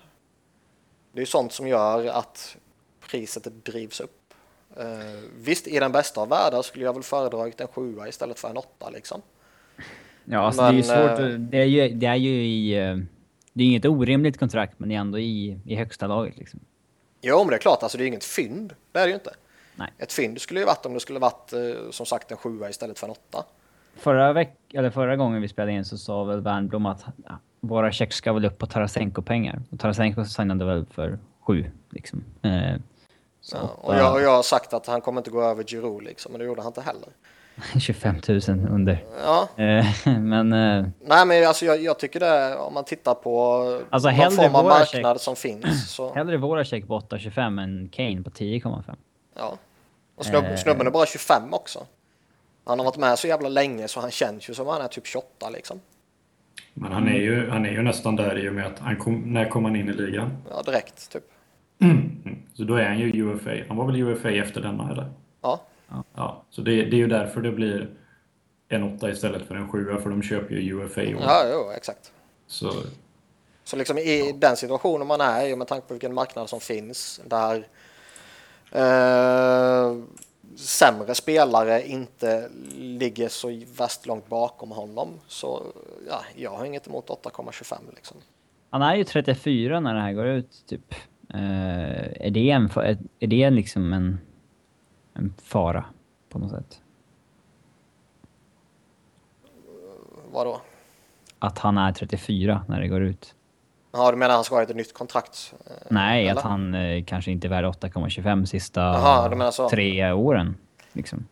[1.13, 2.57] Det är ju sånt som gör att
[3.01, 4.35] priset drivs upp.
[4.77, 8.49] Eh, visst, i den bästa av världar skulle jag väl föredragit en sjua istället för
[8.49, 9.23] en åtta liksom.
[10.29, 11.19] Ja, alltså det är ju Men, svårt.
[11.21, 12.79] eh, Det är ju, det är ju i...
[12.79, 12.97] eh,
[13.53, 16.61] Det är inget orimligt kontrakt, men det är ändå i, i högsta laget liksom.
[17.23, 18.73] Jo, men det är klart, alltså det är inget fynd.
[18.93, 19.31] Det är det ju inte.
[19.77, 19.93] Nej.
[19.99, 22.99] Ett fynd skulle ju varit om det skulle varit eh, som sagt en sjua istället
[22.99, 23.45] för en åtta.
[23.97, 27.93] Förra, veck, eller förra gången vi spelade in så sa väl Wernbloom att ja, våra
[27.93, 29.63] check ska väl upp på Tarasenko-pengar.
[29.71, 32.25] Och Tarasenko signade väl för sju, liksom.
[32.43, 32.75] Eh,
[33.41, 36.03] så Ja, och, jag, och jag har sagt att han kommer inte gå över Giroud
[36.05, 37.09] liksom, men det gjorde han inte heller.
[37.81, 39.05] 25 000 under.
[39.25, 39.87] Ja, Eh,
[40.19, 40.53] men...
[40.53, 44.55] Eh, nej men alltså jag, jag tycker det, om man tittar på Alltså, någon form
[44.55, 45.23] av marknad check.
[45.23, 45.91] som finns.
[45.95, 48.95] Så, hellre våra check på 8,25 än Kane på 10,5.
[49.37, 49.57] ja.
[50.17, 50.57] Och snubb, Eh.
[50.57, 51.87] snubben är bara 25 också.
[52.65, 55.07] Han har varit med så jävla länge så han känns ju som han är typ
[55.07, 55.81] 28 liksom.
[56.75, 59.33] Men han är, ju, han är ju nästan där i och med att han kom,
[59.33, 60.37] när kom han in i ligan?
[60.51, 61.23] Ja, direkt typ.
[61.81, 62.21] Mm.
[62.55, 63.51] Så då är han ju UFA.
[63.69, 65.11] Han var väl UFA efter denna eller?
[65.43, 65.61] Ja,
[66.15, 67.89] Ja, så det, det är ju därför det blir
[68.69, 71.01] en åtta istället för en sjua för de köper ju UFA.
[71.01, 72.13] Och, ja jo, exakt.
[72.47, 72.73] Så
[73.65, 77.21] Så liksom i den situationen man är i med tanke på vilken marknad som finns
[77.25, 77.67] där
[78.73, 79.97] eh,
[80.57, 85.63] sämre spelare inte ligger så värst långt bakom honom så
[86.09, 88.17] ja, jag har inget emot 8,25 liksom.
[88.71, 90.95] Han är ju 34 när det här går ut, typ.
[91.35, 92.71] Eh, är det en,
[93.21, 94.19] är det liksom en,
[95.19, 95.85] en fara
[96.29, 96.81] på något sätt?
[100.33, 100.61] Vadå?
[101.39, 103.35] Att han är 34 när det går ut?
[103.93, 105.55] Ja, du menar han ska ha ett nytt kontrakt?
[105.67, 106.39] eh, Nej, eller?
[106.41, 109.69] att han eh, kanske inte är värd 8,25 sista så.
[109.69, 110.57] tre åren.
[110.93, 111.27] Liksom.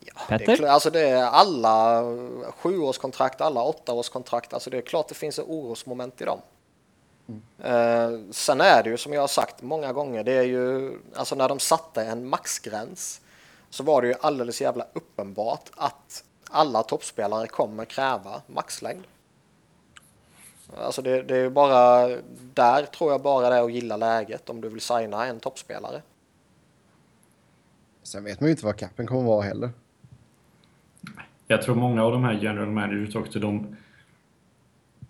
[0.00, 0.66] Ja, det är, Petter?
[0.66, 2.02] alltså det är alla
[2.56, 6.38] sjuårskontrakt, alla åttaårskontrakt, alltså det är klart det finns orosmoment i dem.
[7.58, 11.34] Eh, sen är det ju som jag har sagt många gånger, det är ju, alltså
[11.34, 13.20] när de satte en maxgräns
[13.70, 19.04] så var det ju alldeles jävla uppenbart att alla toppspelare kommer kräva maxlängd.
[20.76, 22.08] Alltså det, det är ju bara,
[22.54, 26.02] där tror jag bara det är att gilla läget om du vill signa en toppspelare.
[28.02, 29.70] Sen vet man ju inte vad capen kommer vara heller.
[31.46, 33.76] jag tror många av de här general managers också, de,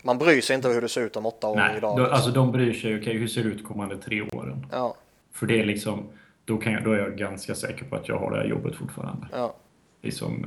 [0.06, 1.98] Man bryr sig inte hur det ser ut om åtta år nej, idag.
[1.98, 2.14] liksom.
[2.14, 4.66] alltså de bryr sig, okej hur ser det ut kommande tre åren?
[4.72, 4.96] Ja,
[5.32, 6.02] För det är liksom,
[6.44, 8.74] då, kan jag, då är jag ganska säker på att jag har det här jobbet
[8.74, 9.26] fortfarande.
[9.32, 9.56] ja.
[10.02, 10.46] Liksom,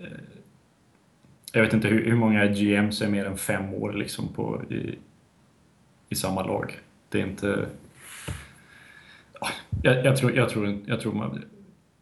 [0.00, 0.06] eh,
[1.52, 4.98] jag vet inte hur, hur många GMs är mer än fem år liksom på, i,
[6.08, 6.78] i samma lag.
[7.08, 7.66] Det är inte...
[9.40, 9.48] Ja,
[9.82, 11.44] Jag, jag, tror, jag, tror, jag tror man,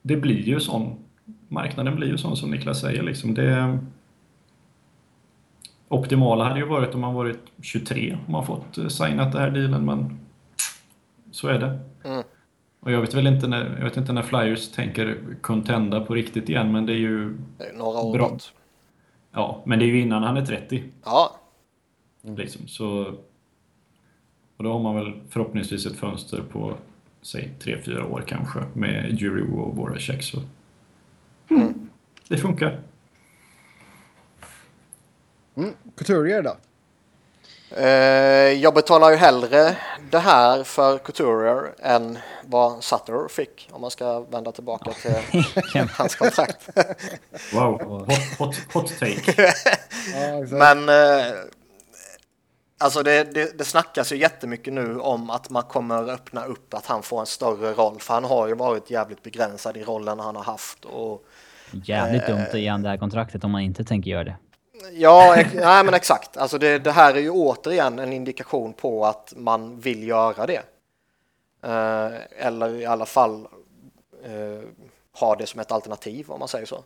[0.03, 0.97] det blir ju sån.
[1.49, 3.03] Marknaden blir ju sån som Niklas säger.
[3.03, 3.35] Liksom.
[3.35, 3.79] Det,
[5.91, 9.51] optimala hade ju varit om man varit 23 om man fått eh, signat den här
[9.51, 10.19] dealen, men
[11.31, 11.79] så är det.
[12.05, 12.23] Mm.
[12.81, 16.49] Och jag vet väl inte när, jag vet inte när Flyers tänker contenda på riktigt
[16.49, 17.39] igen, men det är ju...
[17.59, 18.29] Det är några år Bra.
[18.29, 18.53] bort.
[19.33, 20.85] Ja, men det är ju innan han är 30.
[21.05, 21.37] Ja,
[22.23, 23.15] Liksom, så...
[24.57, 26.75] Och då har man väl förhoppningsvis ett fönster på,
[27.23, 30.23] säg, 3-4 år kanske, med Jury och våra check.
[30.23, 30.39] Så.
[31.51, 31.89] Mm.
[32.29, 32.81] Det funkar.
[35.61, 35.75] Mm.
[35.97, 36.57] Couturier då?
[37.77, 39.77] eh, jag betalar ju hellre
[40.11, 46.15] det här för Couturier än vad Sutter fick om man ska vända tillbaka till hans
[46.15, 46.69] kontrakt.
[47.53, 49.53] Wow, hot, hot, hot take.
[50.51, 51.33] Men eh,
[52.79, 56.87] alltså det, det, det snackas ju jättemycket nu om att man kommer öppna upp att
[56.87, 60.37] han får en större roll för han har ju varit jävligt begränsad i rollen han
[60.37, 61.25] har haft och
[61.73, 64.37] Jävligt dumt att ge han det här kontraktet om man inte tänker göra det.
[64.93, 66.37] Ja, nej, men exakt.
[66.37, 70.63] Alltså det, det här är ju återigen en indikation på att man vill göra det.
[71.63, 73.49] Eh, eller i alla fall
[74.25, 74.69] eh,
[75.13, 76.85] ha det som ett alternativ om man säger så.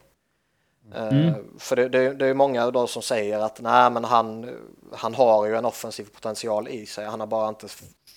[0.94, 1.58] Mm.
[1.58, 4.50] För det, det, det är många då som säger att nej, men han,
[4.92, 7.06] han har ju en offensiv potential i sig.
[7.06, 7.66] Han har bara inte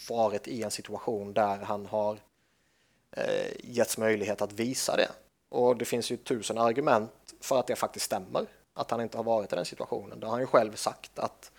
[0.10, 2.18] varit i en situation där han har
[3.12, 5.10] eh, getts möjlighet att visa det.
[5.50, 8.46] Och det finns ju tusen argument för att det faktiskt stämmer,
[8.78, 10.20] att han inte har varit i den situationen.
[10.20, 11.52] Det har han ju själv sagt att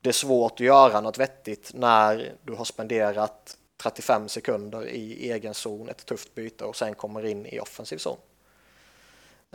[0.00, 5.54] det är svårt att göra något vettigt när du har spenderat 35 sekunder i egen
[5.54, 8.16] zon, ett tufft byte och sen kommer in i offensiv zon.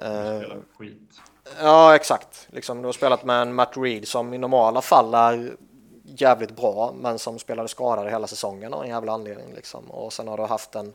[0.02, 1.22] Uh, skit.
[1.60, 2.48] Ja, exakt.
[2.52, 5.58] Liksom, du har spelat med en Matt Reed som i normala fall är
[6.04, 9.54] jävligt bra, men som spelade skadad hela säsongen av en jävla anledning.
[9.54, 9.92] Liksom.
[9.92, 10.94] Och sen har du haft en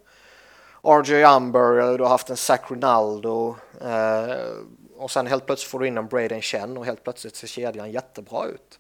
[0.82, 4.36] RJ Umber, du har haft en Zach Rinaldo eh,
[5.02, 7.92] och sen helt plötsligt får du in en Braden Chen och helt plötsligt ser kedjan
[7.92, 8.78] jättebra ut.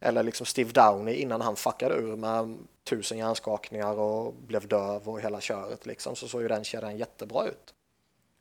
[0.00, 5.20] Eller liksom Steve Downey innan han fuckade ur med tusen hjärnskakningar och blev döv och
[5.20, 7.74] hela köret liksom, så såg ju den kedjan jättebra ut.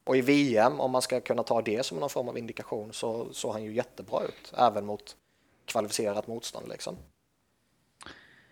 [0.04, 3.34] Och i VM, om man ska kunna ta det som någon form av indikation, så
[3.34, 5.16] såg han ju jättebra ut, även mot
[5.66, 6.98] kvalificerat motstånd liksom.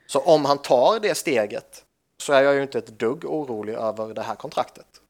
[0.07, 1.85] Så om han tar det steget
[2.17, 5.01] så är jag ju inte ett dugg orolig över det här kontraktet.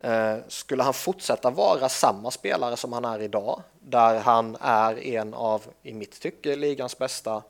[0.00, 5.34] Eh, skulle han fortsätta vara samma spelare som han är idag, där han är en
[5.34, 7.42] av, i mitt tycke, ligans bästa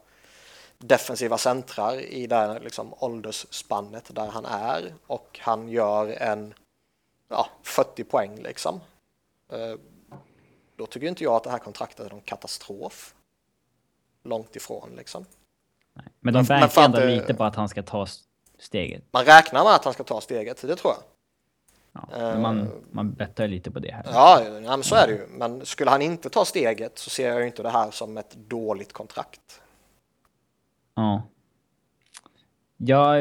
[0.79, 6.55] defensiva centrar i det liksom, åldersspannet där han är och han gör en
[7.29, 8.81] ja, 40 poäng liksom.
[9.53, 9.75] Eh,
[10.77, 13.15] då tycker inte jag att det här kontraktet är någon katastrof.
[14.23, 15.27] Långt ifrån liksom.
[15.95, 16.07] Nej.
[16.21, 18.07] Men de verkar ändå lite på att han ska ta
[18.59, 19.05] steget.
[19.11, 21.03] Man räknar med att han ska ta steget, det tror jag.
[22.13, 24.05] Ja, man, man bettar lite på det här.
[24.07, 25.27] Ja, ja men så är det ju.
[25.29, 28.93] Men skulle han inte ta steget så ser jag inte det här som ett dåligt
[28.93, 29.61] kontrakt.
[30.95, 31.23] Ja.
[32.77, 33.17] Ja,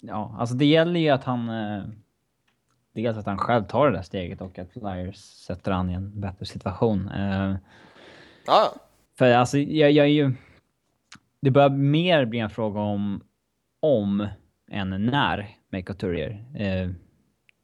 [0.00, 1.48] ja alltså det gäller ju att han...
[1.48, 1.82] Eh,
[2.92, 6.20] dels att han själv tar det där steget och att Flyers sätter han i en
[6.20, 7.08] bättre situation.
[7.08, 7.56] Eh,
[8.46, 8.72] ja.
[9.18, 10.34] För alltså, jag, jag är ju...
[11.40, 13.22] Det börjar mer bli en fråga om
[13.80, 14.28] om
[14.70, 16.44] än när med Couturier.
[16.58, 16.90] Eh,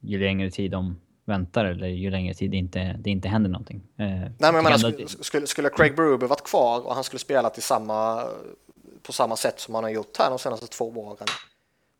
[0.00, 3.82] ju längre tid de väntar eller ju längre tid det inte, det inte händer någonting.
[3.98, 7.50] Eh, Nej, men jag menar, skulle, skulle Craig Berube varit kvar och han skulle spela
[7.50, 8.24] till samma,
[9.02, 11.26] på samma sätt som han har gjort här de senaste två åren,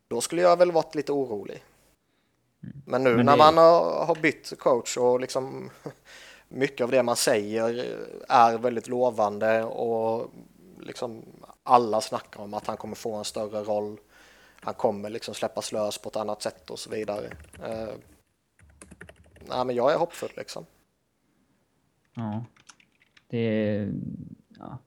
[0.07, 1.63] då skulle jag väl varit lite orolig.
[2.85, 5.69] Men nu men när man har, har bytt coach och liksom
[6.49, 7.85] mycket av det man säger
[8.29, 10.31] är väldigt lovande och
[10.79, 11.25] liksom
[11.63, 13.97] alla snackar om att han kommer få en större roll
[14.61, 17.25] han kommer liksom släppas lös på ett annat sätt och så vidare.
[17.59, 17.93] Uh,
[19.49, 20.65] nej, men jag är hoppfull liksom.
[22.13, 22.45] Ja.
[23.27, 23.91] Det är,
[24.57, 24.77] ja.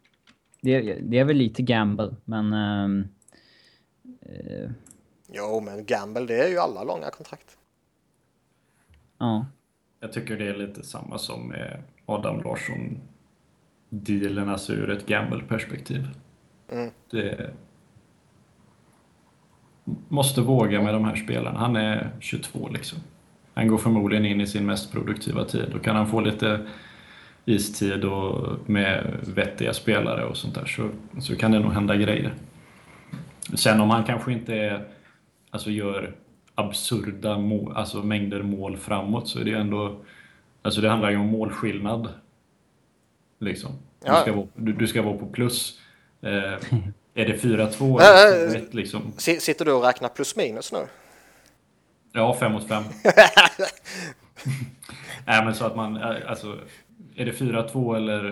[0.60, 2.52] det, det är väl lite gamble, men...
[2.52, 3.04] Uh,
[4.28, 4.70] uh,
[5.26, 7.56] jo, men gamble det är ju alla långa kontrakt.
[9.18, 9.46] Ja.
[10.00, 13.00] Jag tycker det är lite samma som med Adam Larsson
[13.88, 16.06] dealen, alltså ur ett gamble-perspektiv.
[16.68, 16.90] Mm.
[17.10, 17.54] Det,
[20.08, 21.58] måste våga med de här spelarna.
[21.58, 22.98] Han är 22 liksom.
[23.54, 25.66] Han går förmodligen in i sin mest produktiva tid.
[25.72, 26.60] Då kan han få lite
[27.44, 30.88] istid och med vettiga spelare och sånt där så,
[31.20, 32.34] så kan det nog hända grejer.
[33.54, 34.88] Sen om han kanske inte är,
[35.50, 36.14] alltså gör
[36.54, 39.96] absurda mål, alltså mängder mål framåt så är det ändå,
[40.62, 42.08] alltså det handlar ju om målskillnad.
[43.38, 43.72] Liksom.
[44.00, 45.80] Du, ska, vara, du, du ska vara på plus.
[46.20, 46.54] Eh,
[47.14, 49.12] är det 4-2 eller 1 liksom?
[49.16, 50.86] Sitter du och räknar plus minus nu?
[52.12, 52.82] Ja, 5 mot 5.
[55.26, 56.58] Nej, men så att man, alltså,
[57.16, 58.22] är det 4-2 eller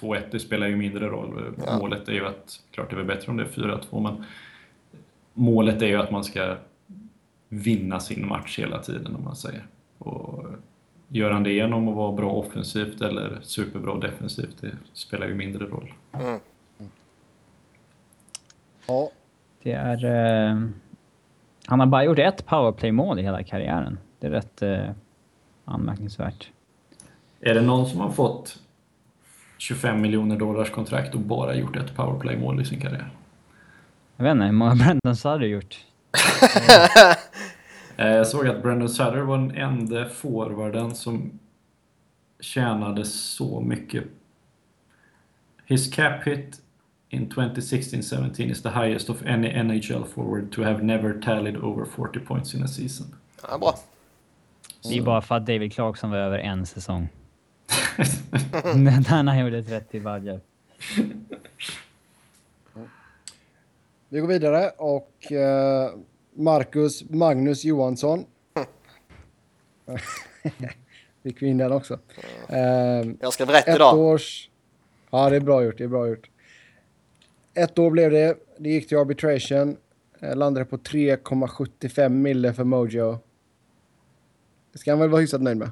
[0.00, 1.54] 2-1, det spelar ju mindre roll.
[1.66, 1.78] Ja.
[1.78, 4.24] Målet är ju att, klart det är väl bättre om det är 4-2, men
[5.34, 6.56] målet är ju att man ska
[7.48, 9.66] vinna sin match hela tiden, om man säger.
[9.98, 10.44] Och
[11.08, 15.66] gör han det genom att vara bra offensivt eller superbra defensivt, det spelar ju mindre
[15.66, 15.92] roll.
[16.12, 16.40] Mm.
[18.88, 19.10] Ja.
[19.62, 20.04] Det är...
[20.04, 20.56] Eh,
[21.66, 23.98] han har bara gjort ett powerplay-mål i hela karriären.
[24.20, 24.90] Det är rätt eh,
[25.64, 26.50] anmärkningsvärt.
[27.40, 28.58] Är det någon som har fått
[29.58, 33.10] 25 miljoner dollars kontrakt och bara gjort ett powerplay-mål i sin karriär?
[34.16, 35.78] Jag vet inte, hur många Brendan Sutter gjort?
[38.00, 41.38] Eh, jag såg att Brendan Sutter var den enda forwarden som
[42.40, 44.04] tjänade så mycket.
[45.64, 46.60] His cap hit
[47.10, 52.20] in 2016-17 is the highest of any NHL forward to have never tallied over 40
[52.20, 53.06] points in a season.
[53.42, 53.78] Ja, bra.
[54.82, 57.08] Det är bara för att David Clarkson var över en säsong.
[58.74, 60.40] När han gjorde 30 badger.
[64.08, 66.00] Vi går vidare och uh,
[66.34, 68.24] Marcus Magnus Johansson.
[71.22, 71.98] Fick vi in den också.
[72.48, 72.58] Eh,
[73.20, 73.98] Jag skrev rätt ett idag.
[73.98, 74.50] års...
[75.10, 75.78] Ja, det är bra gjort.
[75.78, 76.30] Det är bra gjort.
[77.58, 78.38] Ett år blev det.
[78.58, 79.76] Det gick till arbitration.
[80.20, 83.18] Eh, landade på 3,75 mille för Mojo.
[84.72, 85.70] Det ska han väl vara hyfsat nöjd med.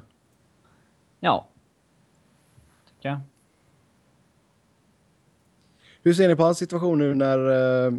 [1.19, 1.47] Ja.
[2.89, 3.19] Tycker jag.
[6.03, 7.39] Hur ser ni på hans situation nu när
[7.85, 7.93] eh,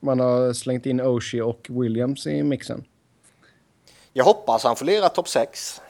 [0.00, 2.84] man har slängt in Oshie och Williams i mixen?
[4.12, 5.82] Jag hoppas han får lira topp 6.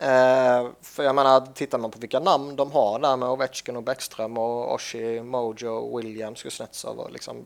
[0.00, 3.82] Eh, för jag menar, tittar man på vilka namn de har där med Ovechkin och
[3.82, 7.44] Bäckström och Oshie, Mojo, Williams, Kuznetsov och liksom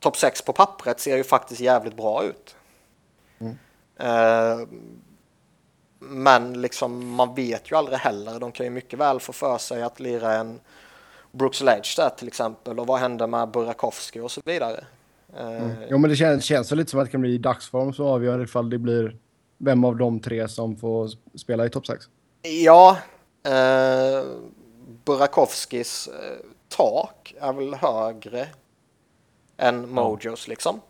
[0.00, 2.56] topp 6 på pappret ser ju faktiskt jävligt bra ut.
[3.96, 4.58] Eh,
[5.98, 8.40] men liksom man vet ju aldrig heller.
[8.40, 10.60] De kan ju mycket väl få för sig att lira en
[11.32, 14.84] Brooks Ledge där till exempel och vad händer med Burakovsky och så vidare.
[15.36, 18.06] Eh, Jo, men det känns, känns lite som att det kan bli i dagsform som
[18.06, 19.16] avgör ifall det blir
[19.58, 22.08] vem av de tre som får spela i topp 6.
[22.64, 22.98] Ja,
[23.42, 24.24] eh,
[25.04, 28.48] Burakovskis eh, tak är väl högre
[29.56, 30.80] än Mojos liksom.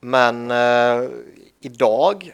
[0.00, 1.10] Men eh,
[1.60, 2.32] idag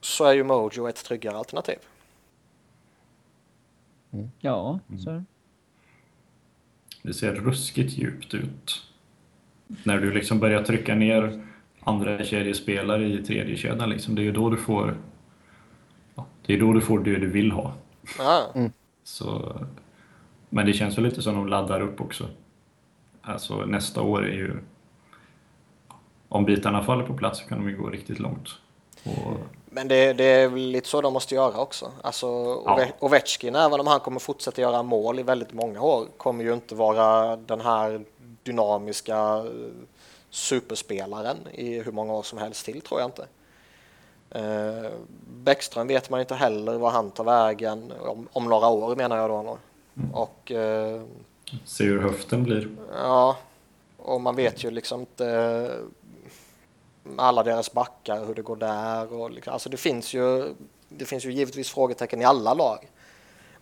[0.00, 1.78] så är ju Mojo ett tryggare alternativ.
[4.40, 5.24] Ja, så är det.
[7.02, 8.82] Det ser ruskigt djupt ut.
[9.66, 11.46] När du liksom börjar trycka ner
[11.86, 14.96] andra kedjespelare i tredje kedjan liksom, det är ju då du får
[16.14, 17.72] ja, det är då du får det du vill ha.
[18.18, 18.50] Ja,
[19.04, 19.56] Så,
[20.48, 22.28] men det känns väl lite som de laddar upp också.
[23.22, 24.56] Alltså nästa år är ju...
[26.28, 28.48] Om bitarna faller på plats så kan de ju gå riktigt långt.
[29.04, 29.36] Och,
[29.70, 31.92] Men det, det är väl lite så de måste göra också.
[32.02, 36.44] Alltså Ove- Ovechkin, även om han kommer fortsätta göra mål i väldigt många år, kommer
[36.44, 38.04] ju inte vara den här
[38.42, 39.86] dynamiska eh,
[40.36, 43.26] superspelaren i hur många år som helst till, tror jag inte.
[44.30, 44.90] Eh,
[45.42, 49.30] Bäckström vet man inte heller vad han tar vägen om, om några år menar jag
[49.30, 49.58] då.
[50.12, 51.02] Och eh,
[51.64, 52.68] se hur höften blir.
[52.92, 53.36] Ja,
[53.96, 55.24] och man vet ju liksom inte
[57.02, 59.12] med alla deras backar hur det går där.
[59.12, 60.54] Och liksom, alltså det, finns ju,
[60.88, 62.88] det finns ju givetvis frågetecken i alla lag.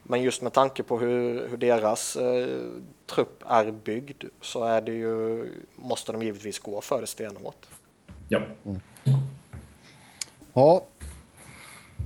[0.07, 2.49] Men just med tanke på hur, hur deras eh,
[3.07, 7.67] trupp är byggd så är det ju, måste de givetvis gå för det stenhårt.
[8.29, 8.41] Ja.
[10.53, 10.85] Ja.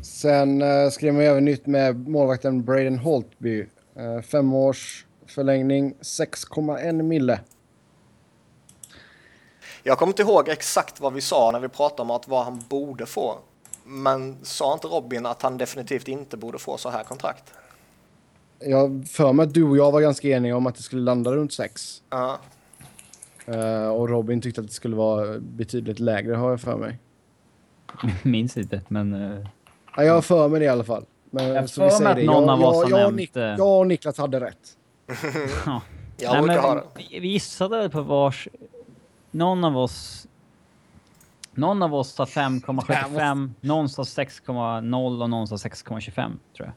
[0.03, 3.67] Sen uh, skrev man även nytt med målvakten Braden Holtby.
[3.99, 7.41] Uh, fem års förlängning, 6,1 mille.
[9.83, 12.65] Jag kommer inte ihåg exakt vad vi sa när vi pratade om att vad han
[12.69, 13.39] borde få.
[13.85, 17.53] Men sa inte Robin att han definitivt inte borde få så här kontrakt?
[18.61, 21.33] Jag för mig att du och jag var ganska eniga om att det skulle landa
[21.33, 22.03] runt 6.
[22.11, 22.39] Ja.
[23.49, 26.99] Uh, och Robin tyckte att det skulle vara betydligt lägre har jag för mig.
[28.23, 29.15] Minns inte, men...
[29.15, 29.47] eh,
[29.97, 31.05] Ja, jag har för mig det i alla fall.
[31.31, 32.25] Men, Jag så vi för säger mig att det.
[32.27, 33.55] någon jag, av oss jag, har jag, nämnt Nik- det.
[33.59, 34.77] jag och Niklas hade rätt.
[35.67, 35.83] ja.
[36.17, 36.83] Jag Nej, ha men det.
[37.11, 38.49] vi vi gissade på vars...
[39.31, 40.27] Någon av oss...
[41.53, 46.33] Någon av oss sa 5,75, någon sa 6,0 och någon sa 6,25 tror
[46.69, 46.73] jag.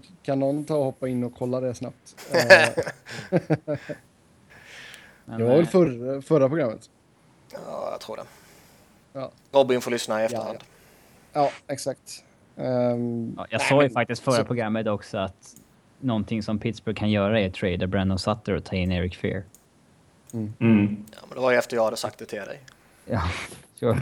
[0.00, 2.16] Kan, kan någon ta och hoppa in och kolla det snabbt?
[5.28, 6.90] Eh, det var väl eh, förr, förra programmet.
[7.52, 8.22] Ja, jag tror det.
[9.12, 9.30] Ja.
[9.52, 10.58] Robin får lyssna i efterhand.
[11.32, 12.24] Ja, exakt.
[12.56, 15.54] Ehm, ja, jag sa ju faktiskt förra programmet också att
[16.00, 19.42] någonting som Pittsburgh kan göra är att trada Brandon Sutter och ta in Eric Fear.
[20.32, 21.04] Mm.
[21.12, 22.60] Ja, men det var ju efter jag hade sagt det till dig.
[23.06, 23.22] Ja,
[23.80, 24.00] sure.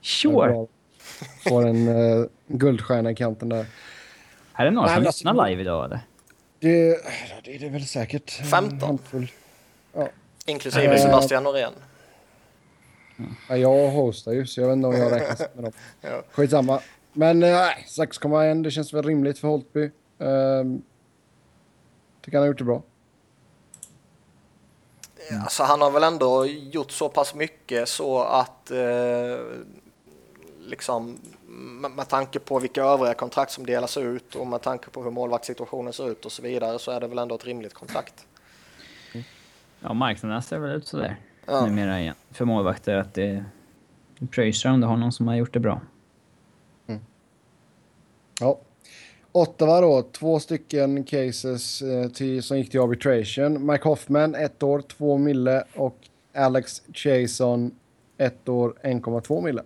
[0.00, 0.66] Sure!
[1.48, 3.66] Får en uh, guldstjärna i kanten där.
[4.54, 6.00] Är det några Nej, som men lyssnar alltså- live idag eller?
[6.58, 6.98] Det,
[7.44, 8.38] det är det väl säkert.
[8.40, 8.80] En 15.
[8.88, 9.30] handfull.
[10.46, 11.02] Inklusive Eh.
[11.02, 11.72] Sebastian Norén.
[13.48, 15.72] Ja, jag hostar ju, så jag vet inte om jag räknas med dem.
[16.00, 16.22] Ja.
[16.32, 16.80] Skitsamma.
[17.12, 19.90] Men eh, nej, 6,1 det känns väl rimligt för Holtby.
[20.18, 20.82] Um,
[22.24, 22.82] tycker han har gjort det bra.
[25.42, 28.78] Alltså, han har väl ändå gjort så pass mycket så att eh,
[30.66, 35.02] liksom med, med tanke på vilka övriga kontrakt som delas ut och med tanke på
[35.02, 38.26] hur målvaktssituationen ser ut och så vidare så är det väl ändå ett rimligt kontrakt.
[39.80, 41.16] Ja, marknaden ser väl ut sådär
[41.46, 41.66] Ja.
[41.66, 42.14] numera igen.
[42.30, 43.44] För målvakter att det...
[44.30, 45.80] Pröjsar om du har någon som har gjort det bra.
[48.40, 48.58] Ja.
[49.32, 53.66] Ottawa då, två stycken cases eh, till, som gick till arbitration.
[53.66, 55.96] Mike Hoffman, ett år, 2 mille och
[56.34, 57.74] Alex Chason,
[58.18, 59.62] ett år, 1,2 mille.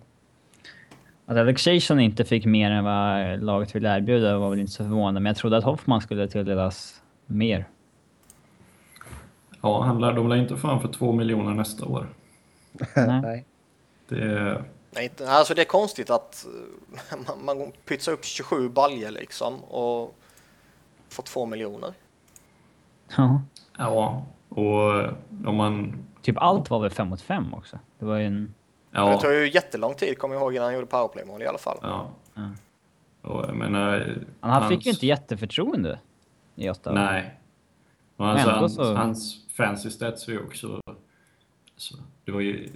[1.26, 4.84] Att Alex Jason inte fick mer än vad laget ville erbjuda var väl inte så
[4.84, 7.68] förvånande, men jag trodde att Hoffman skulle tilldelas mer.
[9.62, 12.06] Ja, han lär, de lär inte få han för två miljoner nästa år.
[12.96, 13.44] Nej.
[14.08, 14.64] Det,
[14.96, 16.46] Nej, inte, alltså det är konstigt att
[17.10, 20.14] eh, man, man pytsar upp 27 baljer liksom och
[21.08, 21.92] får två miljoner.
[23.16, 23.42] Ja.
[23.78, 25.04] Ja, och
[25.46, 25.92] om man...
[26.22, 27.78] Typ allt var väl 5 mot 5 också?
[27.98, 28.54] Det var ju en...
[29.04, 31.58] Det Ja, tar ju jättelång tid, kommer jag ihåg, innan han gjorde powerplay-mål i alla
[31.58, 31.78] fall.
[31.82, 32.10] ja.
[32.34, 32.50] Ja.
[33.22, 34.16] Och menar...
[34.40, 35.98] Han han fick hans- ju inte jätteförtroende
[36.54, 36.94] i Ottawa.
[37.10, 37.34] Nej.
[38.16, 40.80] Och alltså, hans, så- hans fancy stats var ju också...
[41.74, 41.94] Alltså,
[42.24, 42.68] det var ju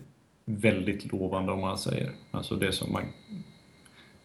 [0.44, 2.10] väldigt lovande om man säger.
[2.30, 3.02] Alltså det som man,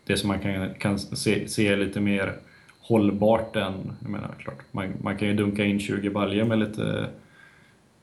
[0.06, 2.40] det som man kan, kan se, se lite mer
[2.80, 3.94] hållbart än...
[4.02, 7.10] Jag menar, klart, man, man kan ju dunka in 20 baljor med lite,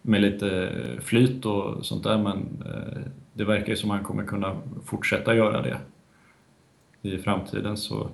[0.02, 3.02] med lite flyt och sånt där, men eh,
[3.32, 5.78] det verkar ju som att han kommer kunna fortsätta göra det
[7.02, 7.76] i framtiden.
[7.76, 8.08] så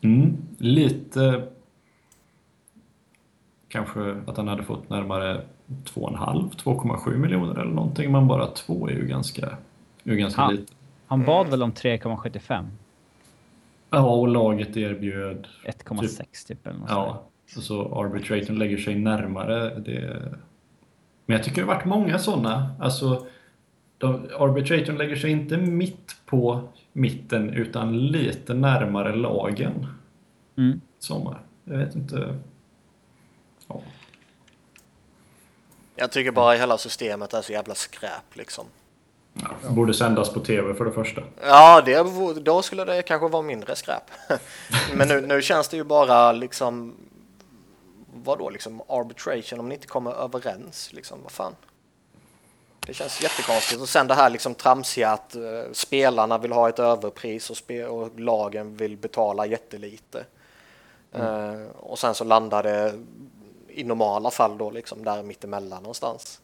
[0.00, 1.48] mm, Lite
[3.68, 8.92] kanske att han hade fått närmare 2,5, 2,7 miljoner eller någonting, men bara två är
[8.92, 9.46] ju ganska,
[10.04, 10.50] är ju ganska Ja.
[10.50, 10.72] lite.
[11.06, 12.66] Han bad väl om 3,75?
[13.90, 17.22] Ja, och laget erbjöd 1,6 typ eller något Ja,
[17.60, 20.32] så arbitratorn lägger sig närmare det.
[21.26, 22.74] Men jag tycker det har varit många sådana.
[22.80, 23.26] Alltså,
[23.98, 29.86] de, arbitratorn lägger sig inte mitt på mitten utan lite närmare lagen.
[30.56, 30.80] Mm.
[30.98, 31.40] Sommar.
[31.64, 32.38] Jag vet inte.
[33.68, 33.80] Ja.
[35.96, 38.64] Jag tycker bara hela systemet är så jävla skräp liksom.
[39.34, 41.22] Ja, borde sändas på TV för det första.
[41.42, 42.06] Ja, det,
[42.40, 44.10] då skulle det kanske vara mindre skräp.
[44.94, 46.94] Men nu, nu känns det ju bara liksom
[48.24, 51.52] vad då liksom arbitration om ni inte kommer överens liksom, vad fan.
[52.86, 55.42] Det känns jättekonstigt och sen det här liksom tramsiga att eh,
[55.72, 57.70] spelarna vill ha ett överpris och,
[58.02, 60.24] och lagen vill betala jättelite.
[61.12, 62.94] Eh, och sen så landar det
[63.68, 66.40] i normala fall då liksom där mittemellan någonstans.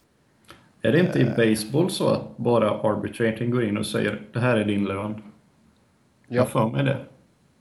[0.83, 4.57] Är det inte i baseball så att bara arbitrating går in och säger det här
[4.57, 5.23] är din lön?
[6.29, 6.43] Jag Ja.
[6.43, 7.05] har för mig det.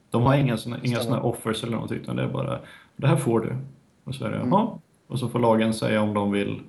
[0.09, 1.17] De har inga såna, inga Stämmer.
[1.17, 2.59] såna offers eller något utan det är bara
[2.95, 3.55] det här får du.
[4.07, 4.49] Och så är det Mm.
[4.51, 4.77] jaha.
[5.07, 6.61] Och så får lagen säga om de vill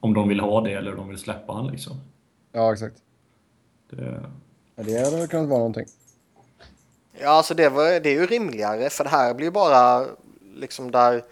[0.00, 1.96] om de vill ha det eller om de vill släppa han liksom.
[2.52, 2.96] Ja, exakt.
[3.90, 4.20] Det,
[4.76, 5.86] Ja, det hade väl kunnat vara någonting.
[7.20, 10.06] Ja, alltså det, var, det är ju rimligare för det här blir ju bara
[10.54, 11.22] liksom där,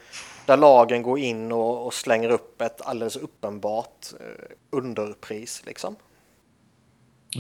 [0.47, 5.97] där lagen går in och, och slänger upp ett alldeles uppenbart eh, underpris liksom.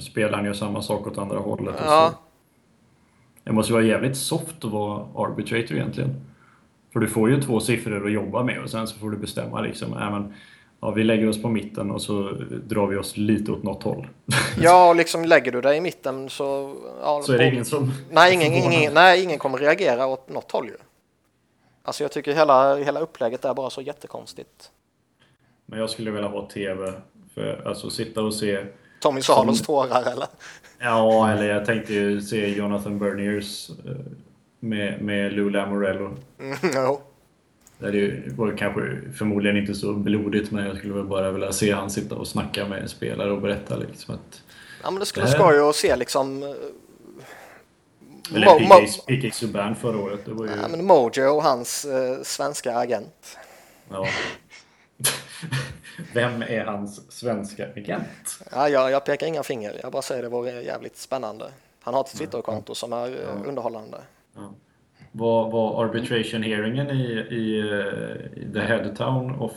[0.02, 1.74] spelaren gör samma sak åt andra hållet.
[1.74, 2.10] Och Ja.
[2.12, 2.18] så.
[3.44, 6.14] Det måste vara jävligt soft att vara arbitrator egentligen.
[6.96, 9.60] För du får ju två siffror att jobba med och sen så får du bestämma
[9.60, 10.34] liksom, äh, men,
[10.80, 12.30] ja, vi lägger oss på mitten och så
[12.66, 14.06] drar vi oss lite åt något håll.
[14.62, 16.76] Ja, och liksom lägger du dig i mitten så...
[17.02, 17.92] Ja, så är det ingen som...
[18.10, 20.76] nej, ingen, ingen, nej, ingen kommer reagera åt något håll ju.
[21.82, 24.70] Alltså jag tycker hela, hela upplägget är bara så jättekonstigt.
[25.66, 26.92] Men jag skulle vilja ha TV.
[27.34, 28.64] För alltså sitta och se...
[29.00, 30.26] Tommy Salos tårar eller?
[30.78, 34.12] Ja, eller jag tänkte ju se Jonathan Berniers eh,
[34.60, 36.16] med, med Lou Lamorello.
[36.40, 37.00] Mm, jo.
[37.78, 41.90] Det var kanske förmodligen inte så blodigt, men jag skulle väl bara vilja se han
[41.90, 44.42] sitta och snacka med en spelare och berätta liksom att...
[44.82, 46.42] Ja, men det skulle här- skoj att se liksom...
[48.34, 50.20] Eller Mo- PK, PK Subban förra året.
[50.24, 50.50] Det var ju...
[50.62, 53.38] Ja, men Mojo och hans eh, svenska agent.
[53.90, 54.06] Ja.
[56.14, 58.38] Vem är hans svenska agent?
[58.52, 61.50] Ja, jag, jag pekar inga finger, jag bara säger det vore jävligt spännande.
[61.80, 63.48] Han har ett Twitterkonto som är eh, Ja.
[63.48, 63.98] underhållande.
[64.36, 64.54] Ja.
[65.12, 69.52] Var, var arbitration hearingen i, i, eh, i the headtown of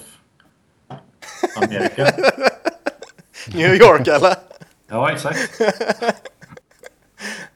[1.55, 2.07] Amerika?
[3.53, 4.35] New York eller?
[4.87, 5.61] ja, exakt.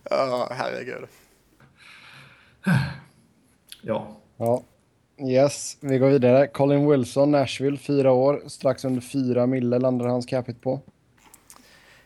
[0.10, 1.08] Ja, herregud.
[3.82, 4.18] Ja.
[4.38, 4.64] Ja.
[5.18, 6.48] Yes, vi går vidare.
[6.48, 8.42] Colin Wilson, Nashville, fyra år.
[8.48, 10.82] Strax under fyra mille landar hans capita på.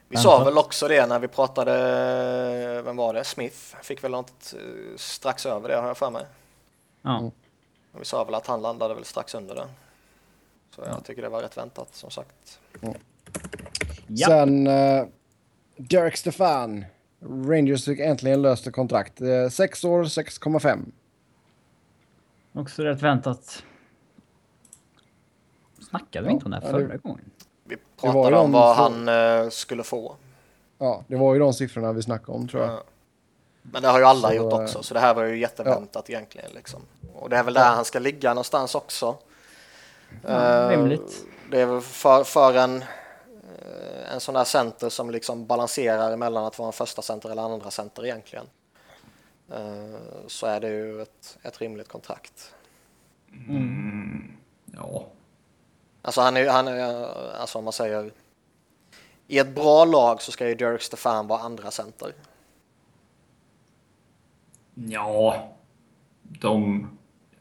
[0.10, 3.24] Vi sa väl också det när vi pratade, vem var det?
[3.24, 6.26] Smith fick väl något eh, strax över det har jag för mig.
[7.02, 7.18] Ja.
[7.20, 7.32] Mm.
[7.92, 9.68] Och Vi sa väl att han landade väl strax under det.
[10.76, 12.60] Så jag tycker det var rätt väntat som sagt.
[14.08, 14.28] Ja.
[14.28, 15.06] Sen uh,
[15.76, 16.86] Derek Stefan.
[17.20, 19.22] Rangers fick äntligen löst ett kontrakt.
[19.22, 20.86] Uh, sex år, 6,5.
[22.54, 23.64] Också rätt väntat.
[25.90, 27.32] Snackade vi Ja, inte om det här ja, det- förra gången?
[28.02, 30.16] Pratade om vad han eh, skulle få.
[30.78, 32.72] Ja, det var ju de siffrorna vi snackade om tror jag.
[32.72, 32.84] Ja.
[33.62, 36.10] Men det har ju alla Så, gjort eh, också, så det här var ju jätteväntat
[36.10, 36.52] egentligen.
[36.56, 36.82] Liksom.
[37.16, 39.18] Och det är väl där han ska ligga någonstans också.
[40.28, 41.26] Eh, rimligt.
[41.52, 46.46] Det är väl för, för en, eh, en sån där center som liksom balanserar mellan
[46.46, 48.46] att vara en första center eller andra center egentligen.
[49.52, 52.54] Eh, Så är det ju ett, ett rimligt kontrakt.
[54.66, 55.06] Ja.
[56.08, 57.06] Alltså han är, han är,
[57.36, 58.12] alltså om man säger
[59.28, 62.14] i ett bra lag så ska ju Derek Stefan vara andra center.
[64.74, 65.50] Ja,
[66.22, 66.88] de...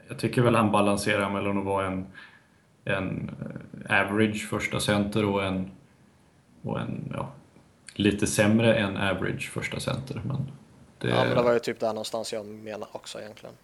[0.09, 2.06] Jag tycker väl han balanserar mellan att vara en,
[2.84, 3.30] en
[3.88, 5.70] eh, average första center och en,
[6.62, 7.28] och en ja,
[7.94, 10.22] lite sämre än average första center.
[10.24, 10.51] Men
[10.98, 11.09] det...
[11.09, 13.55] Ja, men det var ju typ där någonstans jag menar också egentligen.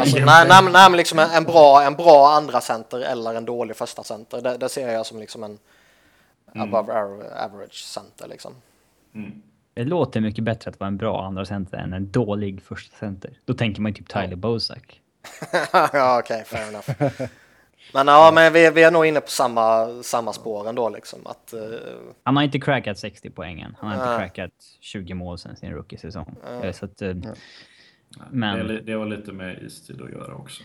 [0.00, 3.76] Alltså, nej, nej, nej, men liksom en bra, en bra andra center eller en dålig
[3.76, 4.40] första center.
[4.40, 5.58] Det, det ser jag som liksom en
[6.54, 6.74] mm.
[6.74, 6.92] above
[7.44, 8.54] average center liksom.
[9.14, 9.42] Mm.
[9.74, 13.38] Det låter mycket bättre att vara en bra andra center än en dålig första center.
[13.44, 15.00] Då tänker man ju typ Tyler Bozak.
[15.72, 17.22] ja, okej, okay, fair enough.
[17.94, 21.26] Men ja, men vi, vi är nog inne på samma, samma spår ändå liksom.
[21.26, 21.78] Att, uh...
[22.22, 23.76] Han har inte crackat 60 poängen.
[23.80, 26.36] Han har inte crackat 20 mål sen sin rookie-säsong.
[26.64, 26.72] Uh.
[26.72, 27.16] Så att, uh,
[28.30, 28.66] men...
[28.66, 30.62] Det, det har lite med istid att göra också.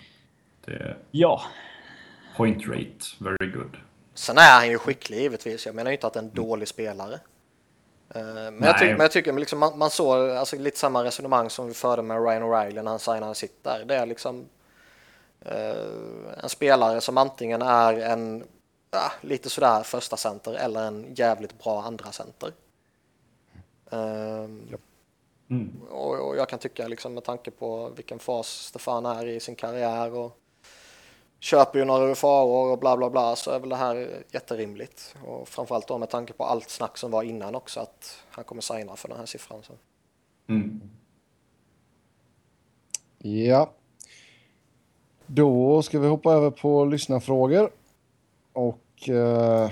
[0.66, 0.96] Det...
[1.12, 1.42] Ja.
[2.38, 3.78] Point rate, very good.
[4.14, 5.66] Sen är han ju skicklig givetvis.
[5.66, 7.20] Jag menar inte att det är en dålig spelare.
[8.16, 11.50] Eh, men jag, tyck, men jag tycker liksom man, man såg alltså, lite samma resonemang
[11.50, 13.86] som vi förde med Ryan O'Reilly när han signade sitt där.
[13.86, 14.46] Det är liksom
[15.46, 21.64] uh, en spelare som antingen är en uh, lite sådär första center eller en jävligt
[21.64, 22.52] bra andra center.
[23.94, 24.82] Uh, yep.
[25.52, 25.82] Mm.
[25.90, 29.56] och, och, jag kan tycka liksom med tanke på vilken fas Stefan är i sin
[29.56, 30.38] karriär och
[31.40, 35.16] köper ju några UFA-år och bla bla bla så är väl det här jätterimligt.
[35.26, 38.62] Och framförallt då med tanke på allt snack som var innan också att han kommer
[38.62, 39.64] signa för den här siffran.
[39.64, 39.74] Så.
[40.50, 40.82] Mm.
[43.18, 43.74] Ja.
[45.26, 47.72] Då ska vi hoppa över på lyssnarfrågor.
[48.54, 49.72] Och eh,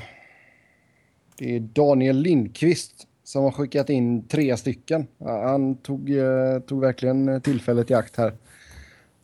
[1.38, 5.08] det är Daniel Lindqvist som har skickat in tre stycken.
[5.20, 8.34] Han tog, eh, tog verkligen eh, tillfället i akt här.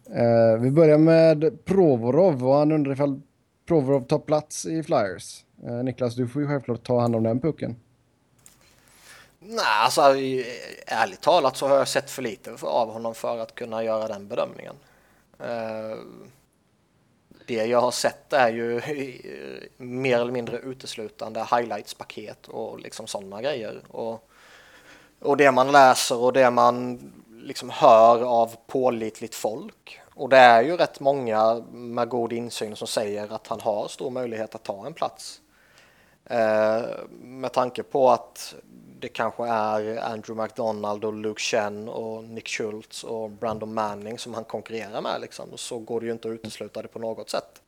[0.10, 3.22] Eh, vi börjar med Provorov och han undrar ifall
[3.68, 5.46] Provorov tar plats i Flyers.
[5.84, 7.76] Niklas, du får ju självklart ta hand om den pucken.
[9.40, 10.02] Nej, alltså
[10.88, 14.28] ärligt talat så har jag sett för lite av honom för att kunna göra den
[14.28, 14.76] bedömningen.
[15.42, 15.98] Uh,
[17.48, 18.82] det jag har sett är ju
[19.78, 23.82] mer eller mindre uteslutande highlights-paket och liksom sådana grejer.
[23.88, 24.30] Och,
[25.20, 27.00] och det man läser och det man
[27.30, 30.00] liksom hör av pålitligt folk.
[30.14, 34.10] Och det är ju rätt många med god insyn som säger att han har stor
[34.10, 35.42] möjlighet att ta en plats.
[36.26, 36.82] Eh,
[37.22, 38.56] med tanke på att
[39.00, 44.34] det kanske är Andrew McDonald och Luke Chen och Nick Schultz och Brandon Manning som
[44.34, 47.62] han konkurrerar med liksom, så går det ju inte att utesluta det på något sätt.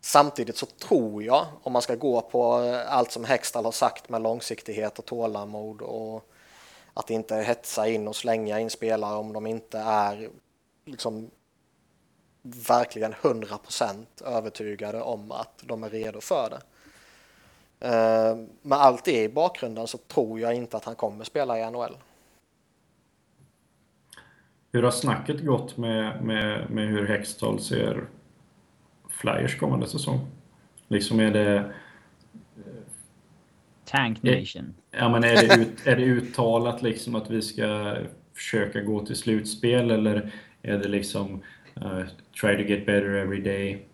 [0.00, 2.54] Samtidigt så tror jag, om man ska gå på
[2.88, 6.28] allt som Hextall har sagt med långsiktighet och tålamod och
[6.94, 10.30] att inte hetsa in och slänga in spelare om de inte är
[10.84, 11.30] liksom
[12.42, 16.60] verkligen 100% övertygade om att de är redo för det.
[17.84, 21.70] Uh, med allt det i bakgrunden så tror jag inte att han kommer spela i
[21.70, 21.96] NHL.
[24.72, 28.04] Hur har snacket gått med, med, med hur Hextall ser
[29.08, 30.26] Flyers kommande säsong?
[30.88, 31.72] Liksom är det
[33.84, 34.74] Tank Nation.
[34.90, 37.96] Ja, men är det, ut, är det uttalat liksom att vi ska
[38.34, 40.32] försöka gå till slutspel eller
[40.62, 41.42] är det liksom
[41.76, 42.02] uh,
[42.40, 43.86] try to get better every day?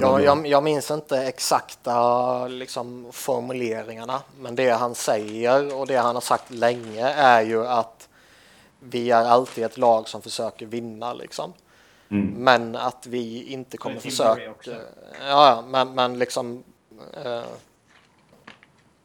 [0.00, 6.14] Ja, jag, jag, minns inte exakta liksom, formuleringarna, men det han säger och det han
[6.14, 8.08] har sagt länge är ju att
[8.80, 11.52] vi är alltid ett lag som försöker vinna liksom.
[12.10, 12.34] Mm.
[12.38, 14.52] Men att vi inte kommer försöka...
[15.28, 16.64] Ja, men, men liksom...
[17.26, 17.42] Uh,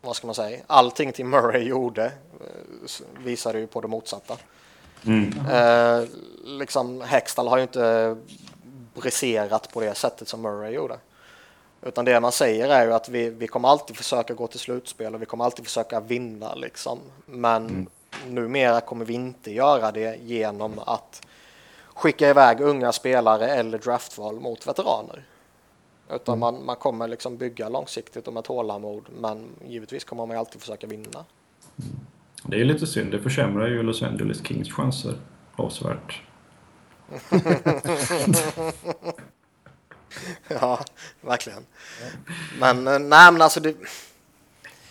[0.02, 4.38] vad ska man säga, allting Tim Murray gjorde eh, visade ju på det motsatta.
[5.06, 5.34] Mm.
[5.52, 6.08] Eh,
[6.44, 8.16] liksom Hextall har ju inte
[9.02, 10.98] briserat på det sättet som Murray gjorde.
[11.82, 15.16] Utan det man säger är ju att vi, vi kommer alltid försöka gå till slutspel
[15.16, 17.00] och vi kommer alltid försöka vinna liksom.
[17.26, 17.88] Men mm.
[18.28, 21.28] numera kommer vi inte göra det genom att
[21.94, 25.24] skicka iväg unga spelare eller draftval mot veteraner.
[26.12, 26.40] Utan mm.
[26.40, 29.06] man, man kommer liksom bygga långsiktigt och med tålamod.
[29.20, 31.26] Men givetvis kommer man alltid försöka vinna.
[32.44, 33.12] Det är lite synd.
[33.12, 35.14] Det försämrar ju Los Angeles Kings chanser
[35.56, 36.22] avsevärt.
[40.48, 40.80] ja,
[41.22, 41.66] verkligen.
[42.60, 43.76] Men eh, nej, men alltså det...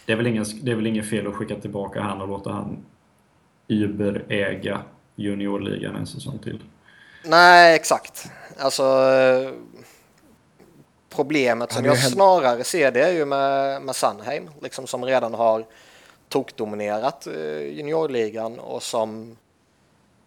[0.07, 2.53] Det är, väl ingen, det är väl ingen fel att skicka tillbaka han och låta
[2.53, 2.85] han
[3.69, 4.83] Uber äga
[5.17, 6.63] juniorligan en säsong till.
[7.25, 8.31] Nej, exakt.
[8.59, 9.53] Alltså eh,
[11.17, 15.65] Problemet som jag snarare ser det är ju med, med Sunheim, liksom som redan har
[16.29, 19.37] tokdominerat eh, juniorligan och som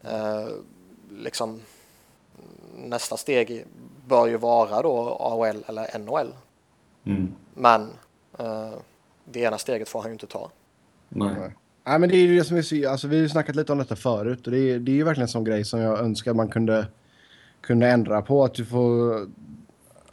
[0.03, 0.47] eh,
[1.09, 1.61] liksom
[2.85, 3.65] nästa steg
[4.07, 6.33] bör ju vara då AHL eller NHL.
[7.05, 7.31] Mm.
[7.53, 7.81] Men
[8.39, 8.73] eh,
[9.25, 10.51] det ena steget får han ju inte ta.
[11.09, 11.35] Nej.
[11.39, 11.55] Nej.
[11.83, 13.71] Nej, men det är ju det som är så, alltså, vi har ju snackat lite
[13.71, 15.99] om detta förut och det är, det är ju verkligen en sån grej som jag
[15.99, 16.87] önskar man kunde,
[17.61, 18.43] kunde ändra på.
[18.43, 19.27] Att du får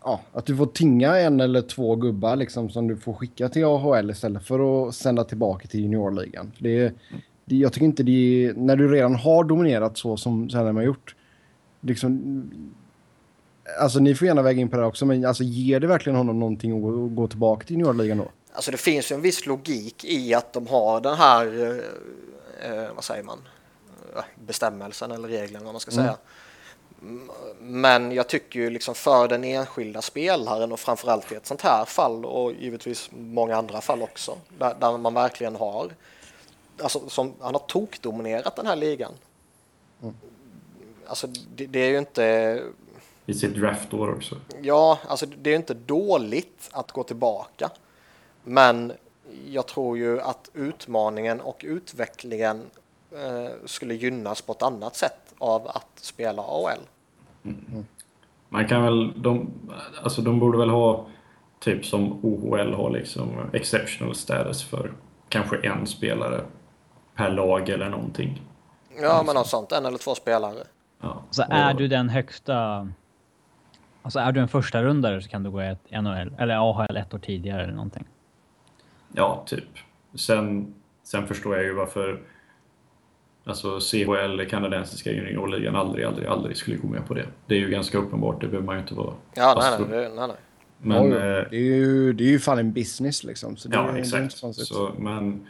[0.06, 3.64] ja, att du får tinga en eller två gubbar liksom, som du får skicka till
[3.64, 6.52] AHL istället för att sända tillbaka till juniorligan.
[6.58, 6.94] Det,
[7.44, 10.82] det, jag tycker inte det är, när du redan har dominerat så som Sälenham har
[10.82, 11.15] gjort.
[11.80, 12.50] Liksom,
[13.80, 16.16] alltså ni får gärna väga in på det här också, men alltså, ger det verkligen
[16.16, 18.28] honom någonting att, att gå tillbaka till juniorligan då?
[18.52, 22.94] Alltså det finns ju en viss logik i att de har den här, eh, eh
[22.94, 23.38] vad säger man,
[24.16, 26.04] eh, bestämmelsen eller regeln vad man ska mm.
[26.04, 26.16] säga.
[27.60, 31.84] Men jag tycker ju liksom för den enskilda spelaren och framförallt i ett sånt här
[31.84, 35.90] fall och givetvis många andra fall också där, där man verkligen har
[36.82, 39.12] alltså som han har tokdominerat den här ligan.
[40.02, 40.14] Mm.
[41.08, 41.26] Alltså
[41.56, 42.62] det, det, är ju inte
[43.26, 44.36] i sitt draftår också.
[44.62, 47.70] Ja, alltså det är ju inte dåligt att gå tillbaka.
[48.44, 48.92] Men
[49.46, 52.62] jag tror ju att utmaningen och utvecklingen
[53.12, 56.80] eh, skulle gynnas på ett annat sätt av att spela AHL.
[57.44, 57.86] Mm.
[58.48, 59.50] Man kan väl, de,
[60.02, 61.06] alltså de borde väl ha
[61.60, 64.92] typ som OHL har liksom exceptional status för
[65.28, 66.44] kanske en spelare
[67.14, 68.42] per lag eller någonting.
[69.00, 69.72] Ja, men något sånt.
[69.72, 70.64] En eller två spelare.
[71.00, 71.22] Ja.
[71.30, 72.88] Så är du den högsta...
[74.02, 76.96] Alltså är du en första rundare så kan du gå i ett NHL, eller AHL
[76.96, 78.04] ett år tidigare eller någonting.
[79.12, 79.68] Ja, typ.
[80.14, 82.20] Sen, sen förstår jag ju varför
[83.46, 87.26] Alltså CHL, kanadensiska juniorligan, aldrig, aldrig, aldrig skulle gå med på det.
[87.46, 90.28] Det är ju ganska uppenbart, det behöver man ju inte vara Ja, nej, nej, nej,
[90.28, 90.36] nej.
[90.78, 91.18] Men, Oj, eh,
[91.50, 93.56] det, är ju, det är ju fan en business liksom.
[93.56, 94.40] Så det ja, är, exakt.
[94.40, 95.46] Det är så, men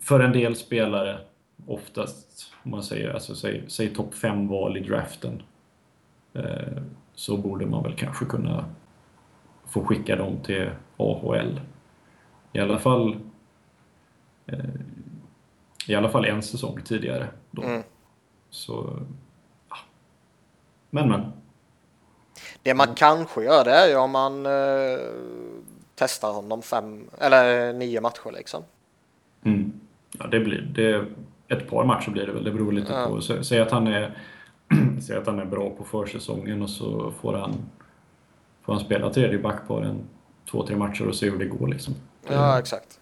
[0.00, 1.18] för en del spelare,
[1.66, 5.42] oftast om man säger, alltså, säg, säg topp 5-val i draften,
[6.32, 6.82] eh,
[7.14, 8.64] så borde man väl kanske kunna
[9.66, 11.60] få skicka dem till AHL.
[12.52, 13.16] I alla fall
[14.46, 14.58] eh,
[15.88, 17.28] i alla fall en säsong tidigare.
[17.50, 17.62] Då.
[17.62, 17.82] Mm.
[18.50, 19.00] Så,
[19.68, 19.76] ja.
[20.90, 21.32] Men men.
[22.62, 24.98] Det man kanske gör det är ju om man eh,
[25.94, 28.62] testar honom fem eller nio matcher liksom.
[29.44, 29.80] Mm.
[30.18, 31.06] Ja, det blir det.
[31.48, 32.44] Ett par matcher blir det väl.
[32.44, 33.06] Det beror lite ja.
[33.08, 33.20] på.
[33.20, 34.16] Säg att han är
[35.00, 37.54] Säg att han är bra på försäsongen och så får han,
[38.62, 40.00] får han spela tredje backpar en
[40.50, 41.68] två, tre matcher och se hur det går.
[41.68, 41.94] Liksom.
[42.28, 43.00] Ja, exakt.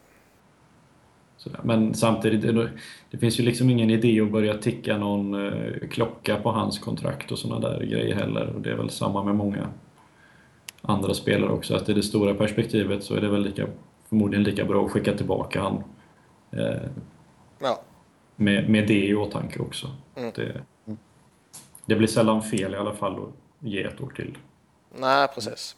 [1.36, 1.60] Sådär.
[1.64, 2.70] Men samtidigt,
[3.10, 7.32] det finns ju liksom ingen idé att börja ticka någon eh, klocka på hans kontrakt
[7.32, 8.52] och sådana där grejer heller.
[8.54, 9.68] Och det är väl samma med många
[10.82, 13.66] andra spelare också, att i det stora perspektivet så är det väl lika,
[14.08, 15.84] förmodligen lika bra att skicka tillbaka han.
[16.50, 16.88] Eh,
[17.58, 17.80] ja.
[18.36, 19.90] Med, med det i åtanke också.
[20.16, 20.32] Mm.
[20.34, 20.62] Det,
[21.86, 24.38] det blir sällan fel i alla fall att ge ett år till.
[24.98, 25.76] Nej, precis.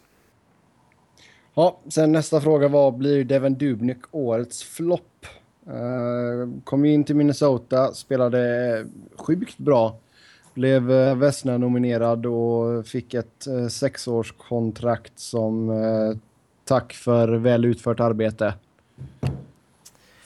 [1.55, 5.27] Ja, sen nästa fråga var, blir Devin Dubnik årets flopp?
[5.69, 8.87] Uh, kom in till Minnesota, spelade
[9.17, 9.99] sjukt bra.
[10.55, 16.17] Blev uh, Vesna-nominerad och fick ett uh, sexårskontrakt som uh,
[16.65, 18.55] tack för väl utfört arbete.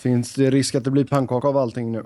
[0.03, 2.05] Finns det risk att det blir pannkaka av allting nu?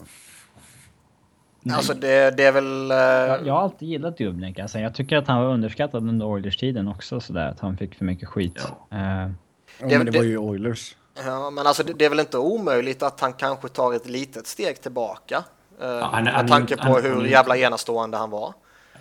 [1.70, 2.90] Alltså det, det är väl...
[2.90, 4.58] Jag, jag, har alltid gillat Dubnik.
[4.58, 7.48] Alltså jag tycker att han var underskattad under Oilers-tiden också sådär.
[7.48, 8.52] Att han fick för mycket skit.
[8.56, 8.88] Ja.
[8.90, 10.96] ja men det var ju Oilers.
[11.24, 14.46] Ja, men alltså det, det, är väl inte omöjligt att han kanske tar ett litet
[14.46, 15.44] steg tillbaka.
[15.80, 18.54] Eh, ja, han, med han, tanke på han, hur jävla enastående han var.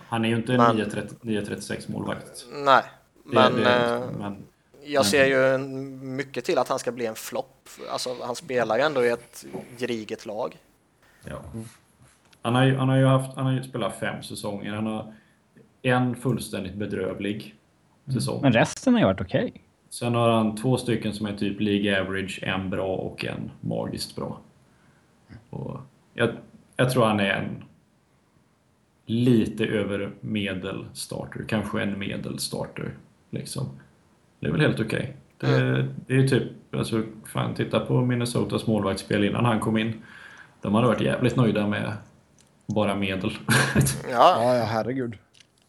[0.07, 0.75] Han är ju inte en
[1.21, 2.45] 936 målvakt.
[2.51, 2.83] Nej,
[3.25, 4.37] men, det, det, men
[4.85, 7.69] jag ser ju mycket till att han ska bli en flopp.
[7.91, 9.45] Alltså, han spelar ju ändå i ett
[9.77, 10.57] gediget lag.
[11.23, 11.41] Ja.
[12.41, 14.73] Han, har ju, han har ju haft, han har ju spelat fem säsonger.
[14.73, 15.13] Han har
[15.81, 17.55] en fullständigt bedrövlig
[18.13, 18.41] säsong.
[18.41, 19.45] Men resten har ju varit okej.
[19.45, 19.61] Okay.
[19.89, 24.15] Sen har han två stycken som är typ League Average, en bra och en magiskt
[24.15, 24.39] bra.
[25.49, 25.79] Och
[26.13, 26.29] jag,
[26.75, 27.63] jag tror han är en
[29.05, 32.93] lite över medel starter, kanske en medel starter.
[33.29, 33.79] Liksom.
[34.45, 35.15] Det är väl helt okej.
[35.37, 35.51] Okay.
[35.51, 35.93] Det, mm.
[36.07, 36.43] det är typ,
[36.75, 40.03] alltså, fan titta på Minnesotas målvaktsspel innan han kom in.
[40.61, 41.93] De hade varit jävligt nöjda med
[42.65, 43.31] bara medel.
[44.11, 45.17] ja, ja, herregud.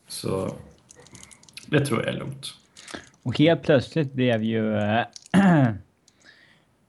[0.08, 0.54] Så
[1.66, 2.46] det tror jag är lugnt.
[3.22, 4.76] Och helt plötsligt blev ju...
[4.76, 5.04] Äh,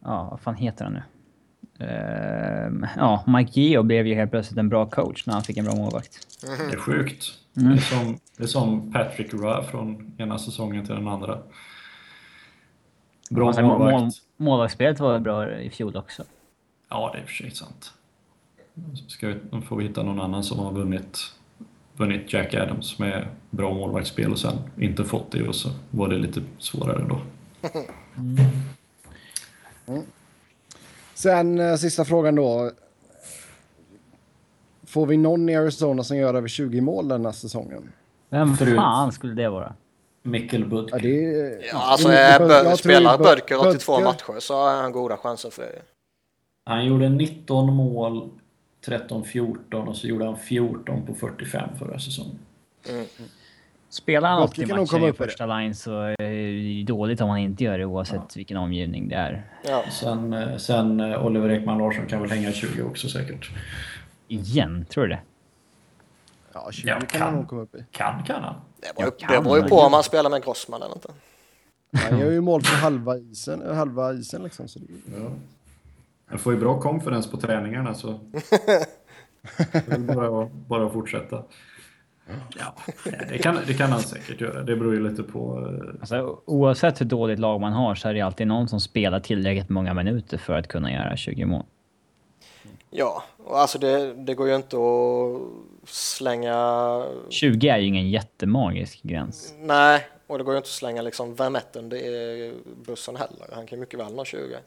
[0.04, 1.02] ja, vad fan heter han nu?
[1.82, 5.66] Uh, ja, Mike Geo blev ju helt plötsligt en bra coach när han fick en
[5.66, 6.28] bra målvakt.
[6.42, 7.26] Det är sjukt.
[7.58, 7.70] Mm.
[7.70, 11.40] Det, är som, det är som Patrick Roy från ena säsongen till den andra.
[13.30, 14.02] Bra alltså, målvakt.
[14.02, 16.24] Mål, målvaktsspelet var bra i fjol också.
[16.90, 17.94] Ja, det är för sig sant.
[19.08, 21.34] Ska vi, då får vi hitta någon annan som har vunnit
[21.98, 26.18] vunnit Jack Adams med bra målvaktsspel och sen inte fått det och så var det
[26.18, 27.22] lite svårare då.
[29.88, 30.04] Mm.
[31.14, 32.72] Sen eh, sista frågan då.
[34.86, 37.92] Får vi någon i Arizona som gör över 20 mål den här säsongen?
[38.30, 39.74] Vem fan skulle det vara?
[40.28, 40.90] Mikkel Budk.
[40.92, 41.60] Ja, det är...
[41.72, 45.18] Ja, alltså, Jag Bö- ju spelar Bö- Bödker 82 Bödker- matcher så har han goda
[45.18, 45.82] chanser för det.
[46.66, 48.30] Han gjorde 19 mål
[48.86, 52.40] 13-14 och så gjorde han 14 på 45 förra säsongen.
[53.90, 55.18] Spelar han Bödker 80 kan nog matcher i i det.
[55.18, 59.16] första line så är det dåligt om han inte gör det oavsett vilken omgivning det
[59.16, 59.44] är.
[59.68, 59.84] Ja.
[59.92, 63.50] Sen, eh, sen eh, Oliver Ekman Larsson kan väl hänga 20 också säkert.
[64.28, 65.20] Igen, tror du det?
[66.54, 67.22] Ja, 20 Ja, kan kan.
[67.22, 67.86] han nog komma upp i.
[67.92, 68.56] Kan kan han.
[68.80, 71.10] Det beror, Jag det kan, beror ju på om man spelar med Grossman eller inte.
[71.94, 74.68] Han gör ju mål på halva isen, halva isen liksom.
[74.68, 74.86] Så det,
[75.18, 75.30] Ja.
[76.30, 78.20] Han får ju bra confidence på träningarna så...
[79.72, 81.44] Det är bara bara att fortsätta.
[82.58, 82.76] Ja,
[83.30, 84.64] det kan, det kan han säkert göra.
[84.64, 85.70] Det beror ju lite på...
[85.84, 89.20] eh, Alltså, oavsett hur dåligt lag man har så är det alltid någon som spelar
[89.20, 91.64] tillräckligt många minuter för att kunna göra 20 mål.
[92.90, 95.42] Ja, och alltså det, det går ju inte att
[95.88, 97.06] slänga...
[97.30, 99.54] 20 är ju ingen jättemagisk gräns.
[99.60, 102.54] Nej, och det går ju inte att slänga liksom Vermetten är
[102.86, 103.48] bussen heller.
[103.54, 104.58] Han kan ju mycket väl nå 20.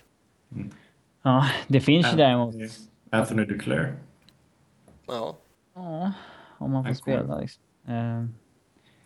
[1.23, 2.55] Ja, det finns ju däremot...
[3.11, 3.95] Anthony Duclair.
[5.07, 5.37] Ja.
[5.75, 6.13] Ja,
[6.59, 7.63] om man får Han spela liksom.
[7.89, 8.25] Eh,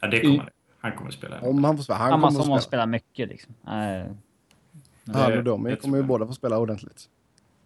[0.00, 0.48] Ja, det kommer han.
[0.78, 1.40] Han kommer spela.
[1.40, 1.98] om han får spela.
[1.98, 2.70] Han Samma kommer som att att spela.
[2.82, 3.54] spela mycket liksom.
[3.66, 7.08] Eh, Han Det- och de det kommer ju båda få spela ordentligt.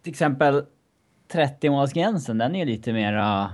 [0.01, 0.65] till exempel
[1.31, 3.53] 30-målsgränsen, den är ju lite mera...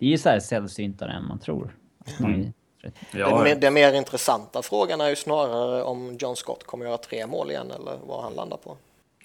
[0.00, 1.76] Det är ju så här sällsyntare än man tror.
[2.06, 2.52] 30.
[2.82, 6.98] Den, Ja, mer- den mer intressanta frågan är ju snarare om John Scott kommer göra
[6.98, 8.76] tre mål igen eller vad han landar på.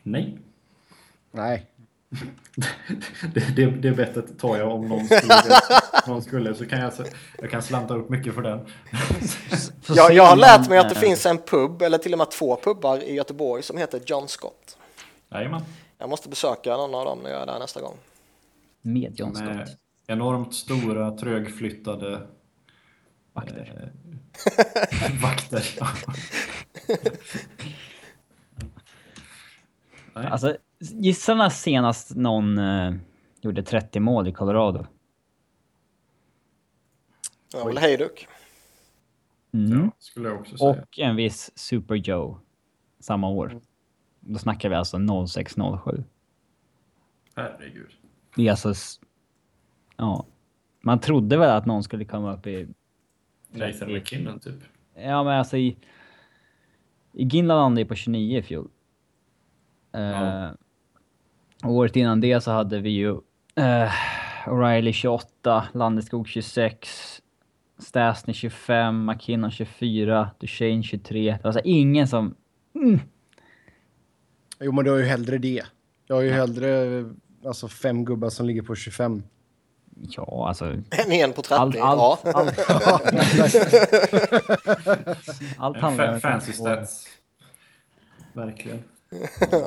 [0.03, 0.37] nej.
[1.31, 1.65] Nej.
[3.33, 5.59] Det, det, det bettet tar jag om någon skulle,
[6.07, 6.91] någon skulle så kan jag,
[7.37, 8.59] jag kan slanta upp mycket för den.
[9.83, 12.55] Får Jag, har lärt mig att det finns en pub, eller till och med två
[12.63, 14.77] pubbar i Göteborg som heter John Scott.
[15.31, 15.61] Jajamän.
[15.97, 17.95] Jag måste besöka någon av dem när jag är där nästa gång.
[18.81, 19.37] Med John Med
[19.67, 19.77] Scott.
[20.07, 22.27] Enormt stora, trögflyttade
[23.33, 23.91] Vakter.
[25.07, 25.63] eh, vakter.
[30.13, 30.25] Nej.
[30.27, 32.93] Alltså, gissa när senast någon eh,
[33.41, 34.87] gjorde 30 mål i Colorado?
[37.53, 38.27] Var väl Hejduk.
[39.53, 39.79] Mm.
[39.79, 40.69] Ja, skulle jag också säga.
[40.69, 42.39] Och en viss Super Joe
[42.99, 43.59] samma år.
[44.19, 46.03] Då snackar vi alltså 0607.
[47.35, 47.89] Herregud.
[48.35, 48.73] Det är alltså...
[49.97, 50.25] Ja.
[50.81, 52.67] Man trodde väl att någon skulle komma upp i...
[53.51, 54.63] Nathan McKinnon typ.
[54.95, 55.77] Ja, men alltså i...
[57.13, 58.69] I Ginla landade ju på 29 i fjol.
[59.91, 60.55] Ja.
[61.63, 63.09] Året innan det så hade vi ju
[63.55, 63.91] eh,
[64.45, 67.21] O'Reilly 28, Landeskog 26,
[67.77, 71.31] Stasny 25, McKinnon 24, Duchene 23.
[71.31, 72.35] Det var alltså ingen som...
[74.59, 75.63] Jo, men du har ju hellre det.
[76.07, 77.03] Jag har ju hellre
[77.45, 79.23] alltså, fem gubbar som ligger på 25.
[79.95, 80.65] Ja, alltså...
[80.91, 81.53] En en på 30.
[81.55, 81.83] Allt, ja.
[81.83, 82.59] allt, allt,
[85.57, 87.07] allt handlar om- fancy stats.
[88.33, 88.83] Verkligen.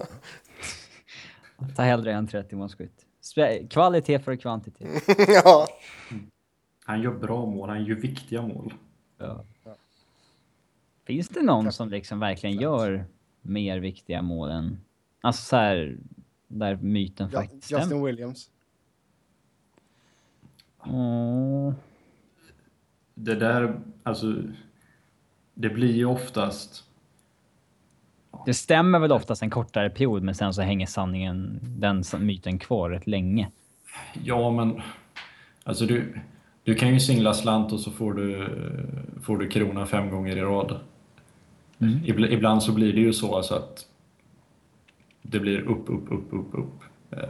[1.76, 3.05] Ta hellre en 30-målsskytt.
[3.22, 5.02] Spe- Kvalitet för kvantitet.
[5.28, 5.66] ja.
[6.84, 8.74] Han gör bra mål, han gör viktiga mål.
[9.18, 9.44] Ja.
[11.05, 13.05] Finns det någon som liksom verkligen gör
[13.42, 14.80] mer viktiga mål än...
[15.20, 15.96] Alltså så här,
[16.48, 17.82] där myten Ja, faktiskt stämmer.
[17.82, 18.50] Justin Williams.
[23.14, 24.34] Det där, alltså...
[25.55, 26.84] Det blir ju oftast...
[28.46, 32.90] Det stämmer väl oftast en kortare period men sen så hänger sanningen, den myten kvar
[32.90, 33.50] rätt länge.
[34.24, 34.80] Ja, men...
[35.64, 36.18] Alltså du,
[36.64, 38.48] du kan ju singla slant och så får du,
[39.22, 40.80] får du krona fem gånger i rad.
[41.78, 43.86] Ibl- Ibland så blir det ju så alltså att
[45.22, 46.82] det blir upp, upp, upp, upp, upp.
[47.10, 47.28] Eh,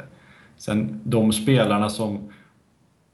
[0.57, 2.33] Sen de spelarna som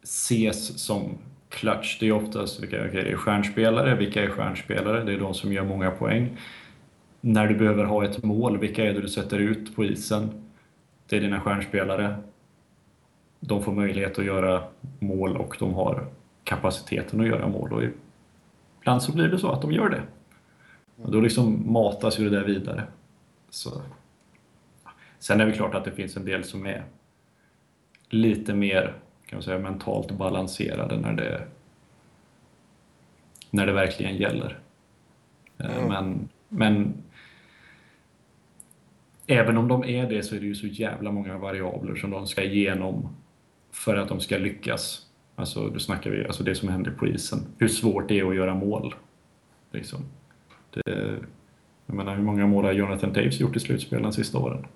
[0.04, 1.18] ses som
[1.48, 3.94] clutch, det är oftast vilka okay, det är stjärnspelare.
[3.94, 5.04] Vilka är stjärnspelare?
[5.04, 6.38] Det är de som gör många poäng.
[7.20, 10.30] När du behöver ha ett mål, vilka är det du sätter ut på isen?
[11.08, 12.16] Det är dina stjärnspelare.
[13.40, 14.64] De får möjlighet att göra
[14.98, 16.06] mål och de har
[16.44, 17.72] kapaciteten att göra mål.
[17.72, 17.82] Och
[18.80, 20.02] ibland så blir det så att de gör det.
[21.02, 22.82] Och då liksom matas ju det där vidare.
[23.50, 23.82] Så.
[25.18, 26.84] Sen är det klart att det finns en del som är
[28.08, 28.94] lite mer
[29.34, 31.42] kan man säga, mentalt balanserade när det,
[33.50, 34.58] när det verkligen gäller.
[35.58, 36.94] Eh, Men, men
[39.26, 42.26] även om de är det så är det ju så jävla många variabler som de
[42.26, 43.08] ska igenom
[43.72, 45.06] för att de ska lyckas.
[45.36, 47.38] Alltså, då snackar vi alltså det som händer på isen.
[47.58, 48.94] Hur svårt det är att göra mål.
[49.72, 50.00] Liksom.
[50.70, 51.16] Det,
[51.86, 54.66] Jag menar, hur många mål har Jonathan Taves gjort i slutspel de sista åren?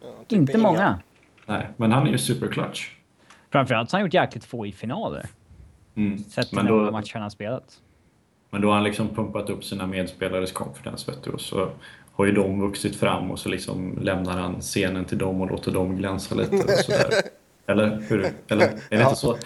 [0.00, 0.62] Ja, typ Inte inga.
[0.62, 0.98] många.
[1.46, 2.90] Nej, men han är ju superclutch.
[3.50, 5.26] Framförallt så har han gjort jäkligt få i finaler.
[5.94, 6.18] Mm.
[6.18, 7.80] Sett till Men hur många då, matcher han har spelat.
[8.50, 11.30] men då har han liksom pumpat upp sina medspelares confidence, vet du.
[11.30, 11.70] Och så
[12.12, 15.72] har ju de vuxit fram och så liksom lämnar han scenen till dem och låter
[15.72, 17.10] dem glänsa lite och sådär.
[17.66, 18.32] Eller hur?
[18.48, 19.02] Eller är det Ja.
[19.08, 19.36] inte så?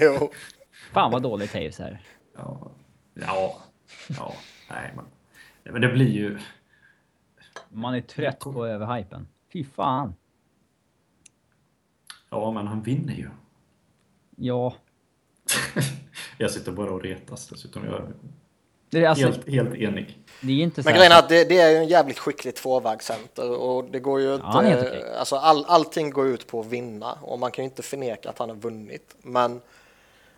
[0.02, 0.30] jo.
[0.92, 2.00] Fan vad dåligt Taves är.
[2.36, 2.70] Ja,
[3.14, 3.56] ja,
[4.18, 4.34] ja,
[4.70, 5.04] nej men.
[5.64, 6.38] Nej, men det blir ju...
[7.68, 9.28] Man är trött på överhypen.
[9.52, 10.14] Fy fan.
[12.32, 13.28] Ja, men han vinner ju.
[14.36, 14.74] Ja.
[16.38, 17.84] Jag sitter bara och retas dessutom.
[17.84, 18.12] Jag är
[18.90, 20.18] Det är, alltså, helt, helt enig.
[20.40, 22.54] det är inte så Men grejen är att det, det är ju en jävligt skicklig
[22.54, 24.46] tvåvägscenter och det går ju inte...
[24.46, 25.14] helt okej.
[25.18, 28.38] alltså all, allting går ut på att vinna och man kan ju inte förneka att
[28.38, 29.16] han har vunnit.
[29.22, 29.60] Men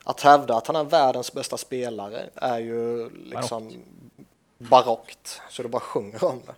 [0.04, 3.72] att hävda att han är världens bästa spelare är ju liksom
[4.58, 5.40] barockt.
[5.50, 6.54] Så det bara sjunger om det.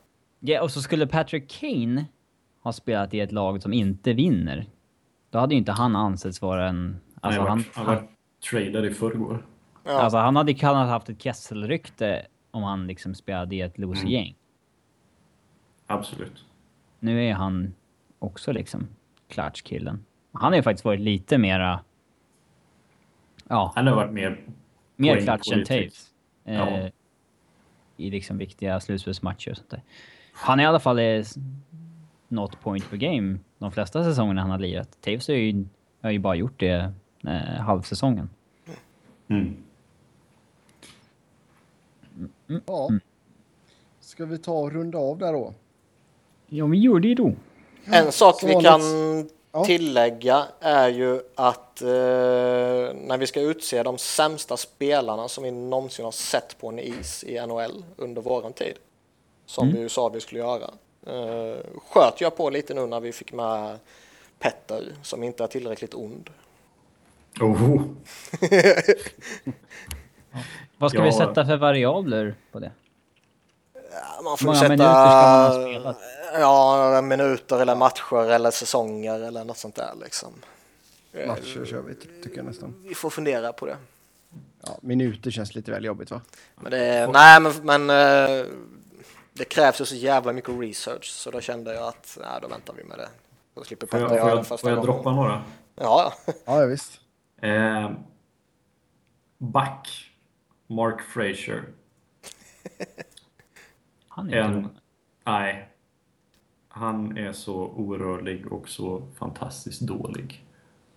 [0.53, 2.05] Ja, och så skulle Patrick Kane
[2.63, 4.67] ha spelat i ett lag som inte vinner.
[5.37, 7.01] Då hade ju inte han ansetts vara en...
[7.21, 8.09] Alltså han, han, var, han var
[8.51, 9.47] tradad i förrgår.
[9.85, 10.01] Ja.
[10.01, 14.35] alltså han hade kunnat haft ett Kessel-rykte om han liksom spelade i ett loser-gäng.
[15.87, 16.45] Absolut.
[16.99, 17.75] Nu är han
[18.19, 18.89] också liksom
[19.29, 20.05] clutch-killen.
[20.33, 21.81] Han har ju faktiskt varit lite mera...
[23.49, 24.41] Ja, Han har varit mer...
[24.97, 25.65] mer clutch än.
[25.65, 26.11] Taves.
[26.45, 26.91] Eh, Ja.
[27.97, 29.83] I liksom viktiga slutspelsmatcher och sånt där.
[30.33, 31.35] Han är i alla fall s-
[32.29, 34.89] not point per game de flesta säsongerna han har lirat.
[35.01, 35.65] Taves har ju,
[36.03, 36.93] har ju bara gjort det
[37.27, 38.31] eh, halvsäsongen.
[39.29, 39.57] Mm.
[42.67, 42.89] Ja.
[44.01, 45.55] Ska vi ta och runda av där då?
[46.47, 47.33] Ja, vi gjorde det då.
[47.85, 48.81] En sak vi kan
[49.53, 49.65] Ja.
[49.65, 56.05] tillägga är ju att eh, när vi ska utse de sämsta spelarna som vi någonsin
[56.05, 58.75] har sett på en is i NHL under våran tid,
[59.47, 60.71] som vi ju sa vi skulle göra,
[61.93, 63.79] sköt jag på lite nu när vi fick med
[64.39, 66.31] Petter som inte är tillräckligt ond.
[67.41, 67.83] Oh,
[70.79, 71.05] Vad ska Ja.
[71.05, 72.71] vi sätta för variabler på det?
[73.93, 75.97] Ja, Man får många sätta minuter ska man ha spelat?
[76.41, 80.33] Ja, minuter eller matcher eller säsonger eller något sånt där liksom.
[81.13, 82.75] Eh, Matcher kör vi, ty- tycker jag nästan.
[82.89, 83.77] Vi får fundera på det.
[84.67, 86.21] Ja, minuter känns lite väl jobbigt va?
[86.55, 87.53] Men det, nej, men,
[87.87, 87.91] men
[88.41, 88.45] eh,
[89.39, 92.75] det krävs ju så jävla mycket research så då kände jag att nej, då väntar
[92.75, 93.09] vi med det.
[93.55, 95.43] Då slipper får jag, får jag, första får jag droppa några?
[95.75, 96.33] Ja, ja.
[96.47, 97.01] Ja, visst.
[97.43, 97.91] Eh,
[99.39, 100.13] back.
[100.67, 101.65] Mark Frazier.
[104.09, 104.69] Han är En...
[105.25, 105.69] Nej.
[106.69, 110.45] Han är så orörlig och så fantastiskt dålig.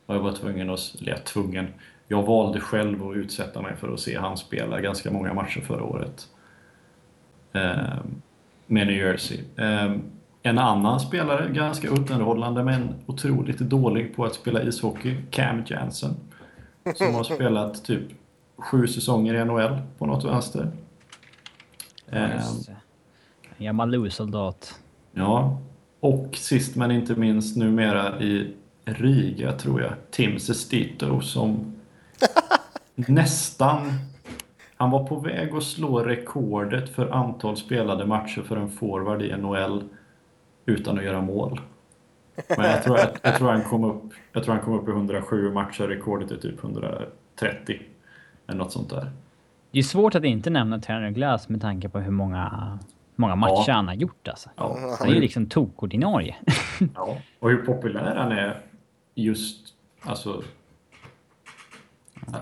[0.05, 0.95] Och jag var tvungen att...
[1.01, 1.73] Eller jag tvungen.
[2.07, 5.83] Jag valde själv att utsätta mig för att se han spela ganska många matcher förra
[5.83, 6.27] året.
[7.53, 7.97] Eh,
[8.69, 9.39] med New Jersey.
[9.55, 9.95] Eh,
[10.43, 16.15] en annan spelare, ganska underhållande men otroligt dålig på att spela ishockey, Cam Jansen.
[16.95, 18.01] Som har spelat typ
[18.57, 20.71] sju säsonger i NHL på något vänster.
[22.07, 22.75] Eh, Just det.
[23.57, 24.75] En gammal Lou-soldat.
[25.11, 25.59] Ja,
[25.99, 28.53] och sist men inte minst numera i
[28.85, 31.73] Riga tror jag, Tim Sestito som
[32.95, 33.91] nästan...
[34.79, 39.37] Han var på väg att slå rekordet för antal spelade matcher för en forward i
[39.37, 39.83] NHL
[40.65, 41.59] utan att göra mål.
[42.57, 44.91] Men jag tror, jag, jag tror, han, kom upp, jag tror han kom upp i
[44.91, 47.81] 107 matcher, rekordet är typ 130.
[48.47, 49.11] Eller något sånt där.
[49.71, 52.79] Det är svårt att inte nämna Tanner Glass med tanke på hur många,
[53.15, 53.73] många matcher Ja.
[53.73, 54.49] han har gjort alltså.
[54.55, 56.35] Ja, Han är ju liksom tokordinarie.
[56.95, 58.61] Ja, och hur populär han är
[59.15, 59.67] just,
[60.01, 60.43] alltså...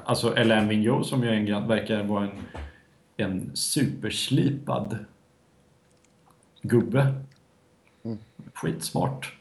[0.06, 2.32] Alltså Alain Vigneault som ju en, verkar vara en,
[3.18, 4.98] en superslipad
[6.62, 7.14] gubbe.
[8.54, 9.34] Skitsmart.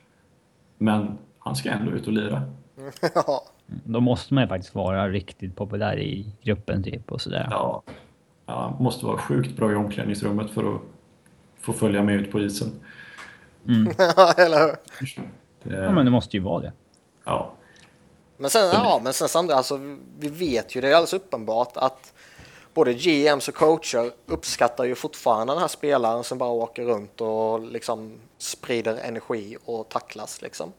[0.79, 2.43] Men han ska ändå ut och lira.
[3.15, 3.45] ja.
[3.67, 7.49] Då måste man ju faktiskt vara riktigt populär i gruppen typ och sådär.
[7.51, 7.83] Ja,
[8.47, 10.81] ja, måste vara sjukt bra i omklädningsrummet för att
[11.61, 12.69] få följa med ut på isen.
[14.37, 14.77] eller hur?
[15.63, 16.73] Det, Ja, men det måste ju vara det.
[17.25, 17.53] ja.
[18.37, 19.81] Men sen, ja, men sen samtidigt, alltså,
[20.19, 22.13] vi vet ju, det är alldeles uppenbart att
[22.75, 27.61] både GMs och coacher uppskattar ju fortfarande den här spelaren som bara åker runt och
[27.61, 30.73] liksom sprider energi och tacklas liksom.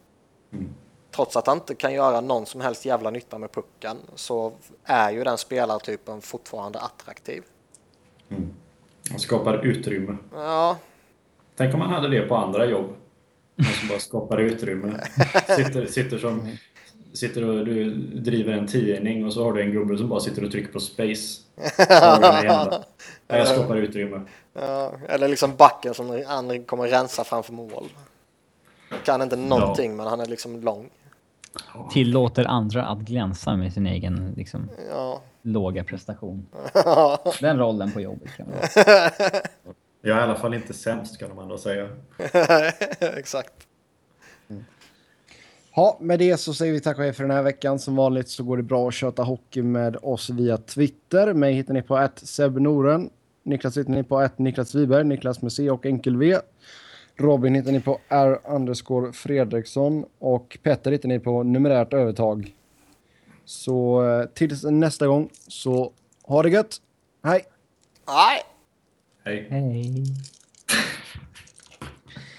[1.10, 4.52] Trots att han inte kan göra någon som helst jävla nytta med pucken så
[4.84, 7.42] är ju den spelartypen fortfarande attraktiv.
[9.10, 10.16] Han skapar utrymme.
[10.34, 10.76] Ja,
[11.58, 12.90] Tänk om man hade det på andra jobb.
[13.56, 15.00] Man som bara skapar utrymme.
[15.56, 16.56] Sitter, sitter som
[17.12, 20.44] sitter och du driver en tidning och så har du en gubbe som bara sitter
[20.44, 21.40] och trycker på space.
[21.88, 22.84] Ja,
[23.28, 24.20] jag skapar utrymme.
[24.52, 27.88] Ja, eller liksom backen som andra kommer rensa framför mål.
[29.04, 29.96] Kan inte någonting, ja.
[29.96, 30.90] men han är liksom lång.
[31.92, 35.22] Tillåter andra att glänsa med sin egen liksom, ja.
[35.42, 36.46] låga prestation.
[37.40, 38.56] Den rollen på jobbet kan man
[40.00, 41.88] Jag är i alla fall inte sämst kan de andra säga.
[43.00, 43.52] Exakt.
[45.78, 47.78] Ja, med det så säger vi tack och hej för den här veckan.
[47.78, 51.34] Som vanligt så går det bra att köta hockey med oss via Twitter.
[51.34, 53.10] Mig hittar ni på att Noren.
[53.42, 56.38] Niklas hittar ni på att Niklas Wiberg, Niklas med C och enkel V.
[57.16, 62.54] Robin hittar ni på R underscore Fredriksson och Petter hittar ni på numerärt övertag.
[63.44, 65.92] Så eh, tills nästa gång så
[66.22, 66.76] ha det gött.
[67.22, 67.44] Hej!
[68.06, 68.42] Hej!
[69.24, 69.46] Hej!
[69.50, 70.04] Hej!